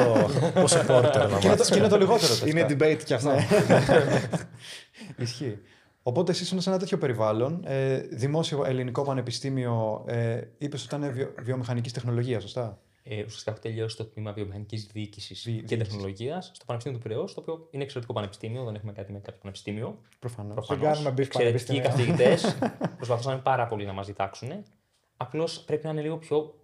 πόσο 0.55 0.79
porter 0.89 1.03
να 1.03 1.11
Και 1.11 1.19
είναι 1.19 1.39
το- 1.41 1.49
μάθεις. 1.49 1.69
και 1.69 1.79
είναι 1.79 1.89
το 1.89 1.97
λιγότερο. 1.99 2.35
τα 2.35 2.47
Είναι 2.47 2.61
αυτά. 2.61 2.77
debate 2.79 3.03
κι 3.05 3.15
αυτό. 3.15 3.31
Ισχύει. 5.17 5.59
Οπότε 6.03 6.31
εσύ 6.33 6.43
ήσουν 6.43 6.61
σε 6.61 6.71
ένα 6.71 6.79
τέτοιο 6.79 6.99
περιβάλλον, 6.99 7.63
ε, 7.67 7.99
δημόσιο 7.99 8.65
ελληνικό 8.65 9.03
πανεπιστήμιο, 9.03 10.05
ε, 10.07 10.41
είπες 10.59 10.85
ότι 10.85 10.95
ήταν 10.95 11.13
βιο, 11.13 11.35
βιομηχανικής 11.43 11.93
τεχνολογίας, 11.93 12.43
σωστά; 12.43 12.79
Ε, 13.05 13.23
ουσιαστικά 13.25 13.51
έχω 13.51 13.61
τελειώσει 13.61 13.97
το 13.97 14.05
τμήμα 14.05 14.33
βιομηχανικής 14.33 14.87
διοίκησης 14.93 15.43
Δι- 15.43 15.55
και 15.55 15.61
διοίκησης. 15.67 15.89
τεχνολογίας 15.93 16.51
στο 16.55 16.65
Πανεπιστήμιο 16.65 17.01
του 17.01 17.09
Πυραιός, 17.09 17.35
το 17.35 17.41
οποίο 17.41 17.69
είναι 17.71 17.83
εξαιρετικό 17.83 18.13
πανεπιστήμιο, 18.15 18.65
δεν 18.65 18.75
έχουμε 18.75 18.93
κάτι 18.93 19.13
με 19.13 19.19
κάποιο 19.19 19.41
πανεπιστήμιο. 19.41 19.99
Προφανώς. 20.19 20.55
Προφανώς. 20.55 20.83
κάνουμε 20.93 21.11
beef 21.11 21.19
Εξαιρετικοί 21.19 21.81
πανεπιστήμιο. 21.81 21.83
καθηγητές. 21.83 22.57
προσπαθούσαν 22.97 23.43
πάρα 23.43 23.67
πολύ 23.67 23.85
να 23.87 23.93
μας 23.93 24.07
διδάξουν. 24.07 24.49
Απλώς 25.17 25.61
πρέπει 25.61 25.85
να 25.85 25.91
είναι 25.91 26.01
λίγο 26.03 26.17
πιο 26.19 26.55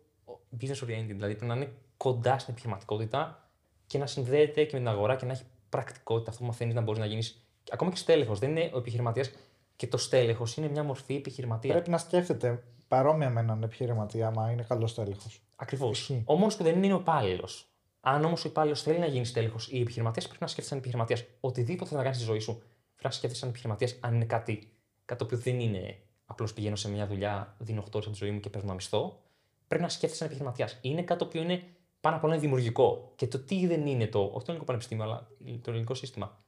business 0.61 0.85
oriented, 0.85 1.07
δηλαδή 1.07 1.35
πρέπει 1.35 1.45
να 1.45 1.55
είναι 1.55 1.73
κοντά 1.97 2.39
στην 2.39 2.53
επιχειρηματικότητα 2.53 3.49
και 3.87 3.99
να 3.99 4.07
συνδέεται 4.07 4.65
και 4.65 4.71
με 4.73 4.79
την 4.79 4.89
αγορά 4.89 5.17
και 5.17 5.27
να 5.27 5.33
έχει 5.33 5.43
πρακτικότητα. 5.69 6.31
Αυτό 6.31 6.43
που 6.43 6.49
μαθαίνεις 6.49 6.75
να 6.75 6.81
μπορείς 6.81 7.01
να 7.01 7.07
γίνεις. 7.07 7.43
Ακόμα 7.71 7.91
και 7.91 7.97
στέλεχος. 7.97 8.39
Δεν 8.39 8.51
είναι 8.51 8.71
ο 8.75 8.79
επιχειρηματίας 8.79 9.31
και 9.77 9.87
το 9.87 9.97
στέλεχος 9.97 10.57
είναι 10.57 10.69
μια 10.69 10.83
μορφή 10.83 11.15
επιχειρηματία. 11.15 11.73
Πρέπει 11.73 11.91
να 11.91 11.99
σκέφτεται 11.99 12.63
παρόμοια 12.89 13.31
με 13.31 13.41
έναν 13.41 13.63
επιχειρηματία, 13.63 14.27
άμα 14.27 14.51
είναι 14.51 14.63
καλός 14.63 14.95
τέλεχο. 14.95 15.27
Ακριβώς. 15.57 15.99
Ισχύει. 15.99 16.23
Ο 16.27 16.35
μόνο 16.35 16.53
που 16.57 16.63
δεν 16.63 16.77
είναι 16.77 16.85
είναι 16.87 16.95
ο 16.95 16.99
υπάλληλος. 16.99 17.67
Αν 18.01 18.25
όμως 18.25 18.45
ο 18.45 18.49
υπάλληλος 18.49 18.83
θέλει 18.83 18.99
να 18.99 19.07
γίνει 19.07 19.27
τέλεχο 19.27 19.57
ή 19.69 19.81
επιχειρηματία, 19.81 20.23
πρέπει 20.23 20.41
να 20.41 20.47
σκέφτεσαι 20.47 20.69
σαν 20.69 20.79
επιχειρηματίας. 20.79 21.25
Οτιδήποτε 21.41 21.91
θα 21.91 21.97
να 21.97 22.03
κάνεις 22.03 22.17
στη 22.17 22.27
ζωή 22.27 22.39
σου, 22.39 22.53
πρέπει 22.59 23.03
να 23.03 23.11
σκέφτεσαι 23.11 23.41
σαν 23.41 23.49
επιχειρηματίας, 23.49 23.97
αν 24.01 24.15
είναι 24.15 24.25
κάτι, 24.25 24.73
κάτι 25.05 25.19
το 25.19 25.25
οποίο 25.25 25.39
δεν 25.39 25.61
είναι 25.61 25.99
απλώς 26.27 26.53
πηγαίνω 26.53 26.77
σε 26.77 26.91
μια 26.91 27.07
δουλειά, 27.07 27.55
δίνω 27.59 27.81
8 27.81 27.95
ώρες 27.95 28.07
από 28.07 28.17
τη 28.17 28.25
ζωή 28.25 28.31
μου 28.31 28.41
και 28.41 28.49
παίρνω 28.49 28.67
ένα 28.67 28.75
μισθό. 28.75 29.21
Πρέπει 29.69 29.83
να 29.83 29.89
σκέφτεσαι 29.89 30.17
σαν 30.17 30.27
επιχειρηματίας. 30.27 30.79
Είναι 30.81 31.03
κάτι 31.03 31.19
το 31.19 31.25
οποίο 31.25 31.43
είναι 31.43 31.63
πάνω 32.01 32.17
απ' 32.17 32.25
όλα 32.25 32.33
είναι 32.33 32.43
δημιουργικό. 32.43 33.13
Και 33.17 33.27
το 33.27 33.39
τι 33.39 33.67
δεν 33.67 33.87
είναι 33.87 34.07
το, 34.07 34.21
όχι 34.21 34.33
το 34.33 34.43
ελληνικό 34.47 34.65
πανεπιστήμιο, 34.65 35.05
αλλά 35.05 35.29
το 35.63 35.71
ελληνικό 35.71 35.95
σύστημα, 35.95 36.39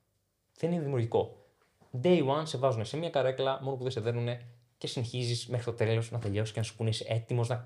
δεν 0.60 0.72
είναι 0.72 0.82
δημιουργικό. 0.82 1.36
Day 2.02 2.26
one 2.26 2.42
σε 2.42 2.58
βάζουν 2.58 2.84
σε 2.84 2.96
μια 2.96 3.10
καρέκλα, 3.10 3.58
μόνο 3.62 3.76
που 3.76 3.82
δεν 3.82 3.92
σε 3.92 4.00
δέρνουν 4.00 4.28
και 4.78 4.86
συνεχίζεις 4.86 5.46
μέχρι 5.46 5.64
το 5.64 5.72
τέλος 5.72 6.10
να 6.10 6.18
τελειώσεις 6.18 6.52
και 6.52 6.58
να 6.58 6.64
σου 6.64 6.76
πούνε 6.76 6.88
είσαι 6.88 7.04
έτοιμος 7.08 7.48
να, 7.48 7.64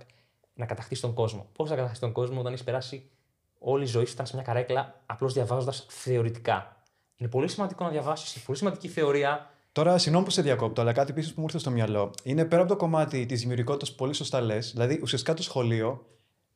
να 0.55 0.67
κατακτήσεις 0.67 1.03
τον 1.03 1.15
κόσμο. 1.15 1.47
Πώς 1.53 1.69
θα 1.69 1.75
κατακτήσεις 1.75 2.03
τον 2.03 2.13
κόσμο 2.13 2.41
όταν 2.41 2.53
έχεις 2.53 2.65
περάσει 2.65 3.11
όλη 3.59 3.83
η 3.83 3.87
ζωή 3.87 4.05
σου 4.05 4.13
ήταν 4.13 4.27
σε 4.27 4.35
μια 4.35 4.45
καρέκλα 4.45 5.01
απλώς 5.07 5.33
διαβάζοντας 5.33 5.87
θεωρητικά. 5.88 6.83
Είναι 7.17 7.29
πολύ 7.29 7.49
σημαντικό 7.49 7.85
να 7.85 7.90
διαβάσεις 7.90 8.42
πολύ 8.42 8.59
σημαντική 8.59 8.88
θεωρία. 8.88 9.51
Τώρα, 9.73 9.99
συγγνώμη 9.99 10.25
που 10.25 10.31
σε 10.31 10.42
διακόπτω, 10.42 10.81
αλλά 10.81 10.92
κάτι 10.92 11.11
επίση 11.11 11.29
που 11.29 11.40
μου 11.40 11.47
ήρθε 11.47 11.59
στο 11.59 11.71
μυαλό. 11.71 12.11
Είναι 12.23 12.45
πέρα 12.45 12.63
από 12.63 12.71
το 12.71 12.77
κομμάτι 12.77 13.27
της 13.27 13.40
δημιουργικότητας 13.40 13.90
που 13.90 13.97
πολύ 13.97 14.15
σωστά 14.15 14.40
λες. 14.40 14.73
Δηλαδή, 14.73 15.01
ουσιαστικά 15.03 15.35
το 15.35 15.42
σχολείο, 15.42 16.07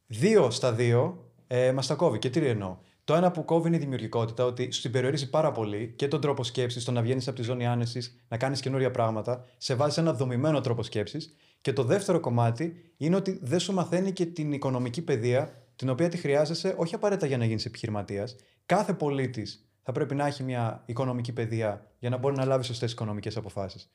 δύο 0.06 0.50
στα 0.50 0.72
δύο, 0.72 1.30
ε, 1.46 1.72
μας 1.72 1.86
τα 1.86 1.94
κόβει. 1.94 2.18
Και 2.18 2.30
τι 2.30 2.46
εννοώ; 2.46 2.76
Το 3.08 3.14
ένα 3.14 3.30
που 3.30 3.44
κόβει 3.44 3.66
είναι 3.66 3.76
η 3.76 3.80
δημιουργικότητα, 3.80 4.44
ότι 4.44 4.70
σου 4.70 4.80
την 4.80 4.90
περιορίζει 4.90 5.30
πάρα 5.30 5.52
πολύ 5.52 5.92
και 5.96 6.08
τον 6.08 6.20
τρόπο 6.20 6.44
σκέψης, 6.44 6.84
το 6.84 6.92
να 6.92 7.02
βγαίνεις 7.02 7.28
από 7.28 7.36
τη 7.36 7.42
ζώνη 7.42 7.66
άνεσης, 7.66 8.20
να 8.28 8.36
κάνεις 8.36 8.60
καινούρια 8.60 8.90
πράγματα, 8.90 9.44
σε 9.56 9.74
βάζει 9.74 9.94
σε 9.94 10.00
ένα 10.00 10.12
δομημένο 10.12 10.60
τρόπο 10.60 10.82
σκέψης. 10.82 11.34
Και 11.60 11.72
το 11.72 11.82
δεύτερο 11.82 12.20
κομμάτι 12.20 12.92
είναι 12.96 13.16
ότι 13.16 13.38
δεν 13.42 13.58
σου 13.58 13.72
μαθαίνει 13.72 14.12
και 14.12 14.26
την 14.26 14.52
οικονομική 14.52 15.02
παιδεία, 15.02 15.52
την 15.76 15.88
οποία 15.88 16.08
τη 16.08 16.16
χρειάζεσαι 16.16 16.74
όχι 16.78 16.94
απαραίτητα 16.94 17.26
για 17.26 17.38
να 17.38 17.44
γίνεις 17.44 17.64
επιχειρηματίας. 17.64 18.36
Κάθε 18.66 18.94
πολίτης 18.94 19.68
θα 19.82 19.92
πρέπει 19.92 20.14
να 20.14 20.26
έχει 20.26 20.42
μια 20.42 20.82
οικονομική 20.86 21.32
παιδεία 21.32 21.90
για 21.98 22.10
να 22.10 22.16
μπορεί 22.16 22.36
να 22.36 22.44
λάβει 22.44 22.64
σωστές 22.64 22.92
οικονομικές 22.92 23.36
αποφάσεις. 23.36 23.90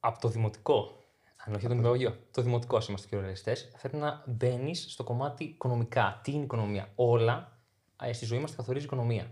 Από 0.00 0.20
το 0.20 0.28
δημοτικό. 0.28 0.98
Αν 1.46 1.54
όχι 1.54 1.66
το 1.66 1.74
νηπιαγωγείο, 1.74 2.16
το 2.30 2.42
δημοτικό 2.42 2.76
ας 2.76 2.88
είμαστε 2.88 3.08
κυριολεκτέ, 3.08 3.56
πρέπει 3.80 3.96
να 3.96 4.22
μπαίνεις 4.26 4.86
στο 4.88 5.04
κομμάτι 5.04 5.44
οικονομικά. 5.44 6.20
Τι 6.22 6.30
είναι 6.30 6.40
η 6.40 6.44
οικονομία; 6.44 6.88
Όλα 6.94 7.34
ε, 7.36 7.61
στη 8.12 8.24
ζωή 8.24 8.38
μας 8.38 8.50
τα 8.50 8.56
καθορίζει 8.56 8.84
η 8.84 8.86
οικονομία. 8.86 9.30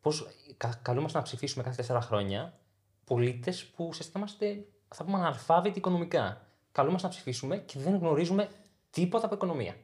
Πώς 0.00 0.26
κα, 0.56 0.78
καλούμαστε 0.82 1.18
να 1.18 1.24
ψηφίσουμε 1.24 1.62
κάθε 1.62 1.76
τέσσερα 1.76 2.00
χρόνια 2.00 2.58
πολίτες 3.04 3.64
που 3.64 3.86
ουσιαστικά 3.86 4.18
είμαστε, 4.18 4.66
θα 4.88 5.04
πούμε, 5.04 5.18
αναλφάβητοι 5.18 5.78
οικονομικά. 5.78 6.46
Καλούμαστε 6.72 7.06
να 7.06 7.12
ψηφίσουμε 7.12 7.58
και 7.58 7.78
δεν 7.78 7.96
γνωρίζουμε 7.96 8.48
τίποτα 8.90 9.26
από 9.26 9.34
οικονομία. 9.34 9.76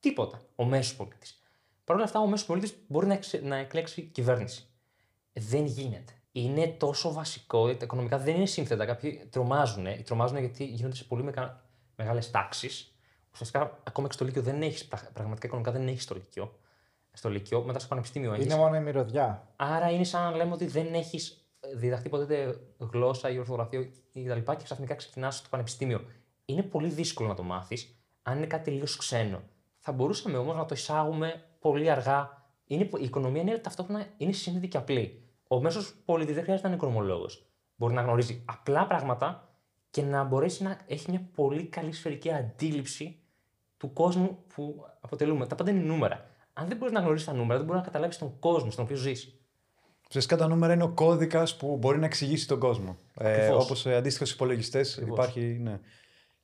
Τίποτα. 0.00 0.40
Ο 0.54 0.64
μέσος 0.64 0.96
πολίτης. 0.96 1.42
Παρ' 1.84 1.96
όλα 1.96 2.04
αυτά, 2.04 2.20
ο 2.20 2.26
μέσος 2.26 2.46
πολίτης 2.46 2.74
μπορεί 2.86 3.06
να, 3.06 3.14
εξε, 3.14 3.40
να 3.44 3.56
εκλέξει 3.56 4.02
κυβέρνηση. 4.02 4.66
Δεν 5.32 5.64
γίνεται. 5.64 6.12
Είναι 6.32 6.66
τόσο 6.66 7.12
βασικό, 7.12 7.66
τα 7.66 7.84
οικονομικά 7.84 8.18
δεν 8.18 8.34
είναι 8.36 8.46
σύνθετα. 8.46 8.84
Κάποιοι 8.84 9.28
τρομάζουν. 9.30 9.86
Τρομάζουν 10.04 10.38
γιατί 10.38 10.64
γίνονται 10.64 10.96
σε 10.96 11.04
πολύ 11.04 11.22
μεγα... 11.22 11.64
μεγάλες 11.96 12.30
τάξεις. 12.30 12.94
Ουσιαστικά, 13.32 13.80
ακόμα 13.84 14.08
και 14.08 14.14
στο 14.14 14.24
Λύκειο 14.24 14.42
δεν 14.42 14.62
έχεις 14.62 14.88
πραγματικά 15.12 15.46
οικονομικά 15.46 15.72
δεν 15.72 15.88
έχεις 15.88 16.02
στο 16.02 16.14
Λύκειο. 16.14 16.58
Στο 17.12 17.28
Λύκειο, 17.28 17.62
μετά 17.62 17.78
στο 17.78 17.88
Πανεπιστήμιο 17.88 18.32
έχεις. 18.32 18.44
Είναι 18.44 18.56
μόνο 18.56 18.76
η 18.76 18.80
μυρωδιά. 18.80 19.48
Άρα 19.56 19.90
είναι 19.90 20.04
σαν 20.04 20.22
να 20.22 20.36
λέμε 20.36 20.52
ότι 20.52 20.66
δεν 20.66 20.94
έχεις 20.94 21.44
διδαχθεί 21.74 22.08
ποτέ 22.08 22.60
γλώσσα 22.78 23.30
ή 23.30 23.38
ορθογραφία 23.38 23.90
ή 24.12 24.24
κτλ. 24.24 24.52
Και 24.52 24.64
ξαφνικά 24.64 24.94
ξεκινάς 24.94 25.36
στο 25.36 25.48
Πανεπιστήμιο. 25.50 26.04
Είναι 26.44 26.62
πολύ 26.62 26.88
δύσκολο 26.88 27.28
να 27.28 27.34
το 27.34 27.42
μάθεις 27.42 27.94
αν 28.22 28.36
είναι 28.36 28.46
κάτι 28.46 28.64
τελείω 28.64 28.84
ξένο. 28.98 29.42
Θα 29.78 29.92
μπορούσαμε 29.92 30.36
όμως 30.36 30.56
να 30.56 30.64
το 30.64 30.74
εισάγουμε 30.74 31.42
πολύ 31.58 31.90
αργά. 31.90 32.44
Είναι, 32.66 32.88
η 32.98 33.04
οικονομία 33.04 33.40
είναι 33.40 33.58
ταυτόχρονα 33.58 34.06
είναι 34.16 34.32
σύνθετη 34.32 34.68
και 34.68 34.76
απλή. 34.76 35.22
Ο 35.48 35.60
μέσος 35.60 35.94
πολίτης 36.04 36.34
δεν 36.34 36.42
χρειάζεται 36.42 36.68
να 36.68 36.74
είναι 36.74 36.82
οικονομολόγος. 36.82 37.46
Μπορεί 37.76 37.94
να 37.94 38.02
γνωρίζει 38.02 38.42
απλά 38.44 38.86
πράγματα 38.86 39.48
και 39.90 40.02
να 40.02 40.24
μπορέσει 40.24 40.62
να 40.62 40.78
έχει 40.86 41.10
μια 41.10 41.28
πολύ 41.34 41.64
καλή 41.64 41.92
σφαιρική 41.92 42.32
αντίληψη 42.32 43.18
του 43.76 43.92
κόσμου 43.92 44.38
που 44.54 44.86
αποτελούμε. 45.00 45.46
Τα 45.46 45.54
πάντα 45.54 45.70
είναι 45.70 45.80
νούμερα. 45.80 46.29
Αν 46.60 46.68
δεν 46.68 46.76
μπορείς 46.76 46.94
να 46.94 47.00
γνωρίσεις 47.00 47.26
τα 47.26 47.32
νούμερα, 47.32 47.56
δεν 47.56 47.66
μπορείς 47.66 47.80
να 47.80 47.86
καταλάβεις 47.86 48.18
τον 48.18 48.38
κόσμο 48.38 48.70
στον 48.70 48.84
οποίο 48.84 48.96
ζεις. 48.96 49.34
Φυσικά 50.10 50.36
τα 50.36 50.48
νούμερα 50.48 50.72
είναι 50.72 50.82
ο 50.82 50.88
κώδικας 50.88 51.56
που 51.56 51.76
μπορεί 51.76 51.98
να 51.98 52.06
εξηγήσει 52.06 52.48
τον 52.48 52.58
κόσμο. 52.58 52.98
Ε, 53.14 53.48
Όπως 53.48 53.86
ε, 53.86 53.94
αντίστοιχο 53.94 54.30
υπολογιστές 54.34 54.96
υπάρχει. 54.96 55.40
Ναι. 55.40 55.78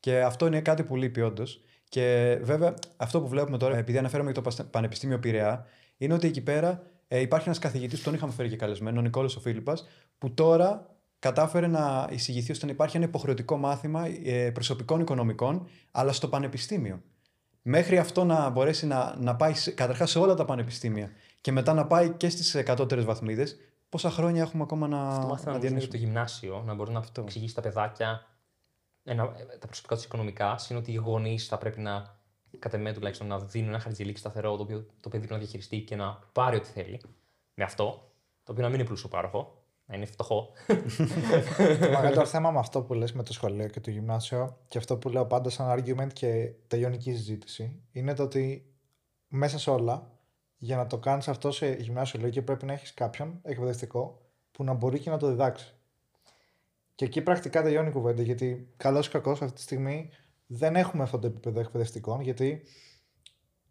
Και 0.01 0.23
αυτό 0.23 0.47
είναι 0.47 0.61
κάτι 0.61 0.83
που 0.83 0.97
λείπει 0.97 1.21
όντως. 1.21 1.61
Και 1.89 2.39
βέβαια 2.43 2.75
αυτό 2.97 3.21
που 3.21 3.29
βλέπουμε 3.29 3.59
τώρα, 3.59 3.77
επειδή 3.77 3.99
αναφέρομαι 3.99 4.31
για 4.31 4.43
το 4.43 4.64
Πανεπιστήμιο 4.71 5.19
Πειραιά, 5.19 5.67
είναι 5.97 6.14
ότι 6.14 6.27
εκεί 6.27 6.41
πέρα 6.41 6.83
ε, 7.09 7.21
υπάρχει 7.21 7.47
ένας 7.47 7.59
καθηγητής 7.59 7.99
που 7.99 8.05
τον 8.05 8.14
είχαμε 8.14 8.33
φέρει 8.33 8.49
και 8.49 8.57
καλεσμένο, 8.57 8.99
ο 8.99 9.03
Νικόλος 9.03 9.37
ο 9.37 9.41
Φίλιππας, 9.41 9.87
που 10.19 10.35
τώρα 10.35 10.87
κατάφερε 11.19 11.67
να 11.67 12.09
εισηγηθεί 12.11 12.53
ώστε 12.53 12.67
να 12.67 12.73
υπάρχει 12.73 12.97
ένα 12.97 13.07
υποχρεωτικό 13.07 13.57
μάθημα 13.57 14.07
ε, 14.25 14.51
προσωπικών 14.51 15.01
οικονομικών, 15.01 15.69
αλλά 15.91 16.12
στο 16.12 16.29
πανεπιστήμιο. 16.29 17.03
Μέχρι 17.69 17.99
αυτό 17.99 18.25
να 18.25 18.51
μπορέσει 18.51 18.87
να, 18.87 19.17
να 19.19 19.37
πάει 19.37 19.53
καταρχάς 19.75 20.11
σε 20.11 20.19
όλα 20.19 20.35
τα 20.35 20.45
πανεπιστήμια 20.45 21.11
και 21.41 21.53
μετά 21.53 21.75
να 21.75 21.87
πάει 21.87 22.11
και 22.11 22.29
στις 22.29 22.62
κατώτερε 22.64 23.01
βαθμίδες, 23.01 23.57
πόσα 23.89 24.11
χρόνια 24.11 24.43
έχουμε 24.43 24.62
ακόμα 24.62 24.89
να, 24.89 25.09
αυτό 25.09 25.27
μάθημα 25.27 25.53
να 25.53 25.59
διανύσουμε; 25.59 25.93
το 25.93 25.97
γυμνάσιο, 25.97 26.62
να 26.67 26.75
μπορεί 26.75 26.93
να 26.93 26.99
αυτό. 26.99 27.21
εξηγήσει 27.21 27.55
τα 27.55 27.61
παιδάκια 27.61 28.27
ένα, 29.05 29.33
τα 29.59 29.67
προσωπικά 29.67 29.95
τους 29.95 30.05
οικονομικά, 30.05 30.59
είναι 30.71 30.79
ότι 30.79 30.93
οι 30.93 30.95
γονείς 30.95 31.47
θα 31.47 31.59
πρέπει 31.59 31.81
να 31.81 32.17
κατά 32.59 32.77
εμέ 32.77 32.93
τουλάχιστον, 32.93 33.27
να 33.27 33.39
δίνουν 33.39 33.69
ένα 33.69 33.79
χαρτζηλίκι 33.79 34.19
σταθερό 34.19 34.57
το 34.57 34.62
οποίο 34.62 34.87
το 35.01 35.09
παιδί 35.09 35.19
πρέπει 35.19 35.33
να 35.33 35.39
διαχειριστεί 35.39 35.81
και 35.81 35.97
να 35.97 36.19
πάρει 36.33 36.57
ό,τι 36.57 36.69
θέλει 36.69 37.01
με 37.55 37.64
αυτό. 37.64 38.11
Το 38.45 38.53
οποίο 38.53 38.62
να 38.64 38.69
μην 38.71 38.79
είναι 38.79 38.89
πλούσιο 38.89 39.09
πάροχο, 39.09 39.62
να 39.87 39.97
είναι 39.97 40.05
φτωχό. 40.05 40.53
το 41.80 41.89
μεγαλύτερο 41.89 42.26
θέμα 42.26 42.51
με 42.51 42.59
αυτό 42.59 42.82
που 42.82 42.95
λες 42.95 43.12
με 43.12 43.22
το 43.22 43.32
σχολείο 43.32 43.68
και 43.68 43.80
το 43.80 43.91
γυμνάσιο 43.91 44.59
και 44.68 44.78
αυτό 44.78 44.97
που 44.97 45.09
λέω 45.09 45.26
πάντα 45.26 45.51
σαν 45.51 45.78
argument 45.78 46.12
και 46.12 46.53
τελειώνει 46.66 46.97
η 46.97 47.01
συζήτηση 47.01 47.82
είναι 47.93 48.14
το 48.14 48.22
ότι 48.22 48.74
μέσα 49.28 49.59
σε 49.59 49.70
όλα 49.70 50.11
για 50.57 50.76
να 50.76 50.87
το 50.87 50.99
κάνεις 50.99 51.28
αυτό 51.28 51.51
σε 51.51 51.72
γυμνάσιο 51.72 52.20
λόγιο 52.20 52.43
πρέπει 52.43 52.64
να 52.64 52.72
έχεις 52.72 52.95
κάποιον 52.95 53.39
εκπαιδευτικό 53.43 54.20
που 54.53 54.64
να 54.64 54.72
μπορεί 54.72 54.99
και 54.99 55.11
να 55.11 55.16
το 55.16 55.28
διδάξει. 55.28 55.74
Και 56.95 57.05
εκεί 57.05 57.22
πρακτικά 57.22 57.62
τελειώνει 57.62 57.89
η 57.89 57.93
κουβέντα 57.93 58.22
γιατί 58.22 58.72
καλός 58.76 59.07
ή 59.07 59.11
κακός 59.11 59.43
αυτή 59.43 59.55
τη 59.55 59.61
στιγμή 59.61 60.11
δεν 60.47 60.76
έχουμε 60.76 61.03
αυτό 61.03 61.18
το 61.18 61.26
επίπεδο 61.26 61.61
εκπαιδευτικών, 61.61 62.20
γιατί 62.20 62.62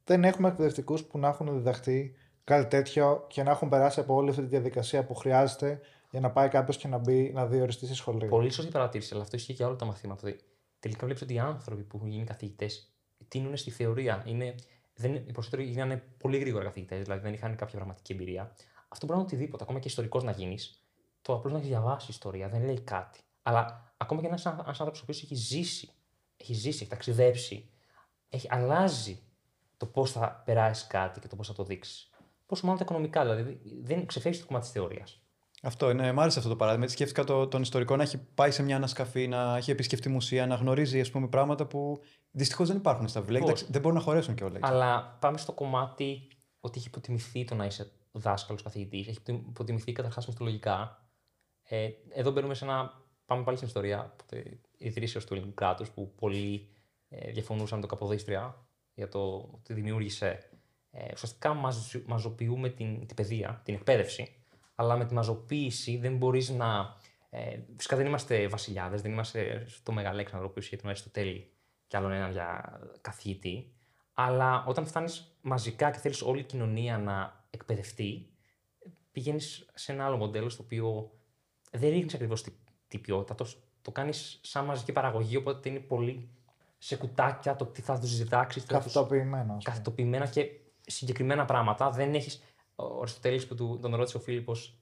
δεν 0.04 0.24
έχουμε 0.24 0.48
εκπαιδευτικούς 0.48 1.04
που 1.04 1.18
να 1.18 1.28
έχουν 1.28 1.54
διδαχθεί 1.54 2.16
κάτι 2.44 2.68
τέτοιο 2.68 3.26
και 3.28 3.44
να 3.44 3.52
έχουν 3.52 3.70
περάσει 3.70 4.00
από 4.00 4.14
όλη 4.14 4.30
αυτή 4.30 4.42
τη 4.42 4.48
διαδικασία 4.48 5.06
που 5.06 5.16
χρειάζεται 5.16 5.80
για 6.16 6.28
να 6.28 6.32
πάει 6.32 6.50
κάποιος 6.50 6.78
και 6.78 6.88
να 6.88 6.98
μπει 6.98 7.32
να 7.34 7.46
διοριστεί 7.46 7.86
στη 7.86 7.96
σχολή. 7.96 8.28
Πολύ 8.28 8.50
σωστή 8.50 8.72
παρατήρηση, 8.72 9.14
αλλά 9.14 9.24
αυτό 9.24 9.36
ισχύει 9.36 9.48
και 9.48 9.54
για 9.54 9.68
όλα 9.68 9.76
τα 9.76 9.86
μαθήματα. 9.86 10.36
τελικά 10.80 11.06
βλέπεις 11.06 11.22
ότι 11.22 11.34
οι 11.34 11.40
άνθρωποι 11.40 11.84
που 11.84 11.98
έχουν 11.98 12.10
γίνει 12.10 12.24
καθηγητές 12.24 12.94
τίνουν 13.28 13.58
στη 13.58 13.72
θεωρία. 13.72 14.24
Είναι, 14.26 14.56
δεν, 14.96 15.16
οι 15.16 15.32
περισσότεροι 15.32 15.64
γίνανε 15.64 16.04
πολύ 16.18 16.38
γρήγορα 16.38 16.64
καθηγητές, 16.64 17.02
δηλαδή 17.04 17.22
δεν 17.22 17.34
είχαν 17.34 17.56
κάποια 17.56 17.76
πραγματική 17.76 18.14
εμπειρία. 18.14 18.56
Αυτό 18.88 19.06
μπορεί 19.06 19.20
να 19.20 19.26
είναι 19.26 19.34
οτιδήποτε, 19.34 19.64
ακόμα 19.64 19.80
και 19.80 19.88
ιστορικός 19.88 20.24
να 20.24 20.32
γίνεις. 20.32 20.84
Το 21.22 21.34
απλώς 21.34 21.54
να 21.54 21.60
έχει 21.60 21.68
διαβάσεις 21.68 22.10
ιστορία 22.10 22.50
δεν 22.50 22.64
λέει 22.66 22.80
κάτι. 22.80 23.20
Αλλά 23.42 23.94
ακόμα 23.98 24.22
και 24.22 24.28
ένας 24.28 24.46
άνθρωπος 24.46 25.00
ο 25.00 25.02
οποίος 25.04 25.24
έχει 25.24 25.36
ζήσει 25.36 25.90
έχει 26.38 26.54
ζήσει, 26.54 26.80
έχει 26.82 26.88
ταξιδέψει, 26.88 27.70
έχει, 28.30 28.48
αλλάζει 28.50 29.20
το 29.78 29.86
πώς 29.86 30.12
θα 30.12 30.42
περάσεις 30.46 30.88
κάτι 30.88 31.20
και 31.20 31.28
το 31.28 31.36
πώς 31.36 31.48
θα 31.48 31.54
το 31.54 31.64
δείξεις. 31.64 32.10
Πόσο 32.46 32.66
μάλλον 32.66 32.80
τα 32.80 32.86
οικονομικά, 32.90 33.22
δηλαδή 33.22 33.62
δεν 33.82 34.06
ξεφεύγεις 34.06 34.42
το 34.42 34.48
κομμάτι 34.48 34.66
της 34.66 34.74
θεωρίας. 34.74 35.25
Αυτό 35.66 35.90
είναι, 35.90 36.12
μ' 36.12 36.20
άρεσε 36.20 36.38
αυτό 36.38 36.50
το 36.52 36.56
παράδειγμα. 36.56 36.86
Έτσι 36.86 36.96
σκέφτηκα 36.96 37.24
το, 37.24 37.48
τον 37.48 37.62
ιστορικό 37.62 37.96
να 37.96 38.04
έχει 38.04 38.18
πάει 38.18 38.52
σε 38.52 38.64
μια 38.64 38.76
ανασκαφή, 38.76 39.28
να 39.28 39.58
έχει 39.58 39.72
επισκεφτεί 39.72 40.10
μουσεία, 40.10 40.48
να 40.48 40.56
γνωρίζει 40.56 41.00
ας 41.00 41.12
πούμε, 41.12 41.28
πράγματα 41.28 41.66
που 41.66 42.02
δυστυχώς 42.32 42.68
δεν 42.68 42.78
υπάρχουν 42.78 43.08
στα 43.08 43.20
βιβλία. 43.20 43.40
Εντάξει, 43.40 43.66
δεν 43.70 43.82
μπορούν 43.82 43.98
να 43.98 44.04
χωρέσουν 44.04 44.36
κιόλας. 44.36 44.60
Αλλά 44.62 45.18
πάμε 45.20 45.38
στο 45.38 45.52
κομμάτι 45.52 46.28
ότι 46.60 46.78
έχει 46.78 46.88
υποτιμηθεί 46.88 47.44
το 47.44 47.56
να 47.56 47.66
είσαι 47.66 47.92
δάσκαλος 48.12 48.62
καθηγητής. 48.62 49.08
Έχει 49.08 49.20
υποτιμηθεί 49.28 49.92
καταρχάς 49.92 50.28
μυθολογικά. 50.28 51.08
Ε, 51.64 51.90
εδώ 52.14 52.32
μπαίνουμε 52.32 52.54
σε 52.54 52.66
ένα. 52.66 53.04
Πάμε 53.26 53.44
πάλι 53.44 53.58
στην 53.58 53.68
ιστορία 53.68 54.16
ιδρύσεως 54.78 55.26
του 55.26 55.34
ελληνικού 55.34 55.56
κράτους 55.56 55.90
που 55.90 56.14
πολλοί 56.16 56.70
ε, 57.10 57.32
διαφωνούσαν 57.32 57.80
με 57.80 57.86
το 57.86 57.90
Καποδίστρια 57.96 58.68
για 58.94 59.08
το 59.08 59.50
ότι 59.54 59.74
δημιούργησε. 59.74 60.50
Ε, 60.92 61.10
ουσιαστικά 61.14 61.54
μαζ, 61.54 61.96
μαζοποιούμε 62.06 62.70
την, 62.70 63.06
την 63.06 63.16
παιδεία, 63.16 63.62
την 63.64 63.74
εκπαίδευση, 63.74 64.45
αλλά 64.76 64.98
με 64.98 65.06
τη 65.06 65.14
μαζοποίηση 65.14 65.98
δεν 65.98 66.18
μπορείς 66.18 66.50
να. 66.50 66.96
Ε, 67.30 67.60
φυσικά 67.76 67.96
δεν 67.96 68.06
είμαστε 68.06 68.48
βασιλιάδες, 68.48 69.02
δεν 69.02 69.12
είμαστε 69.12 69.66
στο 69.68 69.92
Μεγαλέξανδρο 69.92 70.50
που 70.50 70.60
είχε 70.60 70.76
τον 70.76 70.90
Αριστοτέλη 70.90 71.52
και 71.88 71.98
άλλον 71.98 72.12
έναν 72.12 72.32
για 72.32 72.80
καθηγητή. 73.02 73.74
Αλλά 74.14 74.64
όταν 74.68 74.86
φτάνεις 74.86 75.38
μαζικά 75.42 75.92
και 75.92 76.00
θέλεις 76.00 76.22
όλη 76.22 76.40
η 76.40 76.44
κοινωνία 76.44 76.98
να 76.98 77.46
εκπαιδευτεί, 77.50 78.30
πηγαίνεις 79.12 79.70
σε 79.74 79.92
ένα 79.92 80.06
άλλο 80.06 80.18
μοντέλο 80.18 80.50
στο 80.50 80.64
οποίο 80.64 81.12
δεν 81.72 81.90
ρίχνεις 81.90 82.14
ακριβώς 82.14 82.44
την, 82.44 82.54
την 82.88 83.02
ποιότητα, 83.02 83.46
το 83.82 83.92
κάνεις 83.92 84.40
σαν 84.44 84.66
μαζική 84.66 84.92
παραγωγή, 84.92 85.36
οπότε 85.36 85.70
είναι 85.70 85.80
πολύ 85.80 86.30
σε 86.78 86.96
κουτάκια 86.96 87.56
το 87.56 87.66
τι 87.66 87.82
θα 87.82 88.00
τους 88.00 88.18
διδάξεις. 88.18 88.66
Καθητοποιημένα. 88.66 89.58
Καθητοποιημένα 89.64 90.28
και 90.28 90.50
συγκεκριμένα 90.86 91.46
πράγματα. 91.46 91.90
Δεν 91.90 92.14
έχεις. 92.14 92.44
Ο 92.76 92.98
Αριστοτέλης 92.98 93.48
που 93.48 93.56
του, 93.56 93.80
τον 93.82 93.96
ρώτησε 93.96 94.18
ο 94.18 94.20
Φίλιππος, 94.20 94.80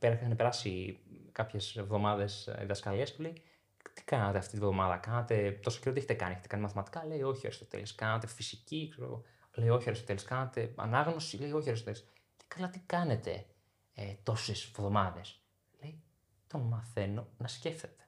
είχαν 0.00 0.36
περάσει 0.36 1.00
κάποιες 1.32 1.76
εβδομάδες 1.76 2.54
διδασκαλία 2.58 3.04
και 3.04 3.16
λέει: 3.18 3.42
Τι 3.92 4.04
κάνατε 4.04 4.38
αυτή 4.38 4.50
τη 4.52 4.58
βδομάδα, 4.58 4.96
κάνατε 4.96 5.50
τόσο 5.62 5.78
καιρό 5.80 5.92
τι 5.92 5.98
έχετε 5.98 6.14
κάνει, 6.14 6.32
έχετε 6.32 6.48
κάνει 6.48 6.62
μαθηματικά; 6.62 7.06
Λέει: 7.06 7.22
Όχι, 7.22 7.46
Αριστοτέλης, 7.46 7.94
κάνατε 7.94 8.26
φυσική. 8.26 8.88
Ξέρω, 8.90 9.22
λέει: 9.54 9.68
Όχι, 9.68 9.88
Αριστοτέλης, 9.88 10.24
κάνατε 10.24 10.72
ανάγνωση. 10.76 11.36
Λέει: 11.36 11.52
Όχι, 11.52 11.68
Αριστοτέλης. 11.68 12.08
Τι 12.36 12.44
καλά, 12.48 12.70
τι 12.70 12.78
κάνετε 12.78 13.46
ε, 13.94 14.14
τόσες 14.22 14.64
εβδομάδε. 14.64 15.20
Λέει: 15.82 16.02
Τον 16.46 16.60
μαθαίνω 16.60 17.28
να 17.36 17.48
σκέφτεται 17.48 18.04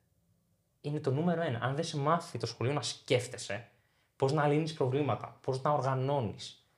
είναι 0.89 1.01
το 1.01 1.11
νούμερο 1.11 1.43
ένα. 1.43 1.59
Αν 1.63 1.75
δεν 1.75 1.85
σε 1.85 1.97
μάθει 1.97 2.39
το 2.39 2.47
σχολείο 2.47 2.73
να 2.73 2.83
σκέφτεσαι, 2.83 3.71
πώς 4.17 4.33
να 4.33 4.49
λύνεις 4.49 4.73
προβλήματα, 4.73 5.39
πώς 5.41 5.63
να 5.63 5.71
οργανώνεις, 5.71 6.69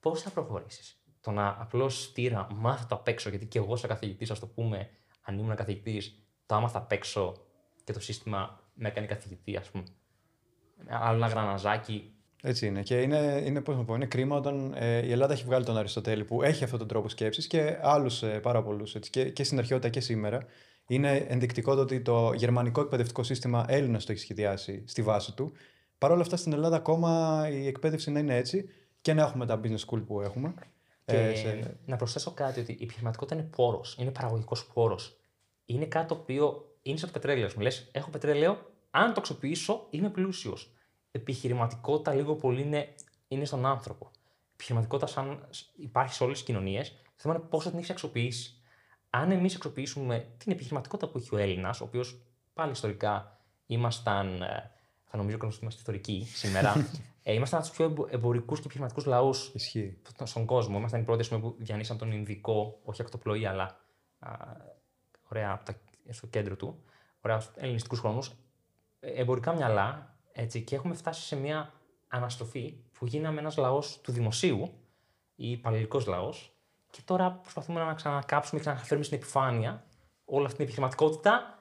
πώς 0.00 0.22
θα 0.22 0.30
προχωρήσεις. 0.30 0.97
Το 1.28 1.34
να 1.34 1.56
απλώς 1.60 2.02
στήρα, 2.02 2.46
μάθω 2.54 2.86
το 2.88 2.94
απ' 2.94 3.08
έξω, 3.08 3.28
γιατί 3.28 3.46
και 3.46 3.58
εγώ 3.58 3.76
σαν 3.76 3.88
καθηγητής, 3.88 4.30
ας 4.30 4.38
το 4.38 4.46
πούμε, 4.46 4.88
αν 5.22 5.38
ήμουν 5.38 5.54
καθηγητής, 5.54 6.18
το 6.46 6.54
άμαθα 6.54 6.78
απ' 6.78 6.92
έξω 6.92 7.34
και 7.84 7.92
το 7.92 8.00
σύστημα 8.00 8.60
με 8.74 8.88
έκανε 8.88 9.06
καθηγητή, 9.06 9.56
ας 9.56 9.70
πούμε. 9.70 9.84
Άλλο 10.88 11.16
ένα 11.16 11.26
γραναζάκι. 11.26 12.12
Έτσι 12.42 12.66
είναι. 12.66 12.82
Και 12.82 13.00
είναι, 13.00 13.42
είναι, 13.44 13.60
πώς 13.60 13.76
να 13.76 13.84
πω, 13.84 13.94
είναι 13.94 14.06
κρίμα 14.06 14.36
όταν 14.36 14.74
ε, 14.76 15.06
η 15.06 15.10
Ελλάδα 15.10 15.32
έχει 15.32 15.44
βγάλει 15.44 15.64
τον 15.64 15.76
Αριστοτέλη 15.76 16.24
που 16.24 16.42
έχει 16.42 16.64
αυτόν 16.64 16.78
τον 16.78 16.88
τρόπο 16.88 17.08
σκέψης 17.08 17.46
και 17.46 17.78
άλλους 17.82 18.22
ε, 18.22 18.40
πάρα 18.40 18.62
πολλούς. 18.62 18.96
Και, 19.10 19.30
και 19.30 19.44
στην 19.44 19.58
αρχαιότητα 19.58 19.88
και 19.88 20.00
σήμερα 20.00 20.44
είναι 20.86 21.16
ενδεικτικό 21.16 21.74
το 21.74 21.80
ότι 21.80 22.00
το 22.00 22.32
γερμανικό 22.32 22.80
εκπαιδευτικό 22.80 23.22
σύστημα 23.22 23.64
Έλληνας 23.68 24.04
το 24.04 24.12
έχει 24.12 24.20
σχεδιάσει 24.20 24.84
στη 24.86 25.02
βάση 25.02 25.34
του. 25.34 25.52
Παρ' 25.98 26.10
όλα 26.10 26.20
αυτά 26.20 26.36
στην 26.36 26.52
Ελλάδα 26.52 26.76
ακόμα 26.76 27.42
η 27.50 27.66
εκπαίδευση 27.66 28.10
να 28.10 28.18
είναι 28.18 28.36
έτσι 28.36 28.68
και 29.00 29.14
να 29.14 29.22
έχουμε 29.22 29.46
τα 29.46 29.60
business 29.64 29.84
school 29.86 30.02
που 30.06 30.20
έχουμε. 30.20 30.54
Και 31.08 31.16
ε, 31.16 31.34
σε... 31.34 31.78
Να 31.86 31.96
προσθέσω 31.96 32.30
κάτι 32.30 32.60
ότι 32.60 32.72
η 32.72 32.78
επιχειρηματικότητα 32.82 33.40
είναι 33.40 33.48
πόρος, 33.56 33.96
είναι 33.98 34.10
παραγωγικός 34.10 34.66
πόρος. 34.66 35.16
Είναι 35.64 35.86
κάτι 35.86 36.08
το 36.08 36.14
οποίο 36.14 36.76
είναι 36.82 36.96
σαν 36.96 37.06
το 37.06 37.18
πετρέλαιο. 37.18 37.50
Μου 37.56 37.62
λες: 37.62 37.88
Έχω 37.92 38.10
πετρέλαιο, 38.10 38.58
αν 38.90 39.14
το 39.14 39.20
αξιοποιήσω, 39.20 39.86
είμαι 39.90 40.10
πλούσιος. 40.10 40.72
Επιχειρηματικότητα 41.10 42.14
λίγο 42.14 42.34
πολύ 42.34 42.62
είναι, 42.62 42.94
είναι 43.28 43.44
στον 43.44 43.66
άνθρωπο. 43.66 44.10
Επιχειρηματικότητα, 44.52 45.06
σαν 45.06 45.48
υπάρχει 45.76 46.14
σε 46.14 46.24
όλες 46.24 46.36
τις 46.36 46.46
κοινωνίες, 46.46 46.90
το 46.90 47.12
θέμα 47.16 47.34
είναι 47.34 47.44
πώς 47.44 47.64
θα 47.64 47.68
την 47.68 47.78
έχεις 47.78 47.90
αξιοποιήσει. 47.90 48.52
Αν 49.10 49.30
εμείς 49.30 49.54
αξιοποιήσουμε 49.54 50.34
την 50.38 50.52
επιχειρηματικότητα 50.52 51.10
που 51.10 51.18
έχει 51.18 51.34
ο 51.34 51.38
Έλληνας, 51.38 51.80
ο 51.80 51.84
οποίος 51.84 52.20
πάλι 52.54 52.70
ιστορικά 52.70 53.40
ήμασταν. 53.66 54.42
ε, 54.42 54.72
Θα 55.10 55.16
νομίζω 55.16 55.36
ότι 55.42 55.58
είμαστε 55.60 55.80
ιστορικοί 55.80 56.26
σήμερα. 56.34 56.88
ε, 57.22 57.32
ήμασταν 57.32 57.58
από 57.58 57.68
τους 57.68 57.76
πιο 57.76 58.06
εμπορικούς 58.10 58.56
και 58.58 58.64
επιχειρηματικούς 58.64 59.04
λαούς 59.04 59.50
Ισχύει. 59.54 59.98
στον 60.24 60.44
κόσμο. 60.44 60.78
Ήμασταν 60.78 61.00
οι 61.00 61.04
πρώτοι 61.04 61.20
ας 61.20 61.28
πούμε, 61.28 61.40
που 61.40 61.54
διανύσαν 61.58 61.98
τον 61.98 62.12
Ινδικό, 62.12 62.80
όχι 62.84 63.02
ακτοπλοή, 63.02 63.46
αλλά 63.46 63.80
α, 64.18 64.30
ωραία 65.28 65.52
από 65.52 65.64
τα, 65.64 65.74
στο 66.10 66.26
κέντρο 66.26 66.56
του, 66.56 66.82
ωραία 67.20 67.42
ελληνιστικούς 67.54 67.98
χρόνους. 67.98 68.32
Εμπορικά 69.00 69.52
μυαλά, 69.52 70.16
έτσι, 70.32 70.62
και 70.62 70.74
έχουμε 70.74 70.94
φτάσει 70.94 71.22
σε 71.22 71.36
μια 71.36 71.72
αναστροφή 72.08 72.74
που 72.92 73.06
γίναμε 73.06 73.40
ένας 73.40 73.56
λαός 73.56 74.00
του 74.00 74.12
δημοσίου 74.12 74.72
ή 75.34 75.50
υπαλληλικός 75.50 76.06
λαός, 76.06 76.58
και 76.90 77.00
τώρα 77.04 77.32
προσπαθούμε 77.32 77.84
να 77.84 77.94
ξανακάψουμε 77.94 78.60
και 78.60 78.68
να 78.68 78.76
φέρουμε 78.76 79.04
στην 79.04 79.18
επιφάνεια 79.18 79.84
όλη 80.24 80.44
αυτή 80.44 80.56
την 80.56 80.64
επιχειρηματικότητα. 80.64 81.57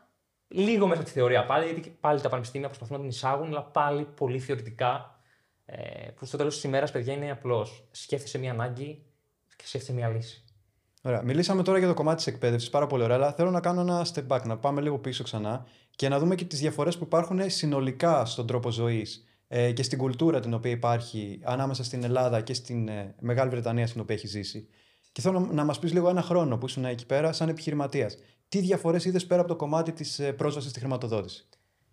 Λίγο 0.48 0.88
μέσα 0.88 1.00
από 1.02 1.10
τη 1.10 1.16
θεωρία 1.16 1.46
πάλι, 1.46 1.66
γιατί 1.66 1.98
πάλι 2.00 2.22
τα 2.22 2.30
πανεπιστήμια 2.30 2.68
προσπαθούν 2.68 2.96
να 2.96 3.02
την 3.02 3.10
εισάγουν, 3.10 3.48
αλλά 3.48 3.64
πάλι 3.64 4.08
πολύ 4.16 4.40
θεωρητικά 4.40 5.20
ε, 5.66 6.10
που 6.16 6.26
στο 6.26 6.38
τέλος 6.38 6.54
της 6.54 6.64
ημέρας, 6.64 6.92
παιδιά, 6.92 7.14
είναι 7.14 7.32
απλώς. 7.32 7.88
Σκέφτεσαι 7.92 8.38
μια 8.38 8.52
ανάγκη 8.52 9.06
και 9.58 9.64
σκέφτεσαι 9.68 9.94
μια 9.94 10.08
λύση. 10.08 10.44
Ωραία. 11.02 11.24
Μιλήσαμε 11.24 11.64
τώρα 11.64 11.78
για 11.78 11.88
το 11.88 11.94
κομμάτι 11.94 12.18
της 12.18 12.28
εκπαίδευσης, 12.28 12.70
πάρα 12.70 12.88
πολύ 12.88 13.04
ωραία, 13.04 13.16
αλλά 13.16 13.34
θέλω 13.34 13.52
να 13.52 13.60
κάνω 13.60 13.82
ένα 13.82 14.06
step 14.14 14.28
back, 14.28 14.42
να 14.46 14.58
πάμε 14.58 14.82
λίγο 14.82 15.00
πίσω 15.00 15.24
ξανά 15.24 15.66
και 15.96 16.10
να 16.10 16.20
δούμε 16.20 16.36
και 16.36 16.46
τις 16.46 16.60
διαφορές 16.60 16.98
που 16.98 17.04
υπάρχουν 17.04 17.50
συνολικά 17.50 18.26
στον 18.26 18.48
τρόπο 18.48 18.72
ζωής 18.72 19.26
ε, 19.48 19.72
και 19.72 19.84
στην 19.84 19.98
κουλτούρα 19.98 20.40
την 20.40 20.54
οποία 20.54 20.72
υπάρχει 20.72 21.40
ανάμεσα 21.44 21.84
στην 21.84 22.04
Ελλάδα 22.04 22.42
και 22.42 22.54
στην 22.54 22.88
ε, 22.88 23.16
Μεγάλη 23.20 23.50
Βρετανία 23.50 23.88
στην 23.88 24.02
οποία 24.02 24.16
έχει 24.16 24.28
ζήσει. 24.28 24.68
Και 25.12 25.22
θέλω 25.22 25.40
να, 25.40 25.54
να 25.54 25.64
μας 25.64 25.80
πεις 25.80 25.94
λίγο 25.94 26.10
ένα 26.10 26.22
χρόνο 26.22 26.58
που 26.58 26.66
ήσουν 26.66 26.86
εκεί 26.86 27.06
πέρα 27.06 27.32
σαν 27.34 27.50
επιχειρηματίας. 27.50 28.18
Τι 28.50 28.60
διαφορές 28.60 29.06
είδες 29.06 29.26
πέρα 29.26 29.40
από 29.42 29.50
το 29.50 29.56
κομμάτι 29.56 29.92
της 29.92 30.20
ε, 30.20 30.34
πρόσβασης 30.34 30.70
στη 30.70 30.80
χρηματοδότηση; 30.80 31.48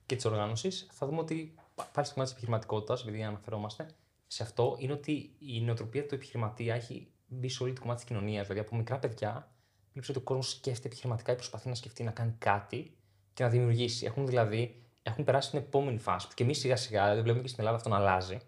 Και 0.06 0.14
της 0.16 0.24
οργάνωσης, 0.24 0.86
θα 0.92 1.06
δούμε 1.06 1.18
ότι 1.20 1.54
πα- 1.74 1.90
πάλι 1.92 2.06
στο 2.06 2.14
κομμάτι 2.14 2.30
της 2.30 2.30
επιχειρηματικότητας, 2.30 3.02
επειδή 3.02 3.22
αναφερόμαστε 3.22 3.86
σε 4.26 4.42
αυτό, 4.42 4.76
είναι 4.78 4.92
ότι 4.92 5.34
η 5.38 5.60
νοοτροπία 5.60 6.06
του 6.06 6.14
επιχειρηματία 6.14 6.74
έχει 6.74 7.08
μπει 7.26 7.48
σε 7.48 7.62
όλη 7.62 7.72
το 7.72 7.80
κομμάτι 7.80 8.00
της 8.00 8.08
κοινωνίας. 8.08 8.46
Δηλαδή, 8.46 8.66
από 8.66 8.76
μικρά 8.76 8.98
παιδιά, 8.98 9.52
βλέπεις 9.92 10.08
ότι 10.08 10.18
ο 10.18 10.22
κόσμος 10.22 10.50
σκέφτεται 10.50 10.86
επιχειρηματικά 10.86 11.32
ή 11.32 11.34
προσπαθεί 11.34 11.68
να 11.68 11.74
σκεφτεί 11.74 12.02
να 12.02 12.10
κάνει 12.10 12.34
κάτι 12.38 12.96
και 13.34 13.42
να 13.42 13.48
δημιουργήσει. 13.48 14.06
Έχουν 14.06 14.26
δηλαδή 14.26 14.82
έχουν 15.02 15.24
περάσει 15.24 15.48
στην 15.48 15.58
επόμενη 15.58 15.98
φάση. 15.98 16.28
Που 16.28 16.34
και 16.34 16.42
εμείς 16.42 16.58
σιγά 16.58 16.76
σιγά, 16.76 17.02
δηλαδή 17.02 17.20
βλέπουμε 17.20 17.42
και 17.42 17.48
στην 17.48 17.60
Ελλάδα 17.60 17.76
αυτό 17.78 17.88
να 17.88 17.96
αλλάζει, 17.96 18.38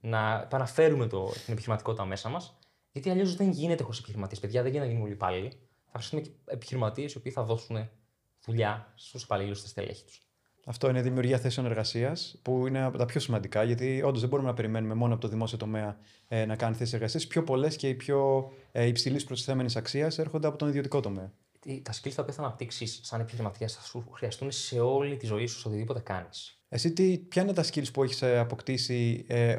να 0.00 0.40
επαναφέρουμε 0.42 1.06
το, 1.06 1.24
την 1.24 1.52
επιχειρηματικότητα 1.52 2.04
μέσα 2.04 2.28
μας. 2.28 2.58
Γιατί 2.92 3.10
αλλιώς 3.10 3.36
δεν 3.36 3.50
γίνεται 3.50 3.82
χωρίς 3.82 3.98
επιχειρηματίες. 3.98 4.40
Παιδιά 4.40 4.62
δεν 4.62 4.70
γίνεται 4.70 4.86
να 4.86 4.92
γίνουν 4.92 5.06
όλοι 5.06 5.16
υπάλληλοι. 5.16 5.52
Θα 5.96 6.00
χρειαστούμε 6.02 6.22
και 6.22 6.30
επιχειρηματίες 6.54 7.12
οι 7.12 7.16
οποίοι 7.16 7.32
θα 7.32 7.42
δώσουν 7.42 7.88
δουλειά 8.44 8.92
στους 8.94 9.22
υπαλλήλους, 9.22 9.58
στα 9.58 9.68
στελέχη 9.68 10.04
τους. 10.04 10.20
Αυτό 10.66 10.88
είναι 10.88 10.98
η 10.98 11.02
δημιουργία 11.02 11.38
θέσεων 11.38 11.66
εργασίας, 11.66 12.38
που 12.42 12.66
είναι 12.66 12.82
από 12.82 12.98
τα 12.98 13.04
πιο 13.04 13.20
σημαντικά, 13.20 13.62
γιατί 13.62 14.02
όντως 14.04 14.20
δεν 14.20 14.28
μπορούμε 14.28 14.48
να 14.48 14.54
περιμένουμε 14.54 14.94
μόνο 14.94 15.12
από 15.12 15.22
το 15.22 15.28
δημόσιο 15.28 15.58
τομέα 15.58 15.96
ε, 16.28 16.44
να 16.44 16.56
κάνει 16.56 16.74
θέσεις 16.74 16.94
εργασίας. 16.94 17.26
Πιο 17.26 17.42
πολλές 17.42 17.76
και 17.76 17.88
οι 17.88 17.94
πιο 17.94 18.50
ε, 18.72 18.86
υψηλής 18.86 19.24
προστιθέμενη 19.24 19.72
αξίας 19.76 20.18
έρχονται 20.18 20.46
από 20.46 20.56
τον 20.58 20.68
ιδιωτικό 20.68 21.00
τομέα. 21.00 21.32
Τι- 21.60 21.80
Τα 21.82 21.92
skills 21.92 22.12
τα 22.14 22.22
οποία 22.22 22.34
θα 22.34 22.42
αναπτύξεις 22.42 23.00
σαν 23.02 23.20
επιχειρηματία 23.20 23.68
θα 23.68 23.82
σου 23.82 24.04
χρειαστούν 24.12 24.50
σε 24.50 24.80
όλη 24.80 25.16
τη 25.16 25.26
ζωή 25.26 25.46
σου, 25.46 25.58
σε 25.58 25.68
οτιδήποτε 25.68 26.00
κάνεις; 26.00 26.58
Εσύ 26.68 26.92
τι, 26.92 27.18
ποια 27.18 27.42
είναι 27.42 27.52
τα 27.52 27.64
skills 27.64 27.92
που 27.92 28.02
έχεις 28.02 28.22
αποκτήσει 28.22 29.24
ε, 29.28 29.58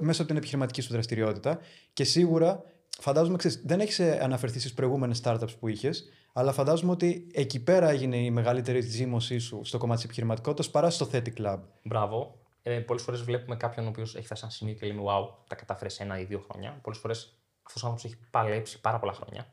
μέσα 0.00 0.18
από 0.20 0.28
την 0.28 0.36
επιχειρηματική 0.36 0.80
σου 0.80 0.92
δραστηριότητα 0.92 1.58
και 1.92 2.04
σίγουρα 2.04 2.62
φαντάζομαι, 2.98 3.36
ξέρεις, 3.36 3.62
δεν 3.64 3.80
έχεις 3.80 4.00
αναφερθεί 4.00 4.58
στις 4.58 4.74
προηγούμενες 4.74 5.20
startups 5.24 5.58
που 5.58 5.68
είχες, 5.68 6.08
αλλά 6.32 6.52
φαντάζομαι 6.52 6.92
ότι 6.92 7.30
εκεί 7.32 7.62
πέρα 7.62 7.88
έγινε 7.88 8.16
η 8.16 8.30
μεγαλύτερη 8.30 8.80
ζήμωσή 8.80 9.38
σου 9.38 9.60
στο 9.64 9.78
κομμάτι 9.78 9.96
της 9.96 10.04
επιχειρηματικότητας 10.04 10.70
παρά 10.70 10.90
στο 10.90 11.08
Theti 11.12 11.32
Club. 11.38 11.58
Μπράβο. 11.82 12.40
Ε, 12.62 12.78
Πολλές 12.78 13.02
φορές 13.02 13.22
βλέπουμε 13.22 13.56
κάποιον 13.56 13.86
ο 13.86 13.88
οποίος 13.88 14.14
έχει 14.14 14.26
φτάσει 14.26 14.40
σε 14.40 14.46
ένα 14.46 14.54
σημείο 14.54 14.74
και 14.74 14.86
λέμε 14.86 15.02
Wow, 15.04 15.28
τα 15.48 15.54
κατάφερες 15.54 15.94
σε 15.94 16.02
ένα 16.02 16.20
ή 16.20 16.24
δύο 16.24 16.38
χρόνια. 16.38 16.78
Πολλές 16.82 16.98
φορές 17.00 17.38
αυτός 17.62 17.82
ο 17.82 17.86
άνθρωπος 17.86 18.12
έχει 18.12 18.30
παλέψει 18.30 18.80
πάρα 18.80 18.98
πολλά 18.98 19.12
χρόνια. 19.12 19.46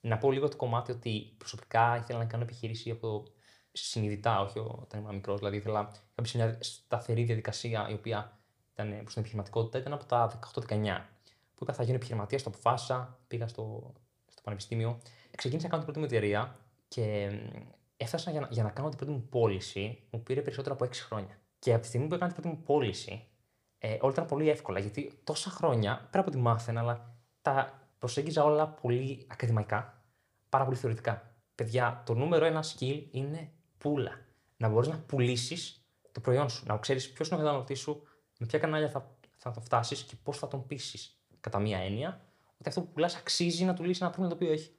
Να 0.00 0.18
πω 0.18 0.32
λίγο 0.32 0.48
το 0.48 0.56
κομμάτι 0.56 0.92
ότι 0.92 1.34
προσωπικά 1.38 1.96
ήθελα 1.96 2.18
να 2.18 2.24
κάνω 2.24 2.42
επιχείρηση 2.42 2.90
από 2.90 3.24
συνειδητά, 3.72 4.40
όχι 4.40 4.58
όταν 4.58 5.00
ήμουν 5.00 5.14
μικρός. 5.14 5.38
Δηλαδή 5.38 5.56
ήθελα 5.56 5.80
να 6.14 6.22
μπει 6.22 6.28
σε 6.28 6.36
μια 6.36 6.58
σταθερή 6.60 7.22
διαδικασία 7.22 7.88
η 7.90 7.92
οποία 7.92 8.38
ήταν 8.72 8.88
προς 8.88 9.12
την 9.12 9.20
επιχειρηματικότητα, 9.20 9.78
ήταν 9.78 9.92
από 9.92 10.04
τα 10.04 10.40
18-19. 10.68 11.00
Που 11.60 11.66
είπα 11.66 11.74
θα 11.74 11.82
γίνω 11.82 11.96
επιχειρηματία, 11.96 12.38
το 12.38 12.44
αποφάσισα, 12.46 13.18
πήγα 13.26 13.48
στο, 13.48 13.92
στο 14.26 14.40
πανεπιστήμιο. 14.42 14.98
Ξεκίνησα 15.36 15.66
να 15.68 15.72
κάνω 15.72 15.84
την 15.84 15.92
πρώτη 15.92 15.98
μου 15.98 16.16
εταιρεία 16.16 16.56
και 16.88 17.30
μ, 17.32 17.58
έφτασα 17.96 18.30
για 18.30 18.40
να, 18.40 18.48
για 18.50 18.62
να 18.62 18.70
κάνω 18.70 18.88
την 18.88 18.98
πρώτη 18.98 19.12
μου 19.12 19.26
πώληση, 19.28 20.02
μου 20.10 20.22
πήρε 20.22 20.40
περισσότερο 20.42 20.74
από 20.74 20.84
6 20.84 20.88
χρόνια. 20.92 21.38
Και 21.58 21.72
από 21.72 21.82
τη 21.82 21.86
στιγμή 21.86 22.06
που 22.06 22.14
έκανα 22.14 22.32
την 22.32 22.42
πρώτη 22.42 22.56
μου 22.56 22.62
πώληση, 22.62 23.26
ε, 23.78 23.96
όλα 24.00 24.12
ήταν 24.12 24.26
πολύ 24.26 24.48
εύκολα. 24.48 24.78
Γιατί 24.78 25.20
τόσα 25.24 25.50
χρόνια, 25.50 26.08
πέρα 26.10 26.22
από 26.22 26.30
ότι 26.30 26.38
μάθαινα, 26.38 26.80
αλλά 26.80 27.14
τα 27.42 27.88
προσέγγιζα 27.98 28.44
όλα 28.44 28.68
πολύ 28.68 29.26
ακαδημαϊκά, 29.30 30.02
πάρα 30.48 30.64
πολύ 30.64 30.76
θεωρητικά. 30.76 31.34
Παιδιά, 31.54 32.02
το 32.06 32.14
νούμερο 32.14 32.44
ένα 32.44 32.64
skill 32.64 33.04
είναι 33.10 33.50
πουλα. 33.78 34.20
Να 34.56 34.68
μπορείς 34.68 34.88
να 34.88 34.98
πουλήσεις 34.98 35.84
το 36.12 36.20
προϊόν 36.20 36.48
σου. 36.48 36.64
Να 36.66 36.78
ξέρεις 36.78 37.12
ποιος 37.12 37.28
είναι 37.28 37.36
ο 37.36 37.40
καταναλωτής 37.40 37.78
σου, 37.80 38.02
με 38.38 38.46
ποια 38.46 38.58
κανάλια 38.58 38.88
θα, 38.88 39.16
θα 39.36 39.50
το 39.50 39.60
φτάσεις 39.60 40.02
και 40.02 40.16
πώς 40.22 40.38
θα 40.38 40.48
τον 40.48 40.66
πείσει. 40.66 41.14
Κατά 41.40 41.58
μία 41.58 41.78
έννοια, 41.78 42.20
ότι 42.58 42.68
αυτό 42.68 42.80
που 42.80 42.88
πουλάς 42.92 43.14
αξίζει 43.14 43.64
να 43.64 43.74
του 43.74 43.84
λύσει 43.84 43.98
ένα 44.02 44.10
πρόβλημα 44.10 44.38
το 44.38 44.44
οποίο 44.44 44.52
έχει. 44.54 44.70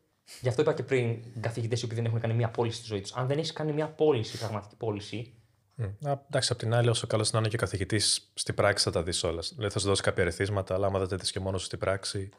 Γι' 0.41 0.47
αυτό 0.47 0.61
είπα 0.61 0.73
και 0.73 0.83
πριν 0.83 1.23
καθηγητές 1.39 1.81
οι 1.81 1.85
οποίοι 1.85 1.97
δεν 1.97 2.05
έχουν 2.05 2.19
κάνει 2.19 2.33
μία 2.33 2.49
πώληση 2.49 2.77
στη 2.77 2.85
ζωή 2.87 3.01
τους. 3.01 3.13
Αν 3.13 3.27
δεν 3.27 3.37
έχεις 3.37 3.53
κάνει 3.53 3.73
μία 3.73 3.87
πώληση, 3.87 4.37
πραγματική 4.37 4.75
πώληση, 4.75 5.33
Μμ. 5.75 6.07
Α, 6.07 6.21
εντάξει, 6.27 6.51
απ' 6.51 6.59
την 6.59 6.73
άλλη, 6.73 6.89
όσο 6.89 7.07
καλός 7.07 7.31
να 7.31 7.39
είναι 7.39 7.47
και 7.47 7.55
ο 7.55 7.59
καθηγητής, 7.59 8.31
στην 8.33 8.55
πράξη 8.55 8.83
θα 8.83 8.91
τα 8.91 9.03
δεις 9.03 9.23
όλα. 9.23 9.43
Δηλαδή, 9.55 9.73
θα 9.73 9.79
σου 9.79 9.87
δώσει 9.87 10.01
κάποια 10.01 10.23
ερεθίσματα, 10.23 10.73
αλλά 10.73 10.87
άμα 10.87 10.99
δεν 10.99 11.07
τα 11.07 11.15
δεις 11.15 11.31
και 11.31 11.39
μόνος 11.39 11.59
σου 11.61 11.65
στην 11.65 11.79
πράξη, 11.79 12.29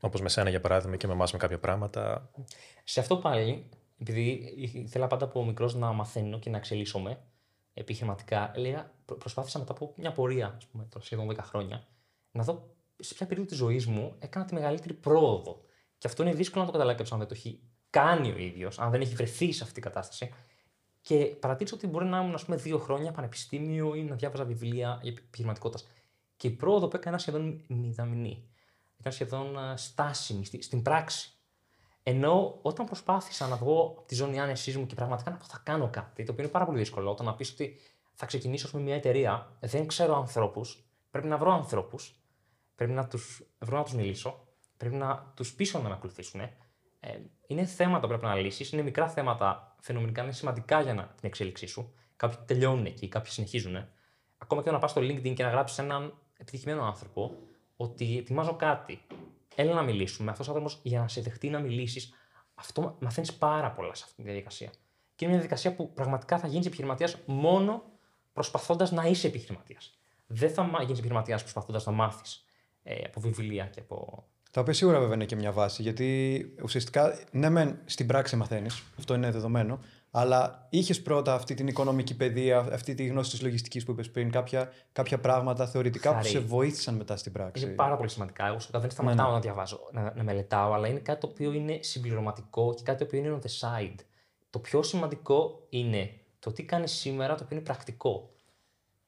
όπως 0.00 0.20
με 0.20 0.28
σένα 0.28 0.50
για 0.50 0.60
παράδειγμα 0.60 0.96
και 0.96 1.06
με 1.06 1.12
εμάς 1.12 1.32
με 1.32 1.38
κάποια 1.38 1.58
πράγματα. 1.58 2.30
Σε 2.84 3.00
αυτό 3.00 3.16
πάλι, 3.16 3.68
επειδή 3.98 4.52
ήθελα 4.72 5.06
πάντα 5.06 5.24
από 5.24 5.44
μικρός 5.44 5.74
να 5.74 5.92
μαθαίνω 5.92 6.38
και 6.38 6.50
να 6.50 6.56
εξελίσσομαι 6.56 7.18
επιχειρηματικά, 7.74 8.52
έλεγα, 8.54 8.90
προ- 9.04 9.18
προσπάθησα 9.18 9.58
μετά 9.58 9.72
από 9.72 9.92
μια 9.96 10.12
πορεία, 10.12 10.54
ας 10.56 10.66
πούμε, 10.66 10.86
τώρα 10.90 11.04
σχεδόν 11.04 11.26
10 11.26 11.42
χρόνια, 11.42 11.86
να 12.30 12.42
δω 12.42 12.75
σε 12.98 13.14
ποια 13.14 13.26
περίοδο 13.26 13.48
της 13.48 13.58
ζωής 13.58 13.86
μου 13.86 14.14
έκανα 14.18 14.44
τη 14.44 14.54
μεγαλύτερη 14.54 14.94
πρόοδο. 14.94 15.60
Και 15.98 16.06
αυτό 16.06 16.22
είναι 16.22 16.32
δύσκολο 16.32 16.64
να 16.64 16.70
το 16.70 16.76
καταλάβει 16.76 16.98
κάποιο 16.98 17.12
αν 17.12 17.18
δεν 17.18 17.28
το 17.28 17.34
έχει 17.36 17.60
κάνει 17.90 18.32
ο 18.32 18.36
ίδιος, 18.36 18.78
αν 18.78 18.90
δεν 18.90 19.00
έχει 19.00 19.14
βρεθεί 19.14 19.52
σε 19.52 19.62
αυτή 19.62 19.74
την 19.74 19.82
κατάσταση. 19.82 20.34
Και 21.00 21.24
παρατήρησα 21.24 21.74
ότι 21.76 21.86
μπορεί 21.86 22.04
να 22.04 22.18
ήμουν, 22.20 22.34
ας 22.34 22.44
πούμε, 22.44 22.56
δύο 22.56 22.78
χρόνια 22.78 23.12
πανεπιστήμιο 23.12 23.94
ή 23.94 24.02
να 24.02 24.14
διάβαζα 24.14 24.44
βιβλία 24.44 24.98
για 25.02 25.12
επιχειρηματικότητας. 25.18 25.88
Και 26.36 26.46
η 26.48 26.50
πρόοδο 26.50 26.88
που 26.88 26.96
έκανα 26.96 27.18
σχεδόν 27.18 27.64
μηδαμινή. 27.68 28.48
Ήταν 28.98 29.12
σχεδόν 29.12 29.58
α, 29.58 29.76
στάσιμη 29.76 30.44
στη- 30.44 30.62
στην 30.62 30.82
πράξη. 30.82 31.30
Ενώ 32.02 32.58
όταν 32.62 32.86
προσπάθησα 32.86 33.48
να 33.48 33.56
βγω 33.56 33.80
από 33.80 34.02
τη 34.06 34.14
ζώνη 34.14 34.40
άνεσής 34.40 34.76
μου 34.76 34.86
και 34.86 34.94
πραγματικά 34.94 35.30
να 35.30 35.36
πω 35.36 35.44
θα 35.44 35.60
κάνω 35.64 35.90
κάτι, 35.90 36.24
το 36.24 36.32
οποίο 36.32 36.44
είναι 36.44 36.52
πάρα 36.52 36.64
πολύ 36.64 36.78
δύσκολο, 36.78 37.10
όταν 37.10 37.26
να 37.26 37.34
πεις 37.34 37.52
ότι 37.52 37.76
θα 38.14 38.26
ξεκινήσω 38.26 38.70
με 38.72 38.80
μια 38.80 38.94
εταιρεία, 38.94 39.56
δεν 39.60 39.86
ξέρω 39.86 40.16
ανθρώπους, 40.16 40.84
πρέπει 41.10 41.26
να 41.26 41.36
βρω 41.36 41.52
ανθρώπους, 41.52 42.20
πρέπει 42.76 42.92
να 42.92 43.06
τους 43.06 43.42
βρω 43.58 43.76
να 43.76 43.82
τους 43.82 43.94
μιλήσω, 43.94 44.46
πρέπει 44.76 44.94
να 44.94 45.32
τους 45.36 45.54
πείσω 45.54 45.78
να 45.78 45.88
με 45.88 45.94
ακολουθήσουν. 45.94 46.40
Ε, 46.40 46.50
είναι 47.46 47.64
θέματα 47.64 48.00
που 48.00 48.08
πρέπει 48.08 48.24
να 48.24 48.34
λύσει, 48.34 48.68
είναι 48.72 48.82
μικρά 48.82 49.08
θέματα, 49.08 49.76
φαινομενικά 49.80 50.22
είναι 50.22 50.32
σημαντικά 50.32 50.80
για 50.80 50.94
να, 50.94 51.02
την 51.02 51.28
εξέλιξή 51.28 51.66
σου. 51.66 51.94
Κάποιοι 52.16 52.38
τελειώνουν 52.46 52.86
εκεί, 52.86 53.08
κάποιοι 53.08 53.30
συνεχίζουν. 53.30 53.88
Ακόμα 54.38 54.62
και 54.62 54.70
να 54.70 54.78
πας 54.78 54.90
στο 54.90 55.00
LinkedIn 55.00 55.34
και 55.34 55.42
να 55.42 55.50
γράψεις 55.50 55.78
έναν 55.78 56.18
επιτυχημένο 56.36 56.84
άνθρωπο 56.84 57.36
ότι 57.76 58.18
ετοιμάζω 58.18 58.56
κάτι. 58.56 59.00
Έλα 59.54 59.74
να 59.74 59.82
μιλήσουμε. 59.82 60.30
Αυτός 60.30 60.46
ο 60.46 60.50
άνθρωπος 60.50 60.80
για 60.82 61.00
να 61.00 61.08
σε 61.08 61.20
δεχτεί 61.20 61.48
να 61.48 61.58
μιλήσεις, 61.58 62.14
αυτό 62.54 62.96
μαθαίνεις 63.00 63.34
πάρα 63.34 63.72
πολλά 63.72 63.94
σε 63.94 64.02
αυτή 64.04 64.16
τη 64.16 64.22
διαδικασία. 64.22 64.70
Και 65.14 65.24
είναι 65.24 65.34
μια 65.34 65.42
διαδικασία 65.42 65.74
που 65.74 65.92
πραγματικά 65.92 66.38
θα 66.38 66.46
γίνεις 66.46 66.66
επιχειρηματίας 66.66 67.16
μόνο 67.26 67.82
προσπαθώντας 68.32 68.90
να 68.90 69.04
είσαι 69.04 69.26
επιχειρηματίας. 69.26 69.98
Δεν 70.26 70.50
θα 70.50 70.62
γίνεις 70.62 70.90
επιχειρηματίας 70.90 71.40
προσπαθώντας 71.40 71.86
να 71.86 71.92
μάθεις 71.92 72.45
ε, 72.45 72.45
από 73.06 73.20
βιβλία 73.20 73.66
και 73.66 73.80
από. 73.80 74.24
Τα 74.50 74.60
οποία 74.60 74.74
σίγουρα 74.74 74.98
βέβαια 74.98 75.14
είναι 75.14 75.24
και 75.24 75.36
μια 75.36 75.52
βάση, 75.52 75.82
γιατί 75.82 76.40
ουσιαστικά, 76.62 77.18
ναι, 77.30 77.48
μεν 77.48 77.78
στην 77.84 78.06
πράξη 78.06 78.36
μαθαίνεις, 78.36 78.82
αυτό 78.98 79.14
είναι 79.14 79.30
δεδομένο, 79.30 79.78
αλλά 80.10 80.66
είχες 80.70 81.02
πρώτα 81.02 81.34
αυτή 81.34 81.54
την 81.54 81.66
οικονομική 81.66 82.16
παιδεία, 82.16 82.58
αυτή 82.58 82.94
τη 82.94 83.06
γνώση 83.06 83.30
της 83.30 83.42
λογιστικής 83.42 83.84
που 83.84 83.90
είπες 83.90 84.10
πριν, 84.10 84.30
κάποια, 84.30 84.72
κάποια 84.92 85.18
πράγματα 85.18 85.66
θεωρητικά 85.66 86.10
Χαρή. 86.12 86.24
που 86.24 86.30
σε 86.30 86.38
βοήθησαν 86.38 86.94
μετά 86.94 87.16
στην 87.16 87.32
πράξη; 87.32 87.64
Είναι 87.64 87.72
πάρα 87.72 87.96
πολύ 87.96 88.08
σημαντικά. 88.08 88.46
Εγώ 88.46 88.58
στο 88.58 88.80
δεν 88.80 88.90
σταματάω 88.90 89.32
να 89.32 89.40
διαβάζω, 89.40 89.78
να, 89.92 90.12
να 90.16 90.22
μελετάω, 90.22 90.72
αλλά 90.72 90.88
είναι 90.88 91.00
κάτι 91.00 91.20
το 91.20 91.26
οποίο 91.26 91.52
είναι 91.52 91.78
συμπληρωματικό 91.82 92.74
και 92.74 92.82
κάτι 92.82 92.98
το 92.98 93.04
οποίο 93.04 93.18
είναι 93.18 93.38
on 93.42 93.46
the 93.46 93.50
side. 93.60 93.98
Το 94.50 94.58
πιο 94.58 94.82
σημαντικό 94.82 95.66
είναι 95.68 96.10
το 96.38 96.46
το 96.46 96.52
τι 96.52 96.62
κάνεις 96.62 96.92
σήμερα 96.92 97.34
το 97.34 97.44
οποίο 97.44 97.56
είναι 97.56 97.64
πρακτικό. 97.64 98.30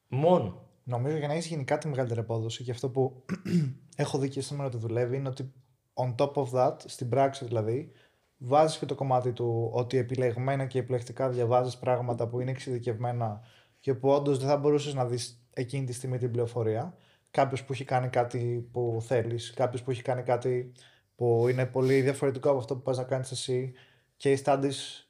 Μόνο. 0.07 0.68
Νομίζω 0.89 1.17
για 1.17 1.27
να 1.27 1.33
έχεις 1.33 1.47
γενικά 1.47 1.77
τη 1.77 1.87
μεγαλύτερη 1.87 2.19
απόδοση 2.19 2.63
και 2.63 2.71
αυτό 2.71 2.89
που 2.89 3.25
έχω 3.95 4.17
δει 4.17 4.29
και 4.29 4.41
σήμερα 4.41 4.67
ότι 4.67 4.77
δουλεύει 4.77 5.15
είναι 5.15 5.29
ότι 5.29 5.53
on 5.93 6.15
top 6.15 6.33
of 6.33 6.49
that, 6.53 6.75
στην 6.85 7.09
πράξη 7.09 7.45
δηλαδή, 7.45 7.91
βάζεις 8.37 8.77
και 8.77 8.85
το 8.85 8.95
κομμάτι 8.95 9.33
του 9.33 9.69
ότι 9.73 9.97
επιλεγμένα 9.97 10.65
και 10.65 10.79
επιλεκτικά 10.79 11.29
διαβάζεις 11.29 11.77
πράγματα 11.77 12.27
που 12.27 12.39
είναι 12.39 12.51
εξειδικευμένα 12.51 13.41
και 13.79 13.93
που 13.93 14.09
όντως 14.09 14.37
δεν 14.37 14.47
θα 14.47 14.57
μπορούσες 14.57 14.93
να 14.93 15.05
δεις 15.05 15.43
εκείνη 15.53 15.85
τη 15.85 15.93
στιγμή 15.93 16.17
την 16.17 16.31
πληροφορία. 16.31 16.97
Κάποιος 17.31 17.63
που 17.63 17.73
έχει 17.73 17.83
κάνει 17.83 18.09
κάτι 18.09 18.69
που 18.71 18.97
θέλεις, 19.01 19.53
κάποιος 19.53 19.83
που 19.83 19.91
έχει 19.91 20.01
κάνει 20.01 20.23
κάτι 20.23 20.71
που 21.15 21.47
είναι 21.47 21.65
πολύ 21.65 22.01
διαφορετικό 22.01 22.49
από 22.49 22.57
αυτό 22.57 22.75
που 22.75 22.81
πας 22.81 22.97
να 22.97 23.03
κάνεις 23.03 23.31
εσύ 23.31 23.73
και 24.17 24.31
οι 24.31 24.41
studies 24.45 25.05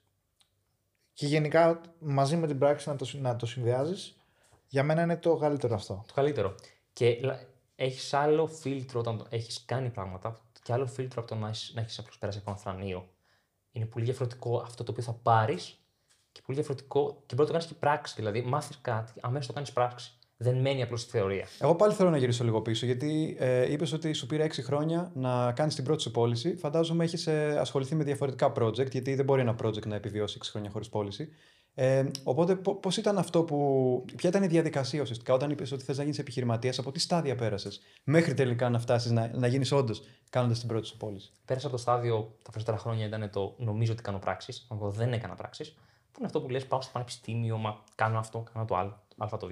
και 1.13 1.25
γενικά 1.25 1.81
μαζί 1.99 2.35
με 2.35 2.47
την 2.47 2.57
πράξη 2.57 2.89
να 2.89 2.95
το, 2.95 3.09
να 3.13 3.35
το 3.35 3.45
συνδυάζεις. 3.45 4.18
Για 4.69 4.83
μένα 4.83 5.01
είναι 5.01 5.17
το 5.17 5.35
καλύτερο 5.35 5.75
αυτό. 5.75 6.03
Το 6.07 6.13
καλύτερο. 6.13 6.55
Και 6.93 7.17
έχεις 7.75 8.13
άλλο 8.13 8.47
φίλτρο 8.47 8.99
όταν 8.99 9.25
έχεις 9.29 9.63
κάνει 9.65 9.89
πράγματα 9.89 10.39
και 10.63 10.73
άλλο 10.73 10.85
φίλτρο 10.87 11.21
από 11.21 11.29
το 11.29 11.35
να 11.35 11.47
έχεις 11.81 11.99
απλώς 11.99 12.17
πέρασει 12.17 12.37
από 12.37 12.49
ένα 12.51 12.59
θρανείο. 12.59 13.09
Είναι 13.71 13.85
πολύ 13.85 14.05
διαφορετικό 14.05 14.57
αυτό 14.57 14.83
το 14.83 14.91
οποίο 14.91 15.03
θα 15.03 15.13
πάρεις 15.13 15.79
και 16.31 16.41
πολύ 16.45 16.57
διαφορετικό 16.57 17.23
και 17.25 17.35
μπορεί 17.35 17.39
να 17.39 17.45
το 17.45 17.51
κάνεις 17.51 17.65
και 17.65 17.73
πράξη. 17.73 18.13
Δηλαδή, 18.15 18.41
μάθεις 18.41 18.77
κάτι, 18.81 19.13
αμέσως 19.21 19.47
το 19.47 19.53
κάνεις 19.53 19.71
πράξη. 19.71 20.13
Δεν 20.37 20.57
μένει 20.57 20.81
απλώς 20.81 21.01
στη 21.01 21.11
θεωρία. 21.11 21.47
Εγώ 21.59 21.75
πάλι 21.75 21.93
θέλω 21.93 22.09
να 22.09 22.17
γυρίσω 22.17 22.43
λίγο 22.43 22.61
πίσω, 22.61 22.85
γιατί 22.85 23.35
ε, 23.39 23.71
είπες 23.71 23.93
ότι 23.93 24.13
σου 24.13 24.25
πήρε 24.25 24.45
6 24.45 24.61
χρόνια 24.63 25.11
να 25.15 25.51
κάνεις 25.51 25.75
την 25.75 25.83
πρώτη 25.83 26.01
σου 26.01 26.11
πώληση. 26.11 26.55
Φαντάζομαι 26.55 27.03
έχεις 27.03 27.27
ε, 27.27 27.57
ασχοληθεί 27.59 27.95
με 27.95 28.03
διαφορετικά 28.03 28.51
project, 28.55 28.91
γιατί 28.91 29.15
δεν 29.15 29.25
μπορεί 29.25 29.41
ένα 29.41 29.55
project 29.63 29.87
να 29.87 29.95
επιβιώσει 29.95 30.37
6 30.43 30.47
χρόνια 30.51 30.69
χωρίς 30.69 30.89
πώληση. 30.89 31.29
Ε, 31.81 32.09
οπότε, 32.23 32.55
πώς 32.55 32.97
ήταν 32.97 33.17
αυτό 33.17 33.43
που. 33.43 34.05
Ποια 34.15 34.29
ήταν 34.29 34.43
η 34.43 34.47
διαδικασία 34.47 35.01
ουσιαστικά 35.01 35.33
όταν 35.33 35.49
είπες 35.49 35.71
ότι 35.71 35.83
θες 35.83 35.97
να 35.97 36.03
γίνεις 36.03 36.19
επιχειρηματίας, 36.19 36.79
από 36.79 36.91
τι 36.91 36.99
στάδια 36.99 37.35
πέρασες, 37.35 37.81
μέχρι 38.03 38.33
τελικά 38.33 38.69
να 38.69 38.79
φτάσεις 38.79 39.11
να, 39.11 39.31
να 39.33 39.47
γίνεις 39.47 39.71
όντως 39.71 40.03
κάνοντας 40.29 40.59
την 40.59 40.67
πρώτη 40.67 40.87
σου 40.87 40.97
πώληση; 40.97 41.31
Πέρασα 41.45 41.67
από 41.67 41.75
το 41.75 41.81
στάδιο 41.81 42.35
τα 42.43 42.51
περισσότερα 42.51 42.77
χρόνια 42.77 43.05
ήταν 43.05 43.29
το 43.29 43.55
νομίζω 43.57 43.91
ότι 43.91 44.01
κάνω 44.01 44.19
πράξεις. 44.19 44.67
Εγώ 44.71 44.89
δεν 44.89 45.13
έκανα 45.13 45.35
πράξεις. 45.35 45.73
Που 46.11 46.17
είναι 46.17 46.25
αυτό 46.25 46.41
που 46.41 46.49
λες: 46.49 46.65
Πάω 46.65 46.81
στο 46.81 46.91
πανεπιστήμιο, 46.93 47.57
μα 47.57 47.83
κάνω 47.95 48.19
αυτό, 48.19 48.43
κάνω 48.53 48.65
το 48.65 48.75
άλλο, 48.75 49.03
α 49.17 49.37
το 49.39 49.47
β. 49.47 49.51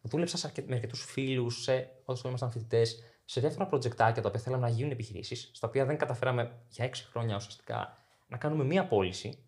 Δούλεψα 0.00 0.52
με 0.66 0.74
αρκετούς 0.74 1.04
φίλους 1.04 1.68
όσο 2.04 2.28
ήμασταν 2.28 2.50
φοιτητές 2.50 3.02
σε 3.24 3.40
διάφορα 3.40 3.68
projectάκια 3.72 4.20
τα 4.22 4.28
οποία 4.28 4.40
θέλαμε 4.40 4.62
να 4.62 4.72
γίνουν 4.72 4.90
επιχειρήσεις, 4.90 5.50
στα 5.52 5.68
οποία 5.68 5.84
δεν 5.84 5.96
καταφέραμε 5.96 6.52
για 6.68 6.84
έξι 6.84 7.04
χρόνια 7.10 7.36
ουσιαστικά 7.36 7.96
να 8.28 8.36
κάνουμε 8.36 8.64
μία 8.64 8.86
πώληση 8.86 9.38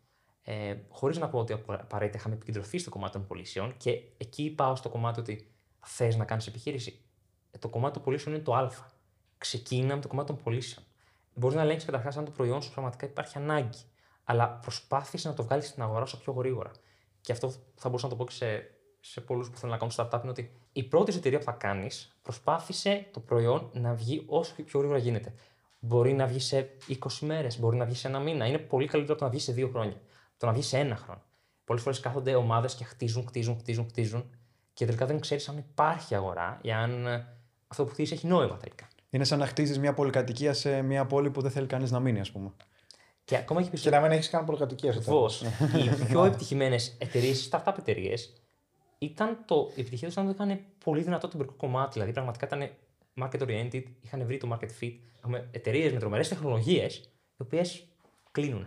ε, 0.43 0.77
Χωρίς 0.89 1.19
να 1.19 1.29
πω 1.29 1.39
ότι 1.39 1.53
απαραίτητα 1.67 2.19
είχαμε 2.19 2.35
επικεντρωθεί 2.35 2.79
στο 2.79 2.91
κομμάτι 2.91 3.13
των 3.13 3.27
πωλήσεων 3.27 3.77
και 3.77 4.03
εκεί 4.17 4.51
πάω 4.51 4.77
στο 4.77 4.89
κομμάτι 4.89 5.21
ότι 5.21 5.53
θες 5.81 6.17
να 6.17 6.25
κάνεις 6.25 6.47
επιχείρηση. 6.47 7.01
Ε, 7.51 7.59
το 7.59 7.69
κομμάτι 7.69 7.95
των 7.95 8.03
πωλήσεων 8.03 8.35
είναι 8.35 8.45
το 8.45 8.55
Α. 8.55 8.71
Ξεκίνα 9.39 9.95
με 9.95 10.01
το 10.01 10.09
κομμάτι 10.09 10.27
των 10.27 10.43
πωλήσεων. 10.43 10.87
Μπορείς 11.35 11.57
να 11.57 11.63
ελέγξεις 11.63 11.87
καταρχάς 11.87 12.17
αν 12.17 12.25
το 12.25 12.31
προϊόν 12.31 12.63
σου 12.63 12.73
πραγματικά 12.73 13.07
υπάρχει 13.07 13.39
ανάγκη. 13.39 13.79
Αλλά 14.25 14.49
προσπάθησες 14.49 15.25
να 15.25 15.35
το 15.35 15.43
βγάλεις 15.43 15.67
στην 15.67 15.83
αγορά 15.83 16.03
όσο 16.03 16.19
πιο 16.19 16.33
γρήγορα. 16.33 16.71
Και 17.21 17.33
αυτό 17.33 17.51
θα 17.51 17.89
μπορούσα 17.89 18.07
να 18.07 18.13
το 18.13 18.17
πω 18.17 18.25
και 18.25 18.33
σε, 18.33 18.71
σε 19.01 19.21
πολλούς 19.21 19.51
που 19.51 19.57
θέλουν 19.57 19.71
να 19.71 19.79
κάνουν 19.79 19.95
startup 19.97 20.21
είναι 20.23 20.31
ότι 20.31 20.61
η 20.73 20.83
πρώτη 20.83 21.17
εταιρεία 21.17 21.39
που 21.39 21.45
θα 21.45 21.53
κάνεις 21.53 22.19
προσπάθησε 22.23 23.09
το 23.13 23.21
προϊόν 23.21 23.71
να 23.73 23.95
βγει 23.95 24.25
όσο 24.27 24.55
πιο 24.65 24.79
γρήγορα 24.79 24.99
γίνεται. 24.99 25.35
Μπορεί 25.79 26.13
να 26.13 26.27
βγει 26.27 26.41
σε 26.41 26.71
20 26.89 26.95
μέρες, 27.21 27.59
μπορεί 27.59 27.77
να 27.77 27.85
βγει 27.85 27.95
σε 27.95 28.09
ένα 28.09 28.19
μήνα. 28.19 28.47
Είναι 28.47 28.59
πολύ 28.59 28.87
καλύτερο 28.87 29.13
από 29.13 29.23
το 29.23 29.25
να 29.25 29.31
βγει 29.31 29.41
σε 29.41 29.53
δύο 29.53 29.69
χρόνια 29.69 30.01
το 30.41 30.47
να 30.47 30.53
βγεις 30.53 30.67
σε 30.67 30.79
ένα 30.79 30.97
χρόνο. 30.97 31.23
Πολλές 31.65 31.83
φορές 31.83 32.01
κάθονται 32.01 32.35
ομάδες 32.35 32.75
και 32.75 32.85
χτίζουν, 32.85 33.27
χτίζουν, 33.27 33.59
χτίζουν, 33.59 33.87
χτίζουν 33.89 34.31
και 34.73 34.85
τελικά 34.85 35.07
δεν 35.07 35.21
ξέρεις 35.21 35.49
αν 35.49 35.59
υπάρχει 35.59 36.15
αγορά 36.15 36.59
ή 36.63 36.73
αν 36.73 37.07
ε, 37.07 37.27
αυτό 37.67 37.85
που 37.85 37.91
χτίζεις 37.91 38.13
έχει 38.13 38.27
νόημα 38.27 38.57
τελικά. 38.57 38.89
Είναι 39.11 39.25
σαν 39.25 39.39
να 39.39 39.47
χτίζεις 39.47 39.79
μια 39.79 39.95
πολυκατοικία 39.95 40.53
σε 40.53 40.83
μια 40.83 41.07
πόλη 41.07 41.31
που 41.31 41.41
δεν 41.41 41.51
θέλει 41.51 41.67
κανείς 41.67 41.91
να 41.91 42.01
μείνει, 42.01 42.21
ας 42.21 42.31
πούμε. 42.31 42.53
Και 43.25 43.37
ακόμα 43.37 43.63
και, 43.63 43.77
και 43.77 43.91
να 43.91 44.01
μην 44.01 44.11
έχεις 44.11 44.31
καν 44.31 44.45
πολυκατοικία 44.45 44.93
στο 44.93 45.31
Οι 45.77 46.05
πιο 46.05 46.25
επιτυχημένες 46.25 46.97
εταιρείες, 46.99 47.49
startup 47.53 47.75
εταιρείες, 47.79 48.33
ήταν 48.99 49.39
το, 49.45 49.71
η 49.75 49.81
επιτυχία 49.81 50.07
τους 50.07 50.17
ήταν 50.17 50.29
ότι 50.29 50.43
είχαν 50.43 50.61
πολύ 50.85 51.03
δυνατό 51.03 51.29
τεμπορικό 51.29 51.55
κομμάτι. 51.55 51.93
Δηλαδή 51.93 52.13
πραγματικά 52.13 52.47
ήταν 52.47 52.71
market 53.21 53.41
oriented, 53.43 53.83
είχαν 54.01 54.25
βρει 54.25 54.37
το 54.37 54.49
market 54.53 54.83
fit. 54.83 54.93
Έχουμε 55.19 55.49
εταιρείες 55.51 55.93
με 55.93 55.99
τρομερές 55.99 56.29
τεχνολογίες, 56.29 56.97
οι 57.37 57.43
οποίες 57.43 57.85
κλείνουν 58.31 58.67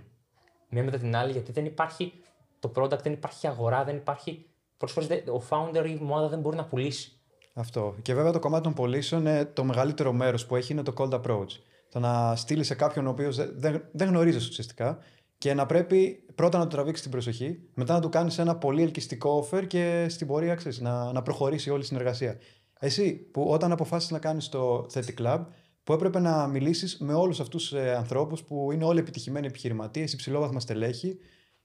μία 0.74 0.84
μετά 0.84 0.98
την 0.98 1.16
άλλη, 1.16 1.32
γιατί 1.32 1.52
δεν 1.52 1.66
υπάρχει 1.66 2.14
το 2.60 2.72
product, 2.76 3.02
δεν 3.04 3.14
υπάρχει 3.14 3.48
αγορά, 3.48 3.84
δεν 3.84 3.96
υπάρχει. 3.96 4.46
Πολλές 4.78 5.24
ο 5.28 5.42
founder 5.50 5.86
ή 5.86 5.92
η 5.92 6.00
ομάδα 6.02 6.28
δεν 6.28 6.40
μπορεί 6.40 6.56
να 6.56 6.66
πουλήσει. 6.66 7.12
Αυτό. 7.54 7.96
Και 8.02 8.14
βέβαια 8.14 8.32
το 8.32 8.40
κομμάτι 8.40 8.64
των 8.64 8.74
πωλήσεων, 8.74 9.28
το 9.54 9.64
μεγαλύτερο 9.64 10.14
μέρος 10.14 10.46
που 10.46 10.56
έχει 10.56 10.72
είναι 10.72 10.84
το 10.84 10.94
cold 10.98 11.22
approach. 11.22 11.48
Το 11.90 12.00
να 12.00 12.36
στείλει 12.36 12.64
σε 12.64 12.76
κάποιον 12.76 13.08
ο 13.08 13.10
οποίος 13.10 13.36
δεν, 13.36 13.84
δεν 13.92 14.08
γνωρίζεις 14.08 14.50
ουσιαστικά 14.50 14.98
και 15.38 15.54
να 15.54 15.66
πρέπει 15.66 16.26
πρώτα 16.36 16.58
να 16.58 16.64
του 16.64 16.70
τραβήξεις 16.70 17.02
την 17.02 17.12
προσοχή, 17.12 17.60
μετά 17.74 17.94
να 17.94 18.00
του 18.00 18.10
κάνεις 18.10 18.38
ένα 18.38 18.56
πολύ 18.56 18.82
ελκυστικό 18.82 19.48
offer 19.52 19.68
και 19.68 20.06
στην 20.10 20.28
πορεία 20.28 20.56
ξέρεις, 20.56 20.80
να, 20.80 21.12
να 21.12 21.22
προχωρήσει 21.22 21.70
όλη 21.70 21.82
η 21.82 21.86
συνεργασία. 21.86 22.38
Εσύ 22.80 23.14
που 23.14 23.44
όταν 23.50 23.72
αποφάσισες 23.72 24.12
να 24.12 24.20
κάνεις 24.20 24.50
το 24.50 24.86
Theti 24.94 25.22
Club, 25.22 25.46
που 25.84 25.94
έπρεπε 25.94 26.20
να 26.20 26.48
μιλήσεις 26.48 26.98
με 26.98 27.14
όλους 27.14 27.40
αυτούς 27.40 27.70
του 27.70 27.78
ε, 27.78 27.96
ανθρώπους 27.96 28.44
που 28.44 28.72
είναι 28.72 28.84
όλοι 28.84 29.00
επιτυχημένοι 29.00 29.48
επιχειρηματίες, 29.48 30.14
υψηλόβαθμα 30.14 30.60
στελέχη 30.60 31.18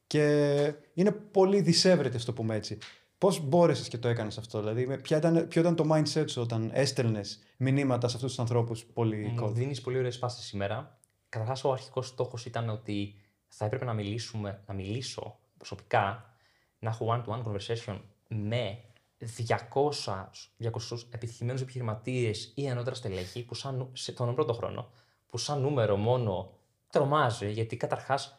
και 0.06 0.74
είναι 0.94 1.10
πολύ 1.10 1.60
δυσέβρετε, 1.60 2.18
το 2.18 2.32
πούμε 2.32 2.54
έτσι. 2.54 2.78
Πώς 3.18 3.40
μπόρεσες 3.40 3.88
και 3.88 3.98
το 3.98 4.08
έκανες 4.08 4.38
αυτό, 4.38 4.58
Δηλαδή, 4.58 4.98
ποιο 5.00 5.16
ήταν, 5.16 5.48
ποιο 5.48 5.60
ήταν 5.60 5.74
το 5.74 5.84
mindset 5.92 6.24
σου 6.26 6.42
όταν 6.42 6.70
έστελνες 6.72 7.42
μηνύματα 7.56 8.08
σε 8.08 8.16
αυτούς 8.16 8.30
τους 8.30 8.38
ανθρώπους 8.38 8.84
πολύ 8.84 9.34
Μου 9.38 9.48
δίνεις 9.48 9.80
πολύ 9.80 9.98
ωραίες 9.98 10.16
φάσεις 10.16 10.44
σήμερα. 10.44 10.98
Καταρχάς, 11.28 11.64
ο 11.64 11.72
αρχικός 11.72 12.06
στόχος 12.06 12.46
ήταν 12.46 12.68
ότι 12.68 13.14
θα 13.48 13.64
έπρεπε 13.64 13.84
να, 13.84 13.92
μιλήσουμε, 13.92 14.62
να 14.66 14.74
μιλήσω 14.74 15.38
προσωπικά, 15.56 16.34
να 16.78 16.90
έχω 16.90 17.06
one-to-one 17.10 17.42
conversation 17.42 18.00
με 18.28 18.78
200, 19.18 20.30
200 20.58 21.08
επιτυχημένους 21.10 21.60
επιχειρηματίες 21.60 22.52
ή 22.54 22.70
ανώτερα 22.70 22.94
στελέχη 22.94 23.44
που 23.44 23.54
σαν, 23.54 23.88
σε 23.92 24.12
τον 24.12 24.34
πρώτο 24.34 24.52
χρόνο, 24.52 24.90
που 25.26 25.38
σαν 25.38 25.60
νούμερο 25.60 25.96
μόνο 25.96 26.52
τρομάζει, 26.90 27.50
γιατί 27.50 27.76
καταρχάς 27.76 28.38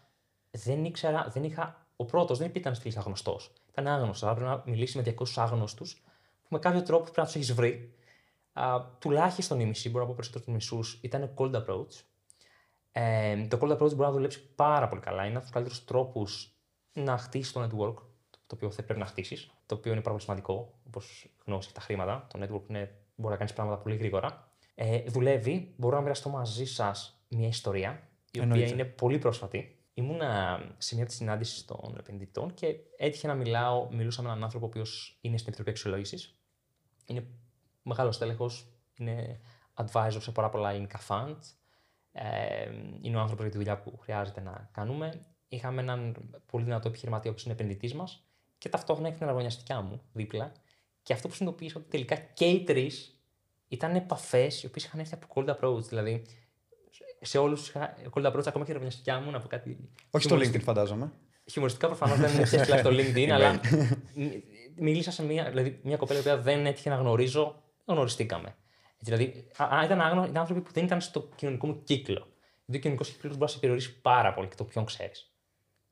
δεν 0.52 0.86
ήξερα, 0.86 1.30
δεν 1.34 1.44
είχα. 1.44 1.88
Ο 1.96 2.06
πρώτος 2.06 2.38
δεν 2.38 2.52
ήταν 2.54 2.76
στυλ 2.76 2.94
αγνωστός. 2.98 3.54
Ήταν 3.70 3.88
άγνωστος. 3.88 4.20
Θα 4.20 4.30
έπρεπε 4.30 4.50
να 4.50 4.64
μιλήσει 4.66 4.98
με 4.98 5.04
200 5.04 5.26
άγνωστους 5.36 6.04
που 6.42 6.48
με 6.50 6.60
κάποιο 6.60 6.84
τρόπο 6.84 7.04
πρέπει 7.04 7.20
να 7.20 7.26
τους 7.26 7.36
έχεις 7.36 7.54
βρει. 7.54 7.94
Α, 8.54 8.86
τουλάχιστον 9.00 9.60
η 9.60 9.66
μισή, 9.66 9.90
μπορώ 9.90 10.04
να 10.04 10.10
πω 10.10 10.16
περισσότερο 10.16 10.44
τους 10.44 10.54
μισούς, 10.54 11.00
ήταν 11.02 11.34
cold 11.36 11.56
approach. 11.56 12.04
Ε, 12.92 13.48
το 13.48 13.58
cold 13.62 13.72
approach 13.72 13.78
μπορεί 13.78 13.96
να 13.96 14.12
δουλέψει 14.12 14.54
πάρα 14.56 14.88
πολύ 14.88 15.02
καλά. 15.02 15.26
Είναι 15.26 15.34
από 15.34 15.42
τους 15.42 15.52
καλύτερους 15.52 15.86
τρόπους 15.86 16.54
να 16.94 17.18
χτίσεις 17.18 17.52
το 17.52 17.64
network 17.64 17.96
το 18.48 18.56
οποίο 18.56 18.72
θα 18.72 18.84
πρέπει 18.84 19.00
να 19.00 19.06
χτίσεις, 19.06 19.52
το 19.70 19.76
οποίο 19.76 19.92
είναι 19.92 20.02
πάρα 20.02 20.12
πολύ 20.12 20.22
σημαντικό, 20.22 20.80
όπως 20.88 21.30
γνώση 21.46 21.74
τα 21.74 21.82
χρήματα. 21.82 22.28
Το 22.34 22.40
network 22.42 22.70
είναι, 22.70 22.96
μπορεί 23.16 23.32
να 23.32 23.38
κάνεις 23.38 23.54
πράγματα 23.54 23.82
πολύ 23.82 23.96
γρήγορα. 23.96 24.52
Ε, 24.76 25.04
δουλεύει, 25.04 25.74
μπορώ 25.78 25.96
να 25.96 26.02
μοιραστώ 26.02 26.30
μαζί 26.30 26.66
σας 26.66 27.24
μια 27.28 27.48
ιστορία, 27.48 28.10
η 28.32 28.40
οποία 28.40 28.66
είναι 28.66 28.86
πολύ 28.86 29.18
πρόσφατη. 29.18 29.80
Ήμουνα 29.94 30.62
σε 30.78 30.96
μια 30.96 31.04
από 31.04 31.12
τι 31.12 31.18
συνάντησει 31.18 31.68
των 31.68 31.96
επενδυτών 31.98 32.54
και 32.54 32.76
έτυχε 32.98 33.28
να 33.28 33.34
μιλάω, 33.34 33.88
μιλούσα 33.92 34.22
με 34.22 34.30
έναν 34.30 34.44
άνθρωπο 34.44 34.66
ο 34.66 34.70
οποίος 34.70 35.18
είναι 35.22 35.38
στην 35.38 35.48
Επιτροπή 35.48 35.70
Αξιολόγησης. 35.70 36.40
Είναι 37.06 37.28
μεγάλος 37.82 38.18
τέλεχο, 38.18 38.50
είναι 38.98 39.40
advisor 39.74 40.18
σε 40.20 40.32
πάρα 40.32 40.50
πολλά 40.50 40.70
ελληνικά 40.70 41.00
fund. 41.08 41.38
Ε, 42.12 42.70
είναι 43.02 43.18
ο 43.18 43.20
άνθρωπος 43.20 43.46
για 43.46 43.52
τη 43.52 43.58
δουλειά 43.58 43.80
που 43.80 43.98
χρειάζεται 43.98 44.42
να 44.42 44.70
κάνουμε. 44.72 45.26
Είχαμε 45.48 45.82
έναν 45.82 46.16
πολύ 46.46 46.64
δυνατό 46.64 46.88
επιχειρηματία, 46.88 47.32
ο 47.32 47.36
είναι 47.44 47.54
επενδυτής 47.54 47.94
μας, 47.94 48.29
και 48.60 48.70
ταυτόχρονα 48.70 49.08
έχει 49.08 49.18
την 49.18 49.26
αραγωνιαστικά 49.26 49.82
μου 49.82 50.02
δίπλα. 50.12 50.52
Και 51.04 51.14
αυτό 51.14 51.28
που 51.28 51.34
συνειδητοποίησα 51.34 51.80
ότι 51.80 51.90
τελικά 51.90 52.16
και 52.16 52.46
οι 52.46 52.64
τρεις 52.64 53.20
ήταν 53.68 53.96
επαφές 53.96 54.64
οι 54.64 54.66
οποίες 54.66 54.86
είχαν 54.86 55.00
έρθει 55.00 55.14
από 55.14 55.28
cold 55.34 55.56
approach. 55.56 55.84
Δηλαδή, 55.84 56.26
σε 57.22 57.38
όλους 57.38 57.72
του 57.72 57.80
cold 58.14 58.26
approach, 58.26 58.48
ακόμα 58.48 58.66
και 58.66 58.72
η 58.72 58.74
αραγωνιαστικά 58.74 59.20
μου 59.20 59.32
να 59.32 59.40
πω 59.40 59.48
κάτι. 59.48 59.90
Όχι 60.10 60.24
στο 60.24 60.36
LinkedIn, 60.36 60.62
φαντάζομαι. 60.62 61.12
Χιουμοριστικά 61.52 61.88
προφανώς 61.88 62.18
δεν 62.18 62.34
είναι 62.34 62.42
έτσι 62.42 62.64
στο 62.64 62.90
LinkedIn, 62.90 63.30
αλλά 63.30 63.60
μίλησα 64.76 65.12
σε 65.12 65.24
μια, 65.24 65.50
δηλαδή, 65.50 65.80
μια 65.84 65.98
κοπέλα 65.98 66.38
που 66.38 66.44
δεν 66.44 66.66
έτυχε 66.66 66.90
να 66.90 66.96
γνωρίζω, 66.96 67.64
γνωριστήκαμε. 67.86 68.56
Δηλαδή, 69.00 69.48
α, 69.58 69.84
ήταν, 69.84 70.02
άγνω, 70.02 70.24
ήταν 70.24 70.38
άνθρωποι 70.38 70.62
που 70.62 70.72
δεν 70.72 70.86
ήταν 70.86 71.02
στο 71.02 71.30
κοινωνικό 71.36 71.68
μου 71.68 71.84
κύκλο. 71.84 72.28
Δηλαδή, 72.66 72.78
ο 72.78 72.80
κοινωνικός 72.80 73.10
κύκλος 73.10 73.32
μπορεί 73.32 73.46
να 73.46 73.48
σε 73.48 73.60
περιορίσει 73.60 74.02
πάρα 74.02 74.34
πολύ 74.34 74.48
και 74.48 74.56
το 74.56 74.64
ποιον 74.64 74.86
ξέρεις. 74.86 75.29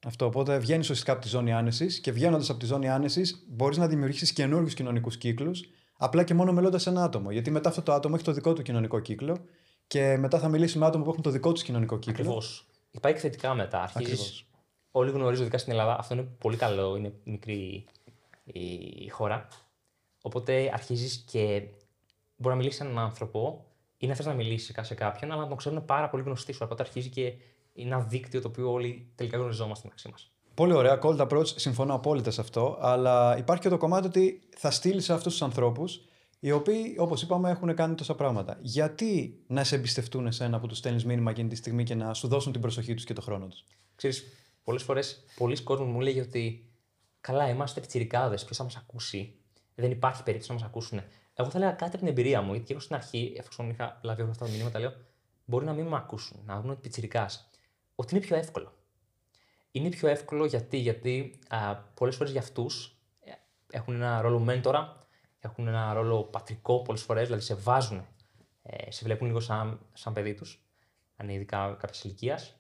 Αυτό. 0.07 0.25
Οπότε 0.25 0.57
βγαίνεις 0.57 0.83
ουσιαστικά 0.83 1.11
από 1.11 1.21
τη 1.21 1.27
ζώνη 1.27 1.53
άνεσης 1.53 1.99
και 1.99 2.11
βγαίνοντας 2.11 2.49
από 2.49 2.59
τη 2.59 2.65
ζώνη 2.65 2.89
άνεσης, 2.89 3.45
μπορείς 3.47 3.77
να 3.77 3.87
δημιουργήσεις 3.87 4.33
καινούριους 4.33 4.73
κοινωνικούς 4.73 5.17
κύκλους, 5.17 5.63
απλά 5.97 6.23
και 6.23 6.33
μόνο 6.33 6.53
μιλώντας 6.53 6.87
ένα 6.87 7.03
άτομο. 7.03 7.31
Γιατί 7.31 7.51
μετά 7.51 7.69
αυτό 7.69 7.81
το 7.81 7.93
άτομο 7.93 8.13
έχει 8.15 8.25
το 8.25 8.31
δικό 8.31 8.53
του 8.53 8.61
κοινωνικό 8.61 8.99
κύκλο 8.99 9.37
και 9.87 10.17
μετά 10.17 10.39
θα 10.39 10.47
μιλήσει 10.47 10.77
με 10.77 10.85
άτομα 10.85 11.03
που 11.03 11.09
έχουν 11.09 11.21
το 11.21 11.29
δικό 11.29 11.51
τους 11.51 11.63
κοινωνικό 11.63 11.99
κύκλο. 11.99 12.23
Ακριβώς. 12.23 12.65
Υπάρχει 12.91 13.19
θετικά 13.19 13.53
μετά. 13.53 13.81
Αρχίζει 13.81 14.45
όλοι 14.91 15.11
γνωρίζουν, 15.11 15.41
ειδικά 15.41 15.57
στην 15.57 15.71
Ελλάδα, 15.71 15.97
αυτό 15.99 16.13
είναι 16.13 16.23
πολύ 16.23 16.57
καλό, 16.57 16.95
είναι 16.95 17.13
μικρή 17.23 17.85
η 18.43 19.09
χώρα. 19.09 19.47
Οπότε 20.21 20.69
αρχίζεις 20.73 21.23
και 21.31 21.63
μπορεί 22.35 22.49
να 22.49 22.55
μιλήσεις 22.55 22.77
σε 22.77 22.83
έναν 22.83 22.99
άνθρωπο 22.99 23.65
ή 23.97 24.07
να 24.07 24.15
θες 24.15 24.25
να 24.25 24.33
μιλήσει 24.33 24.73
σε 24.81 24.93
κάποιον, 24.93 25.31
αλλά 25.31 25.41
να 25.41 25.47
τον 25.47 25.57
ξέρουν 25.57 25.85
πάρα 25.85 26.09
πολύ 26.09 26.23
γνωστοί 26.23 26.51
σου. 26.51 26.59
Οπότε 26.63 26.83
αρχίζει 26.83 27.09
και 27.09 27.33
είναι 27.77 27.95
ένα 27.95 28.03
δίκτυο 28.03 28.41
το 28.41 28.47
οποίο 28.47 28.71
όλοι 28.71 29.07
τελικά 29.15 29.37
γνωριζόμαστε 29.37 29.83
μεταξύ 29.83 30.09
μας. 30.09 30.31
Πολύ 30.53 30.73
ωραία. 30.73 30.99
Cold 31.03 31.27
approach, 31.27 31.47
συμφωνώ 31.47 31.93
απόλυτα 31.93 32.31
σε 32.31 32.41
αυτό. 32.41 32.77
Αλλά 32.81 33.37
υπάρχει 33.37 33.61
και 33.61 33.69
το 33.69 33.77
κομμάτι 33.77 34.07
ότι 34.07 34.41
θα 34.57 34.71
στείλει 34.71 35.01
σε 35.01 35.13
αυτούς 35.13 35.31
τους 35.31 35.41
ανθρώπους 35.41 36.01
οι 36.39 36.51
οποίοι, 36.51 36.95
όπως 36.99 37.21
είπαμε, 37.21 37.49
έχουν 37.49 37.75
κάνει 37.75 37.95
τόσα 37.95 38.15
πράγματα. 38.15 38.57
Γιατί 38.61 39.39
να 39.47 39.63
σε 39.63 39.75
εμπιστευτούν 39.75 40.27
εσένα 40.27 40.59
που 40.59 40.67
τους 40.67 40.77
στέλνεις 40.77 41.05
μήνυμα 41.05 41.31
εκείνη 41.31 41.49
τη 41.49 41.55
στιγμή 41.55 41.83
και 41.83 41.95
να 41.95 42.13
σου 42.13 42.27
δώσουν 42.27 42.51
την 42.51 42.61
προσοχή 42.61 42.93
τους 42.93 43.03
και 43.03 43.13
τον 43.13 43.23
χρόνο 43.23 43.47
τους; 43.47 43.63
Ξέρεις, 43.95 44.23
πολλές 44.63 44.83
φορές 44.83 45.23
πολλοί 45.37 45.63
κόσμοι 45.63 45.85
μου 45.85 45.99
λέγει 45.99 46.19
ότι 46.19 46.69
καλά, 47.21 47.49
είμαστε 47.49 47.79
πιτσιρικάδε, 47.79 48.35
ποιος 48.35 48.57
θα 48.57 48.63
μας 48.63 48.75
ακούσει; 48.75 49.35
Δεν 49.75 49.91
υπάρχει 49.91 50.23
περίπτωση 50.23 50.51
να 50.51 50.57
μας 50.59 50.67
ακούσουν. 50.67 51.01
Εγώ 51.33 51.49
θα 51.49 51.57
έλεγα 51.57 51.71
κάτι 51.71 51.89
από 51.89 51.97
την 51.97 52.07
εμπειρία 52.07 52.41
μου, 52.41 52.53
γιατί 52.53 52.71
εγώ 52.71 52.79
στην 52.79 52.95
αρχή, 52.95 53.33
εφόσον 53.37 53.69
είχα 53.69 53.99
λάβει 54.03 54.21
όλα 54.21 54.31
αυτά 54.31 54.45
τα 54.45 54.51
μηνύματα, 54.51 54.79
λέω 54.79 54.91
μπορεί 55.45 55.65
να 55.65 55.73
μην 55.73 55.85
με 55.85 55.95
ακούσουν, 55.95 56.37
να 56.45 56.61
δουν 56.61 56.69
ότι 56.69 56.79
πιτσιρικά. 56.81 57.29
Ότι 57.99 58.15
είναι 58.15 58.25
πιο 58.25 58.35
εύκολο. 58.35 58.73
Είναι 59.71 59.89
πιο 59.89 60.07
εύκολο 60.07 60.45
γιατί, 60.45 60.77
γιατί 60.77 61.39
πολλές 61.93 62.15
φορές 62.15 62.31
για 62.31 62.41
αυτούς 62.41 62.97
ε, 63.19 63.31
έχουν 63.71 63.93
ένα 63.93 64.21
ρόλο 64.21 64.39
μέντορα, 64.39 65.07
έχουν 65.39 65.67
ένα 65.67 65.93
ρόλο 65.93 66.23
πατρικό 66.23 66.81
πολλές 66.81 67.01
φορές, 67.01 67.25
δηλαδή 67.25 67.43
σε 67.43 67.55
βάζουν, 67.55 68.05
ε, 68.61 68.91
σε 68.91 69.03
βλέπουν 69.03 69.27
λίγο 69.27 69.39
σαν, 69.39 69.79
σαν 69.93 70.13
παιδί 70.13 70.33
τους, 70.33 70.63
αν 71.15 71.25
είναι 71.25 71.35
ειδικά 71.35 71.77
κάποιας 71.79 72.03
ηλικίας. 72.03 72.59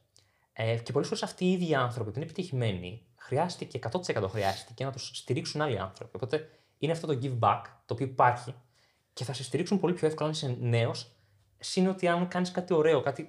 Ε, 0.53 0.77
και 0.77 0.91
πολλές 0.91 1.07
φορές 1.07 1.23
αυτοί 1.23 1.45
οι 1.45 1.51
ίδιοι 1.51 1.75
άνθρωποι 1.75 2.11
που 2.11 2.15
είναι 2.15 2.25
επιτυχημένοι, 2.25 3.05
χρειάστηκε 3.15 3.79
100% 3.91 4.27
χρειάστηκε 4.29 4.85
να 4.85 4.91
τους 4.91 5.11
στηρίξουν 5.13 5.61
άλλοι 5.61 5.79
άνθρωποι. 5.79 6.15
Οπότε 6.15 6.49
είναι 6.77 6.91
αυτό 6.91 7.07
το 7.07 7.19
give 7.21 7.39
back 7.39 7.61
το 7.85 7.93
οποίο 7.93 8.05
υπάρχει 8.05 8.55
και 9.13 9.23
θα 9.23 9.33
σε 9.33 9.43
στηρίξουν 9.43 9.79
πολύ 9.79 9.93
πιο 9.93 10.07
εύκολα 10.07 10.27
αν 10.27 10.33
είσαι 10.33 10.57
νέος. 10.59 11.11
Συν 11.59 11.87
ότι 11.87 12.07
αν 12.07 12.27
κάνεις 12.27 12.51
κάτι 12.51 12.73
ωραίο, 12.73 13.01
κάτι 13.01 13.23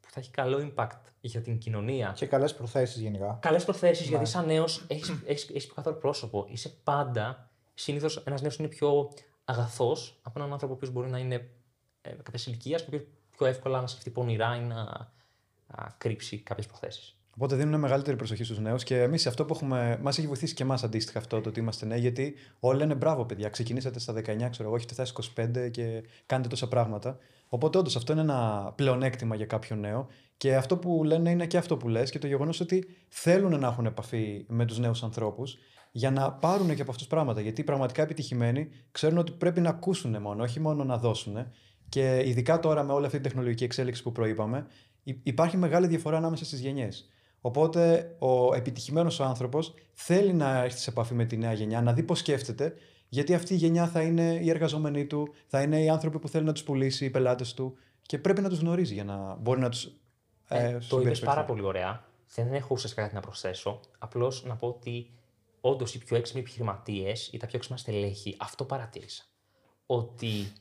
που 0.00 0.10
θα 0.10 0.20
έχει 0.20 0.30
καλό 0.30 0.72
impact 0.74 1.09
για 1.20 1.40
την 1.40 1.58
κοινωνία. 1.58 2.12
Και 2.16 2.26
καλές 2.26 2.54
προθέσεις 2.54 3.00
γενικά. 3.00 3.38
Καλές 3.42 3.64
προθέσεις, 3.64 4.08
γιατί 4.08 4.24
σαν 4.24 4.46
νέος 4.46 4.84
έχεις 5.24 5.66
πιο 5.66 5.74
καθόλου 5.74 5.98
πρόσωπο. 5.98 6.46
Είσαι 6.48 6.68
πάντα. 6.84 7.50
Συνήθως 7.74 8.16
ένας 8.16 8.40
νέος 8.40 8.56
είναι 8.56 8.68
πιο 8.68 9.10
αγαθός 9.44 10.20
από 10.22 10.38
έναν 10.38 10.52
άνθρωπο 10.52 10.74
που 10.74 10.90
μπορεί 10.90 11.10
να 11.10 11.18
είναι 11.18 11.50
ε, 12.02 12.10
κάποια 12.22 12.40
ηλικίας 12.46 12.84
και 12.84 13.00
πιο 13.36 13.46
εύκολα 13.46 13.80
να 13.80 13.86
σκεφτεί 13.86 14.10
πονηρά 14.10 14.56
ή 14.56 14.60
να, 14.60 14.84
να 15.66 15.94
κρύψει 15.98 16.38
κάποιες 16.38 16.66
προθέσεις. 16.66 17.14
Οπότε 17.34 17.56
δίνουν 17.56 17.80
μεγαλύτερη 17.80 18.16
προσοχή 18.16 18.44
στους 18.44 18.58
νέους 18.58 18.84
και 18.84 19.02
εμείς 19.02 19.26
αυτό 19.26 19.44
που 19.44 19.54
έχουμε. 19.54 19.98
Μας 20.02 20.18
έχει 20.18 20.26
βοηθήσει 20.26 20.54
και 20.54 20.62
εμάς 20.62 20.84
αντίστοιχα 20.84 21.18
αυτό 21.18 21.40
το 21.40 21.48
ότι 21.48 21.60
είμαστε 21.60 21.86
νέοι, 21.86 22.00
γιατί 22.00 22.34
όλοι 22.60 22.78
λένε 22.78 22.94
μπράβο, 22.94 23.24
παιδιά. 23.24 23.48
Ξεκινήσατε 23.48 23.98
στα 23.98 24.12
19, 24.12 24.22
ξέρω 24.50 24.68
εγώ, 24.68 24.74
έχετε 24.74 24.94
φτάσει 24.94 25.12
25 25.64 25.70
και 25.70 26.02
κάνετε 26.26 26.48
τόσα 26.48 26.68
πράγματα. 26.68 27.18
Οπότε 27.48 27.78
όντως 27.78 27.96
αυτό 27.96 28.12
είναι 28.12 28.20
ένα 28.20 28.72
πλεονέκτημα 28.76 29.34
για 29.34 29.46
κάποιον 29.46 29.80
νέο. 29.80 30.08
Και 30.40 30.56
αυτό 30.56 30.76
που 30.76 31.04
λένε 31.04 31.30
είναι 31.30 31.46
και 31.46 31.56
αυτό 31.56 31.76
που 31.76 31.88
λες 31.88 32.10
και 32.10 32.18
το 32.18 32.26
γεγονός 32.26 32.60
ότι 32.60 32.86
θέλουν 33.08 33.60
να 33.60 33.66
έχουν 33.66 33.86
επαφή 33.86 34.44
με 34.48 34.64
τους 34.64 34.78
νέους 34.78 35.02
ανθρώπους 35.02 35.58
για 35.92 36.10
να 36.10 36.32
πάρουν 36.32 36.74
και 36.74 36.82
από 36.82 36.90
αυτούς 36.90 37.06
πράγματα. 37.06 37.40
Γιατί 37.40 37.64
πραγματικά 37.64 38.02
επιτυχημένοι 38.02 38.68
ξέρουν 38.90 39.18
ότι 39.18 39.32
πρέπει 39.32 39.60
να 39.60 39.68
ακούσουν 39.68 40.20
μόνο, 40.20 40.42
όχι 40.42 40.60
μόνο 40.60 40.84
να 40.84 40.98
δώσουν. 40.98 41.36
Και 41.88 42.22
ειδικά 42.26 42.60
τώρα 42.60 42.82
με 42.82 42.92
όλη 42.92 43.04
αυτή 43.04 43.16
την 43.16 43.28
τεχνολογική 43.28 43.64
εξέλιξη 43.64 44.02
που 44.02 44.12
προείπαμε, 44.12 44.66
υπάρχει 45.22 45.56
μεγάλη 45.56 45.86
διαφορά 45.86 46.16
ανάμεσα 46.16 46.44
στις 46.44 46.60
γενιές. 46.60 47.08
Οπότε 47.40 48.14
ο 48.18 48.54
επιτυχημένος 48.54 49.20
άνθρωπος 49.20 49.74
θέλει 49.92 50.32
να 50.32 50.64
έρθει 50.64 50.78
σε 50.78 50.90
επαφή 50.90 51.14
με 51.14 51.24
τη 51.24 51.36
νέα 51.36 51.52
γενιά, 51.52 51.82
να 51.82 51.92
δει 51.92 52.02
πώς 52.02 52.18
σκέφτεται, 52.18 52.74
γιατί 53.08 53.34
αυτή 53.34 53.54
η 53.54 53.56
γενιά 53.56 53.86
θα 53.86 54.02
είναι 54.02 54.38
οι 54.42 54.50
εργαζόμενοι 54.50 55.06
του, 55.06 55.34
θα 55.46 55.62
είναι 55.62 55.82
οι 55.82 55.88
άνθρωποι 55.88 56.18
που 56.18 56.28
θέλουν 56.28 56.46
να 56.46 56.52
τους 56.52 56.62
πουλήσει, 56.62 57.04
οι 57.04 57.10
πελάτες 57.10 57.54
του 57.54 57.74
και 58.02 58.18
πρέπει 58.18 58.40
να 58.40 58.48
τους 58.48 58.58
γνωρίζει 58.58 58.94
για 58.94 59.04
να 59.04 59.36
μπορεί 59.40 59.60
να 59.60 59.68
τους. 59.68 59.99
Ε, 60.52 60.68
ε, 60.68 60.78
το 60.88 61.00
είπες 61.00 61.20
πάρα 61.20 61.44
πολύ 61.44 61.62
ωραία. 61.62 62.04
Δεν 62.34 62.54
έχω 62.54 62.68
ουσιαστικά 62.70 63.02
κάτι 63.02 63.14
να 63.14 63.20
προσθέσω. 63.20 63.80
Απλώς 63.98 64.44
να 64.44 64.56
πω 64.56 64.68
ότι 64.68 65.10
όντως 65.60 65.94
οι 65.94 65.98
πιο 65.98 66.16
έξυπνοι 66.16 66.40
επιχειρηματίες 66.40 67.28
ή 67.32 67.36
τα 67.36 67.46
πιο 67.46 67.56
έξυπνα 67.56 67.76
στελέχη 67.76 68.36
αυτό 68.38 68.64
παρατήρησα. 68.64 69.24
Ότι 69.86 70.52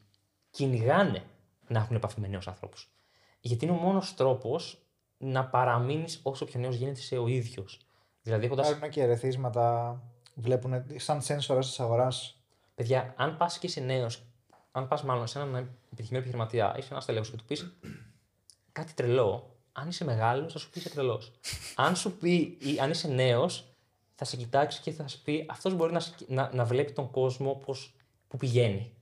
κυνηγάνε 0.52 1.24
να 1.68 1.80
έχουν 1.80 1.96
επαφή 1.96 2.20
με 2.20 2.28
νέους 2.28 2.48
ανθρώπους. 2.48 2.92
Γιατί 3.40 3.66
είναι 3.66 3.74
ο 3.74 3.78
μόνος 3.78 4.14
τρόπος 4.14 4.84
να 5.18 5.46
παραμείνεις 5.46 6.20
όσο 6.24 6.46
πιο 6.46 6.60
νέος 6.60 6.76
γίνεται 6.76 7.02
σε 7.02 7.18
ο 7.18 7.28
ίδιος. 7.28 7.80
Δηλαδή, 8.22 8.46
έχοντα. 8.46 8.68
Υπάρχουν 8.68 8.90
και 8.90 9.02
ερεθίσματα, 9.02 10.02
βλέπουν 10.34 10.84
σαν 10.96 11.22
σένσορα 11.22 11.60
της 11.60 11.80
αγοράς. 11.80 12.42
Παιδιά, 12.76 13.14
αν 13.18 13.38
πας 13.38 13.60
και 13.60 13.68
είσαι 13.68 13.80
νέος, 13.80 14.24
αν 14.72 14.88
πας 14.88 15.04
μάλλον 15.04 15.28
σε 15.28 15.40
έναν 15.40 15.56
επιτυχημένο 15.86 16.24
επιχειρηματία 16.24 16.76
ή 16.78 16.82
σε 16.82 16.88
ένα 16.92 17.02
στελέχος 17.02 17.30
και 17.30 17.36
του 17.36 17.46
πεις 17.46 17.74
κάτι 18.72 18.94
τρελό, 18.94 19.59
αν 19.82 19.88
είσαι 19.88 20.04
μεγάλος, 20.04 20.54
θα 20.54 20.60
σου 20.60 20.70
πει 20.70 20.80
είσαι 20.80 20.90
τρελός. 20.90 21.32
αν 21.76 21.96
σου 21.96 22.12
πει, 22.12 22.58
ή 22.60 22.80
αν 22.82 22.90
είσαι 22.90 23.08
νέος, 23.08 23.68
θα 24.16 24.26
σε 24.26 24.38
κοιτάξει 24.38 24.82
και 24.82 24.92
θα 24.92 25.08
σου 25.08 25.22
πει 25.22 25.46
αυτός 25.50 25.76
μπορεί 25.76 25.94
να, 25.94 26.02
να, 26.28 26.52
να 26.54 26.66
βλέπει 26.66 26.92
τον 26.92 27.12
κόσμο 27.12 27.62
πώς, 27.66 27.94
που 28.28 28.38
πηγαίνει. 28.38 28.94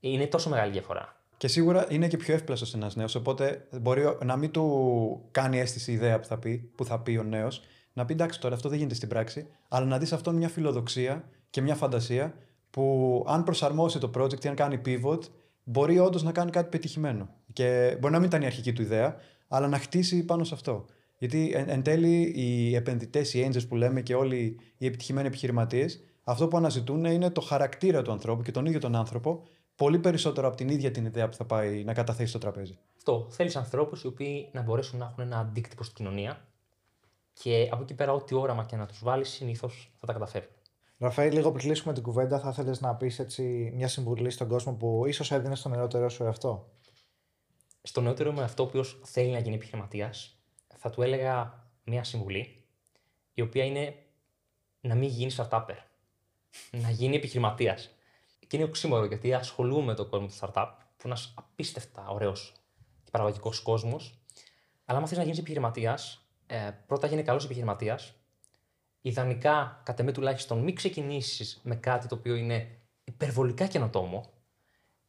Είναι 0.00 0.26
τόσο 0.26 0.48
μεγάλη 0.48 0.72
διαφορά. 0.72 1.16
Και 1.36 1.48
σίγουρα 1.48 1.86
είναι 1.88 2.08
και 2.08 2.16
πιο 2.16 2.34
εύπλαστος 2.34 2.74
ένας 2.74 2.96
νέος. 2.96 3.14
Οπότε 3.14 3.66
μπορεί 3.72 4.16
να 4.24 4.36
μην 4.36 4.50
του 4.50 5.28
κάνει 5.30 5.58
αίσθηση 5.58 5.90
η 5.90 5.94
ιδέα 5.94 6.20
που 6.20 6.26
θα 6.26 6.38
πει, 6.38 6.70
που 6.74 6.84
θα 6.84 7.00
πει 7.00 7.16
ο 7.16 7.22
νέος, 7.22 7.62
να 7.92 8.04
πει 8.04 8.12
εντάξει 8.12 8.40
τώρα 8.40 8.54
αυτό 8.54 8.68
δεν 8.68 8.78
γίνεται 8.78 8.94
στην 8.94 9.08
πράξη, 9.08 9.46
αλλά 9.68 9.86
να 9.86 9.98
δεις 9.98 10.12
αυτόν 10.12 10.34
μια 10.34 10.48
φιλοδοξία 10.48 11.24
και 11.50 11.60
μια 11.60 11.74
φαντασία 11.74 12.34
που 12.70 13.24
αν 13.28 13.44
προσαρμόσει 13.44 13.98
το 13.98 14.10
project 14.16 14.44
ή 14.44 14.48
αν 14.48 14.54
κάνει 14.54 14.80
pivot, 14.86 15.20
μπορεί 15.64 15.98
όντως 15.98 16.22
να 16.22 16.32
κάνει 16.32 16.50
κάτι 16.50 16.68
πετυχημένο. 16.68 17.28
Και 17.52 17.96
μπορεί 18.00 18.12
να 18.12 18.18
μην 18.18 18.28
ήταν 18.28 18.42
η 18.42 18.46
αρχική 18.46 18.72
του 18.72 18.82
ιδέα, 18.82 19.16
αλλά 19.48 19.68
να 19.68 19.78
χτίσει 19.78 20.24
πάνω 20.24 20.44
σε 20.44 20.54
αυτό. 20.54 20.84
Γιατί 21.18 21.52
εν, 21.54 21.68
εν 21.68 21.82
τέλει 21.82 22.32
οι 22.36 22.74
επενδυτές, 22.74 23.34
οι 23.34 23.50
angels 23.50 23.68
που 23.68 23.76
λέμε 23.76 24.00
και 24.00 24.14
όλοι 24.14 24.60
οι 24.76 24.86
επιτυχημένοι 24.86 25.26
επιχειρηματίες, 25.26 26.00
αυτό 26.24 26.48
που 26.48 26.56
αναζητούν 26.56 27.04
είναι 27.04 27.30
το 27.30 27.40
χαρακτήρα 27.40 28.02
του 28.02 28.12
ανθρώπου 28.12 28.42
και 28.42 28.50
τον 28.50 28.66
ίδιο 28.66 28.80
τον 28.80 28.94
άνθρωπο 28.94 29.42
πολύ 29.76 29.98
περισσότερο 29.98 30.48
από 30.48 30.56
την 30.56 30.68
ίδια 30.68 30.90
την 30.90 31.04
ιδέα 31.04 31.28
που 31.28 31.36
θα 31.36 31.44
πάει 31.44 31.84
να 31.84 31.92
καταθέσει 31.92 32.28
στο 32.28 32.38
τραπέζι. 32.38 32.78
Αυτό. 32.96 33.26
Θέλεις 33.30 33.56
ανθρώπους 33.56 34.02
οι 34.02 34.06
οποίοι 34.06 34.48
να 34.52 34.62
μπορέσουν 34.62 34.98
να 34.98 35.04
έχουν 35.04 35.24
ένα 35.24 35.38
αντίκτυπο 35.38 35.82
στην 35.82 35.96
κοινωνία 35.96 36.48
και 37.32 37.68
από 37.72 37.82
εκεί 37.82 37.94
πέρα, 37.94 38.12
ό,τι 38.12 38.34
όραμα 38.34 38.64
και 38.64 38.76
να 38.76 38.86
τους 38.86 39.00
βάλεις, 39.02 39.28
συνήθως 39.28 39.92
θα 40.00 40.06
τα 40.06 40.12
καταφέρουν. 40.12 40.48
Ραφαήλ, 40.98 41.34
λίγο 41.34 41.52
πριν 41.52 41.64
κλείσουμε 41.64 41.94
την 41.94 42.02
κουβέντα, 42.02 42.38
θα 42.38 42.48
ήθελε 42.48 42.70
να 42.80 42.94
πεις 42.94 43.20
μια 43.74 43.88
συμβουλή 43.88 44.30
στον 44.30 44.48
κόσμο 44.48 44.72
που 44.72 45.04
ίσως 45.06 45.32
έδινε 45.32 45.54
στον 45.54 45.72
νεότερο 45.72 46.08
σου 46.08 46.24
εαυτό; 46.24 46.68
Στον 47.86 48.04
νεότερο 48.04 48.32
μου 48.32 48.40
εαυτό, 48.40 48.62
ο 48.62 48.66
οποίο 48.66 48.84
θέλει 48.84 49.30
να 49.30 49.38
γίνει 49.38 49.54
επιχειρηματίας, 49.54 50.38
θα 50.76 50.90
του 50.90 51.02
έλεγα 51.02 51.64
μια 51.84 52.04
συμβουλή, 52.04 52.64
η 53.34 53.40
οποία 53.40 53.64
είναι 53.64 53.94
να 54.80 54.94
μην 54.94 55.08
γίνεις 55.08 55.40
startupper. 55.40 55.76
να 56.70 56.90
γίνει 56.90 57.16
επιχειρηματίας. 57.16 57.90
Και 58.46 58.56
είναι 58.56 58.64
οξύμορο 58.64 59.04
γιατί 59.04 59.34
ασχολούμαι 59.34 59.84
με 59.84 59.94
τον 59.94 60.08
κόσμο 60.08 60.26
του 60.26 60.34
startup, 60.40 60.68
που 60.78 61.08
είναι 61.08 61.14
ένας 61.14 61.34
απίστευτα 61.36 62.08
ωραίος 62.08 62.52
και 63.04 63.10
παραγωγικός 63.10 63.60
κόσμος. 63.60 64.18
Αλλά 64.84 64.98
αν 64.98 65.06
θες 65.06 65.16
να 65.16 65.22
γίνεις 65.22 65.38
επιχειρηματίας, 65.38 66.26
ε, 66.46 66.70
πρώτα 66.86 67.06
γίνει 67.06 67.22
καλός 67.22 67.44
επιχειρηματίας. 67.44 68.14
Ιδανικά, 69.00 69.80
κατά 69.84 70.02
με 70.02 70.12
τουλάχιστον, 70.12 70.58
μην 70.58 70.74
ξεκινήσεις 70.74 71.60
με 71.64 71.76
κάτι 71.76 72.08
το 72.08 72.14
οποίο 72.14 72.34
είναι 72.34 72.78
υπερβολικά 73.04 73.66
καινοτόμο. 73.66 74.33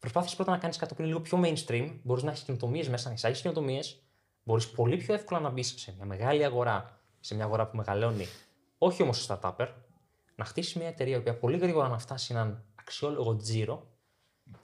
Προσπάθησες 0.06 0.36
πρώτα 0.36 0.52
να 0.52 0.58
κάνεις 0.58 0.78
κάτι 0.78 0.94
που 0.94 1.02
είναι 1.02 1.10
λίγο 1.10 1.22
πιο 1.22 1.42
mainstream. 1.44 2.00
Μπορείς 2.04 2.24
να 2.24 2.32
έχεις 2.32 2.44
καινοτομίες 2.44 2.90
μέσα, 2.90 3.08
να 3.08 3.14
εισάγεις 3.14 3.42
καινοτομίες. 3.42 4.04
Μπορείς 4.44 4.72
πολύ 4.72 4.98
πιο 4.98 5.14
εύκολα 5.14 5.40
να 5.40 5.50
μπεις 5.50 5.74
σε 5.78 5.94
μια 5.96 6.06
μεγάλη 6.06 6.46
αγορά, 6.46 7.02
σε 7.20 7.36
μια 7.36 7.44
αγορά 7.44 7.68
που 7.68 7.78
μεγαλώνει, 7.78 8.28
όχι 8.78 9.04
όμως 9.04 9.24
σε 9.24 9.40
startup, 9.42 9.68
να 10.36 10.46
χτίσεις 10.46 10.76
μια 10.76 10.88
εταιρεία 10.88 11.24
που 11.24 11.38
πολύ 11.40 11.58
γρήγορα 11.58 11.88
να 11.88 11.98
φτάσει 11.98 12.34
έναν 12.34 12.64
αξιόλογο 12.76 13.36
τζίρο, 13.36 13.88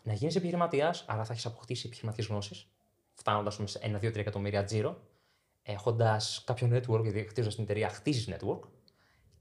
να 0.03 0.13
γίνεις 0.13 0.35
επιχειρηματίας, 0.35 1.05
άρα 1.07 1.23
θα 1.23 1.33
έχεις 1.33 1.45
αποκτήσει 1.45 1.83
επιχειρηματικές 1.85 2.29
γνώσεις, 2.29 2.67
φτάνοντας 3.13 3.59
σε 3.63 3.79
1-2-3 3.79 4.15
εκατομμύρια 4.15 4.63
τζίρο, 4.63 5.01
έχοντας 5.63 6.43
κάποιο 6.45 6.67
network, 6.71 7.01
γιατί 7.01 7.23
χτίζοντας 7.27 7.55
την 7.55 7.63
εταιρεία 7.63 7.89
χτίζεις 7.89 8.29
network. 8.29 8.59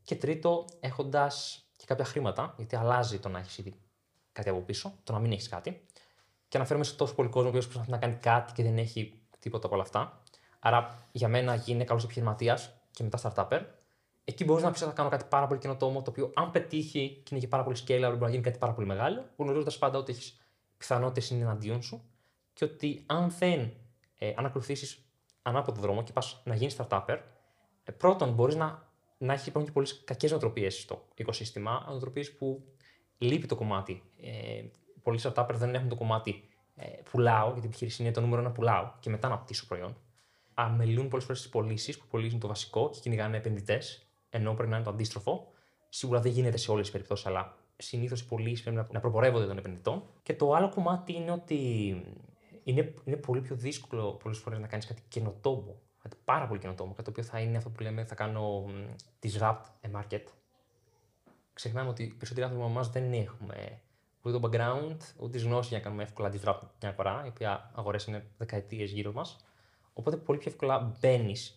Και 0.03 0.17
τρίτο, 0.17 0.65
έχοντας 0.81 1.65
και 1.77 1.85
κάποια 1.87 2.05
χρήματα, 2.05 2.55
γιατί 2.57 2.77
αλλάζει 2.77 3.19
το 3.19 3.29
να 3.29 3.39
έχεις 3.39 3.59
ήδη 3.59 3.75
κάτι 4.33 4.49
από 4.49 4.61
πίσω, 4.61 4.99
το 5.05 5.13
να 5.13 5.19
μην 5.19 5.33
έχεις 5.33 5.49
κάτι. 5.49 5.85
Και 6.51 6.57
αναφέρομαι 6.57 6.85
σε 6.85 6.95
τόσο 6.97 7.15
πολύ 7.15 7.29
κόσμο 7.29 7.51
που 7.51 7.59
προσπαθεί 7.59 7.91
να 7.91 7.99
κάνει 7.99 8.15
κάτι 8.15 8.53
και 8.53 8.63
δεν 8.63 8.79
έχει 8.79 9.21
τίποτα 9.39 9.67
από 9.67 9.75
όλα 9.75 9.85
αυτά. 9.85 10.23
Άρα, 10.59 11.09
για 11.13 11.29
μένα, 11.29 11.55
γίνει 11.55 11.85
καλός 11.85 12.05
επιχειρηματίας 12.05 12.73
και 12.91 13.03
μετά 13.03 13.19
startupper 13.23 13.61
εκεί 14.25 14.45
μπορείς 14.45 14.65
να 14.65 14.71
πεις 14.71 14.81
ότι 14.81 14.91
θα 14.91 14.97
κάνω 14.97 15.09
κάτι 15.09 15.25
πάρα 15.29 15.47
πολύ 15.47 15.61
καινοτόμο, 15.61 16.03
το 16.03 16.11
οποίο 16.11 16.31
αν 16.35 16.51
πετύχει 16.51 17.21
και 17.23 17.29
είναι 17.31 17.41
και 17.41 17.49
πάρα 17.49 17.63
πολύ 17.63 17.77
scale, 17.87 18.01
μπορεί 18.01 18.19
να 18.19 18.31
γίνει 18.31 18.43
κάτι 18.43 18.59
πάρα 18.59 18.73
πολύ 18.73 18.87
μεγάλο, 18.87 19.25
γνωρίζοντας 19.37 19.79
πάντα 19.79 19.99
ότι 19.99 20.13
έχεις 20.13 20.41
πιθανότητες 20.77 21.31
είναι 21.31 21.43
εναντίον 21.43 21.83
σου 21.83 22.03
και 22.53 22.65
ότι 22.65 23.03
αν 23.07 23.31
δεν 23.39 23.73
ε, 24.19 24.33
αν 24.37 24.47
ακολουθήσει 24.47 24.99
ανάποδο 25.43 25.81
δρόμο 25.81 26.03
και 26.03 26.13
πας 26.13 26.43
να 26.45 26.55
γίνεις 26.55 26.77
startupper, 26.79 27.19
ε, 27.85 27.93
πρώτον 27.93 28.33
μπορείς 28.33 28.55
να 28.55 28.89
να 29.23 29.33
έχεις 29.33 29.47
υπάρχουν 29.47 29.65
και 29.65 29.73
πολλές 29.73 30.05
κακές 30.05 30.31
νοοτροπίες 30.31 30.81
στο 30.81 31.09
οικοσύστημα. 31.15 31.85
Νοοτροπίες 31.89 32.37
που 32.37 32.65
λείπει 33.19 33.47
το 33.47 33.57
κομμάτι. 33.57 34.03
Ε, 34.21 34.65
πολλοί 35.03 35.21
startups 35.23 35.55
δεν 35.55 35.75
έχουν 35.75 35.89
το 35.89 35.97
κομμάτι 35.97 36.45
ε, 36.77 36.87
πουλάω, 37.11 37.51
γιατί 37.51 37.67
η 37.67 37.69
επιχείρηση 37.69 38.03
είναι 38.03 38.13
το 38.13 38.21
νούμερο 38.21 38.41
ένα 38.41 38.51
πουλάω 38.51 38.93
και 39.01 39.11
μετά 39.11 39.29
να 39.29 39.39
πτήσω 39.39 39.67
προϊόν. 39.67 39.97
Αμελούν 40.55 41.09
πολλές 41.09 41.25
φορές 41.25 41.41
τις 41.41 41.51
πωλήσεις 41.51 41.99
που 41.99 42.07
πωλήσουν 42.11 42.39
το 42.39 42.49
βασικό 42.49 42.91
και 42.91 42.99
κυνηγάνε 43.01 43.37
επενδυτές, 43.37 44.07
ενώ 44.31 44.55
πρέπει 44.55 44.71
να 44.71 44.77
είναι 44.77 44.85
το 44.85 44.91
αντίστροφο. 44.91 45.53
Σίγουρα 45.89 46.21
δεν 46.21 46.33
γίνεται 46.33 46.57
σε 46.57 46.71
όλες 46.71 46.83
τις 46.83 46.93
περιπτώσεις, 46.93 47.27
αλλά 47.27 47.57
συνήθως 47.77 48.21
οι 48.21 48.27
πωλήσεις 48.27 48.63
πρέπει 48.63 48.77
να, 48.77 48.87
να 48.91 49.01
προπορεύονται 49.01 49.47
των 49.47 49.59
επενδυτών. 49.59 50.03
Και 50.23 50.35
το 50.35 50.55
άλλο 50.55 50.69
κομμάτι 50.69 51.13
είναι 51.13 51.31
ότι 51.31 51.57
είναι, 52.65 52.95
είναι 53.05 53.17
πολύ 53.17 53.41
πιο 53.41 53.57
δύσκολο 53.57 54.13
πολλές 54.13 54.39
φορές 54.39 54.59
να 54.59 54.67
κάνεις 54.67 54.87
κάτι 54.87 55.03
καινοτόμο. 55.09 55.81
Κάτι 56.03 56.17
πάρα 56.25 56.47
πολύ 56.47 56.61
καινοτόμο. 56.61 56.91
Κάτι 56.91 57.05
το 57.05 57.11
οποίο 57.11 57.23
θα 57.23 57.41
είναι 57.41 57.57
αυτό 57.57 57.71
που 57.71 57.83
λέμε 57.83 58.05
θα 58.05 58.15
κάνω 58.15 58.65
disrupt 59.23 59.65
a 59.83 60.01
market. 60.01 60.25
Ξεχνάμε 61.53 61.89
ότι 61.89 62.03
οι 62.03 62.07
περισσότεροι 62.07 62.43
άνθρωποι 62.47 62.65
από 62.65 62.73
εμάς 62.73 62.91
δεν 62.91 63.13
έχουμε 63.13 63.81
ούτε 64.23 64.39
το 64.39 64.49
background, 64.49 64.97
ούτε 65.19 65.31
τις 65.31 65.43
γνώσεις 65.43 65.69
για 65.69 65.79
να 65.79 65.85
κάνουμε 65.85 66.03
εύκολα 66.03 66.29
disrupt 66.33 66.69
μια 66.81 66.91
αγορά, 66.91 67.23
η 67.25 67.29
οποία 67.29 67.71
αγορές 67.75 68.05
είναι 68.05 68.27
δεκαετίες 68.39 68.91
γύρω 68.91 69.13
μας. 69.13 69.37
Οπότε 69.93 70.17
πολύ 70.17 70.39
πιο 70.39 70.51
εύκολα 70.51 70.97
μπαίνεις. 71.01 71.55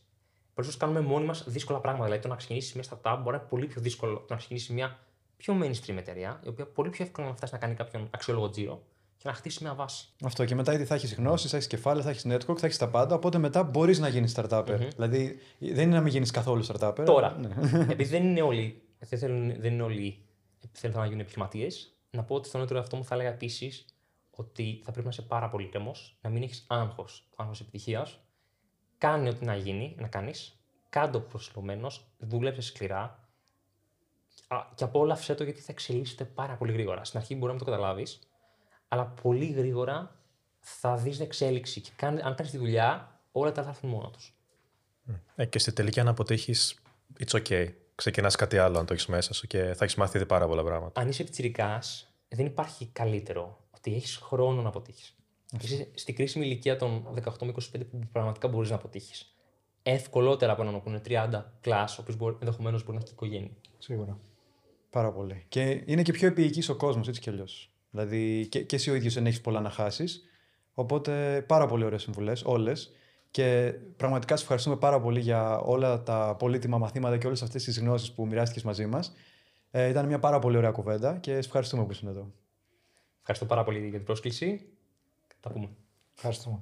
Πολλέ 0.53 0.67
κάνουμε 0.77 0.99
μόνοι 1.01 1.25
μας 1.25 1.43
δύσκολα 1.47 1.79
πράγματα. 1.79 2.05
Δηλαδή, 2.05 2.21
το 2.23 2.27
να 2.29 2.35
ξεκινήσεις 2.35 2.73
μια 2.73 2.83
startup 2.89 3.17
μπορεί 3.23 3.35
να 3.35 3.41
είναι 3.41 3.49
πολύ 3.49 3.65
πιο 3.65 3.81
δύσκολο 3.81 4.17
το 4.17 4.25
να 4.29 4.35
ξεκινήσεις 4.35 4.69
μια 4.69 4.99
πιο 5.37 5.59
mainstream 5.63 5.95
εταιρεία, 5.97 6.39
η 6.43 6.47
οποία 6.47 6.65
πολύ 6.65 6.89
πιο 6.89 7.05
εύκολα 7.05 7.27
να 7.27 7.33
φτάσεις 7.35 7.53
να 7.53 7.59
κάνει 7.59 7.73
κάποιον 7.73 8.07
αξιόλογο 8.11 8.49
τζίρο 8.49 8.83
και 9.17 9.27
να 9.29 9.33
χτίσει 9.33 9.63
μια 9.63 9.73
βάση. 9.73 10.07
Αυτό 10.23 10.45
και 10.45 10.55
μετά 10.55 10.73
ήδη 10.73 10.85
θα 10.85 10.95
έχεις 10.95 11.13
γνώσεις, 11.15 11.49
θα 11.51 11.55
έχεις 11.57 11.67
κεφάλαια, 11.67 12.03
θα 12.03 12.09
έχεις 12.09 12.25
network, 12.27 12.57
θα 12.57 12.65
έχεις 12.65 12.77
τα 12.77 12.87
πάντα. 12.89 13.15
Οπότε 13.15 13.37
μετά 13.37 13.63
μπορείς 13.63 13.99
να 13.99 14.07
γίνεις 14.07 14.35
startup. 14.37 14.63
Μμμ. 14.67 14.87
Δηλαδή 14.95 15.39
δεν 15.59 15.83
είναι 15.83 15.95
να 15.95 16.01
μην 16.01 16.11
γίνεις 16.11 16.31
καθόλου 16.31 16.65
startup. 16.65 16.95
Τώρα, 17.05 17.37
Ναι. 17.39 17.81
επειδή 17.89 18.09
δεν 18.09 18.23
είναι 18.23 18.41
όλοι, 18.41 18.81
δεν, 18.99 19.19
θέλουν, 19.19 19.61
δεν 19.61 19.73
είναι 19.73 19.83
όλοι 19.83 20.25
θέλουν 20.71 20.97
να 20.97 21.03
γίνουν 21.05 21.19
επιχειρηματίες, 21.19 21.93
να 22.15 22.23
πω 22.23 22.35
ότι 22.35 22.47
στον 22.47 22.65
νέο 22.65 22.79
αυτό 22.79 22.97
μου 22.97 23.05
θα 23.05 23.15
έλεγα 23.15 23.29
επίσης 23.29 23.85
ότι 24.31 24.81
θα 24.83 24.91
πρέπει 24.91 25.05
να 25.07 25.11
είσαι 25.11 25.21
πάρα 25.21 25.49
πολύ 25.49 25.65
ήρεμος, 25.67 26.17
να 26.21 26.29
μην 26.29 26.43
έχεις 26.43 26.65
άγχος, 26.69 27.29
άγχος 27.35 27.59
επιτυχίας. 27.61 28.19
Κάνε 28.97 29.29
ό,τι 29.29 29.45
να 29.45 29.55
γίνει, 29.55 29.95
να 29.99 30.07
κάνεις. 30.07 30.57
Κάντο 30.89 31.19
προσιλωμένο, 31.19 31.91
δούλεψε 32.17 32.61
σκληρά. 32.61 33.27
Α, 34.47 34.57
Και 34.75 34.83
απόλαυσέ 34.83 35.35
το 35.35 35.43
γιατί 35.43 35.59
θα 35.59 35.71
εξελίσσεται 35.71 36.25
πάρα 36.25 36.55
πολύ 36.55 36.71
γρήγορα. 36.71 37.03
Στην 37.03 37.19
αρχή 37.19 37.33
μπορεί 37.33 37.45
να 37.45 37.53
μην 37.53 37.63
το 37.65 37.71
καταλάβεις, 37.71 38.19
αλλά 38.87 39.05
πολύ 39.05 39.45
γρήγορα 39.45 40.15
θα 40.59 40.95
δεις 40.95 41.15
την 41.17 41.25
εξέλιξη. 41.25 41.81
Και 41.81 41.91
κάνε- 41.95 42.23
αν 42.25 42.35
κάνεις 42.35 42.51
τη 42.51 42.57
δουλειά, 42.57 43.19
όλα 43.31 43.51
τα 43.51 43.61
άλλα 43.61 43.69
θα 43.71 43.75
έρθουν 43.75 43.89
μόνο 43.89 44.09
τους. 44.09 44.37
Ε, 45.35 45.45
και 45.45 45.59
στη 45.59 45.73
τελική, 45.73 45.99
αν 45.99 46.07
αποτύχεις, 46.07 46.81
it's 47.25 47.41
okay. 47.41 47.73
Ξεκινάς 47.95 48.35
κάτι 48.35 48.57
άλλο 48.57 48.79
αν 48.79 48.85
το 48.85 48.93
έχεις 48.93 49.05
μέσα 49.05 49.33
σου 49.33 49.47
και 49.47 49.57
θα 49.57 49.83
έχεις 49.83 49.95
μάθει 49.95 50.17
ήδη 50.17 50.25
πάρα 50.25 50.47
πολλά 50.47 50.63
πράγματα. 50.63 51.01
αν 51.01 51.07
είσαι 51.07 51.23
πιτσιρικάς, 51.23 52.13
δεν 52.27 52.45
υπάρχει 52.45 52.89
καλύτερο 52.93 53.63
ότι 53.75 53.95
έχεις 53.95 54.15
χρόνο 54.15 54.61
να 54.61 54.67
αποτύχεις. 54.67 55.15
Είσαι 55.61 55.87
στην 55.93 56.15
κρίσιμη 56.15 56.45
ηλικία 56.45 56.75
των 56.75 57.07
18 57.23 57.45
με 57.45 57.53
25 57.75 57.79
που 57.91 57.99
πραγματικά 58.11 58.47
μπορείς 58.47 58.69
να 58.69 58.75
αποτύχεις. 58.75 59.35
Εύκολότερα 59.83 60.51
από 60.51 60.61
έναν 60.61 60.81
που 60.83 60.89
είναι 60.89 61.01
30 61.07 61.43
κλάσ, 61.61 61.97
ο 61.97 62.05
οποίο 62.09 62.37
ενδεχομένως 62.39 62.83
μπορεί 62.83 62.97
να 62.97 63.03
έχει 63.03 63.13
και 63.13 63.25
οικογένεια. 63.25 63.51
Σίγουρα. 63.77 64.19
Πάρα 64.89 65.11
πολύ. 65.11 65.45
Και 65.49 65.83
είναι 65.85 66.01
και 66.01 66.11
πιο 66.11 66.27
επίοικης 66.27 66.69
ο 66.69 66.75
κόσμος 66.75 67.07
έτσι 67.07 67.21
κι 67.21 67.29
αλλιώς. 67.29 67.71
Δηλαδή 67.89 68.47
και, 68.47 68.63
και 68.63 68.75
εσύ 68.75 68.89
ο 68.89 68.95
ίδιος 68.95 69.13
δεν 69.13 69.25
έχεις 69.25 69.41
πολλά 69.41 69.59
να 69.59 69.69
χάσεις. 69.69 70.23
Οπότε 70.73 71.43
πάρα 71.47 71.65
πολύ 71.67 71.83
ωραίες 71.83 72.01
συμβουλές, 72.01 72.43
όλες. 72.45 72.91
Και 73.33 73.73
πραγματικά 73.97 74.35
σε 74.35 74.41
ευχαριστούμε 74.41 74.75
πάρα 74.75 74.99
πολύ 74.99 75.19
για 75.19 75.59
όλα 75.59 76.03
τα 76.03 76.35
πολύτιμα 76.39 76.77
μαθήματα 76.77 77.17
και 77.17 77.27
όλες 77.27 77.41
αυτές 77.41 77.63
τις 77.63 77.79
γνώσεις 77.79 78.11
που 78.11 78.25
μοιράστηκες 78.25 78.63
μαζί 78.63 78.85
μας. 78.85 79.13
Ε, 79.71 79.87
ήταν 79.87 80.05
μια 80.05 80.19
πάρα 80.19 80.39
πολύ 80.39 80.57
ωραία 80.57 80.71
κουβέντα 80.71 81.17
και 81.17 81.31
σε 81.31 81.37
ευχαριστούμε 81.37 81.83
που 81.85 81.91
ήσουν 81.91 82.07
εδώ. 82.07 82.31
Ευχαριστώ 83.19 83.45
πάρα 83.45 83.63
πολύ 83.63 83.79
για 83.79 83.97
την 83.97 84.03
πρόσκληση. 84.03 84.61
Τα 85.39 85.49
πούμε. 85.49 85.69
Ευχαριστούμε. 86.15 86.59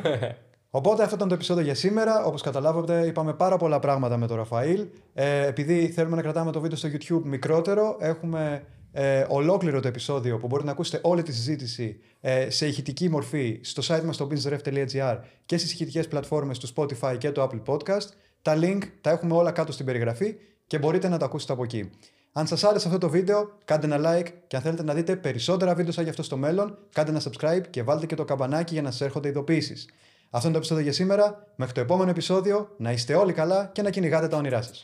Οπότε 0.78 1.02
αυτό 1.02 1.14
ήταν 1.14 1.28
το 1.28 1.34
επεισόδιο 1.34 1.64
για 1.64 1.74
σήμερα. 1.74 2.24
Όπως 2.24 2.42
καταλάβατε, 2.42 3.06
είπαμε 3.06 3.34
πάρα 3.34 3.56
πολλά 3.56 3.78
πράγματα 3.78 4.16
με 4.16 4.26
τον 4.26 4.36
Ραφαήλ. 4.36 4.86
Ε, 5.14 5.46
επειδή 5.46 5.88
θέλουμε 5.88 6.16
να 6.16 6.22
κρατάμε 6.22 6.52
το 6.52 6.60
βίντεο 6.60 6.76
στο 6.76 6.88
YouTube 6.88 7.22
μικρότερο, 7.24 7.96
έχουμε 7.98 8.66
ε, 8.96 9.24
ολόκληρο 9.28 9.80
το 9.80 9.88
επεισόδιο 9.88 10.38
που 10.38 10.46
μπορείτε 10.46 10.66
να 10.66 10.72
ακούσετε 10.72 10.98
όλη 11.02 11.22
τη 11.22 11.32
συζήτηση 11.32 12.00
ε, 12.20 12.50
σε 12.50 12.66
ηχητική 12.66 13.08
μορφή 13.08 13.60
στο 13.62 13.82
site 13.86 14.02
μας 14.04 14.14
στο 14.14 14.28
businessref.gr 14.30 15.18
και 15.46 15.58
στις 15.58 15.72
ηχητικές 15.72 16.08
πλατφόρμες 16.08 16.58
του 16.58 16.68
Spotify 16.74 17.16
και 17.18 17.30
του 17.30 17.48
Apple 17.50 17.74
Podcast. 17.74 18.08
Τα 18.42 18.58
link 18.60 18.78
τα 19.00 19.10
έχουμε 19.10 19.34
όλα 19.34 19.50
κάτω 19.50 19.72
στην 19.72 19.86
περιγραφή 19.86 20.34
και 20.66 20.78
μπορείτε 20.78 21.08
να 21.08 21.18
τα 21.18 21.24
ακούσετε 21.24 21.52
από 21.52 21.62
εκεί. 21.62 21.90
Αν 22.32 22.46
σας 22.46 22.64
άρεσε 22.64 22.86
αυτό 22.86 22.98
το 22.98 23.08
βίντεο, 23.08 23.50
κάντε 23.64 23.86
ένα 23.86 23.98
like 23.98 24.26
και 24.46 24.56
αν 24.56 24.62
θέλετε 24.62 24.82
να 24.82 24.94
δείτε 24.94 25.16
περισσότερα 25.16 25.74
βίντεο 25.74 25.92
σαν 25.92 26.04
γι' 26.04 26.10
αυτό 26.10 26.22
στο 26.22 26.36
μέλλον, 26.36 26.78
κάντε 26.92 27.10
ένα 27.10 27.22
subscribe 27.22 27.62
και 27.70 27.82
βάλτε 27.82 28.06
και 28.06 28.14
το 28.14 28.24
καμπανάκι 28.24 28.72
για 28.72 28.82
να 28.82 28.90
σας 28.90 29.00
έρχονται 29.00 29.28
ειδοποιήσεις. 29.28 29.88
Αυτό 30.30 30.48
είναι 30.48 30.56
το 30.56 30.58
επεισόδιο 30.58 30.82
για 30.82 30.92
σήμερα. 30.92 31.46
Μέχρι 31.56 31.74
το 31.74 31.80
επόμενο 31.80 32.10
επεισόδιο, 32.10 32.68
να 32.76 32.92
είστε 32.92 33.14
όλοι 33.14 33.32
καλά 33.32 33.70
και 33.72 33.82
να 33.82 33.90
κυνηγάτε 33.90 34.28
τα 34.28 34.36
όνειρά 34.36 34.62
σας. 34.62 34.82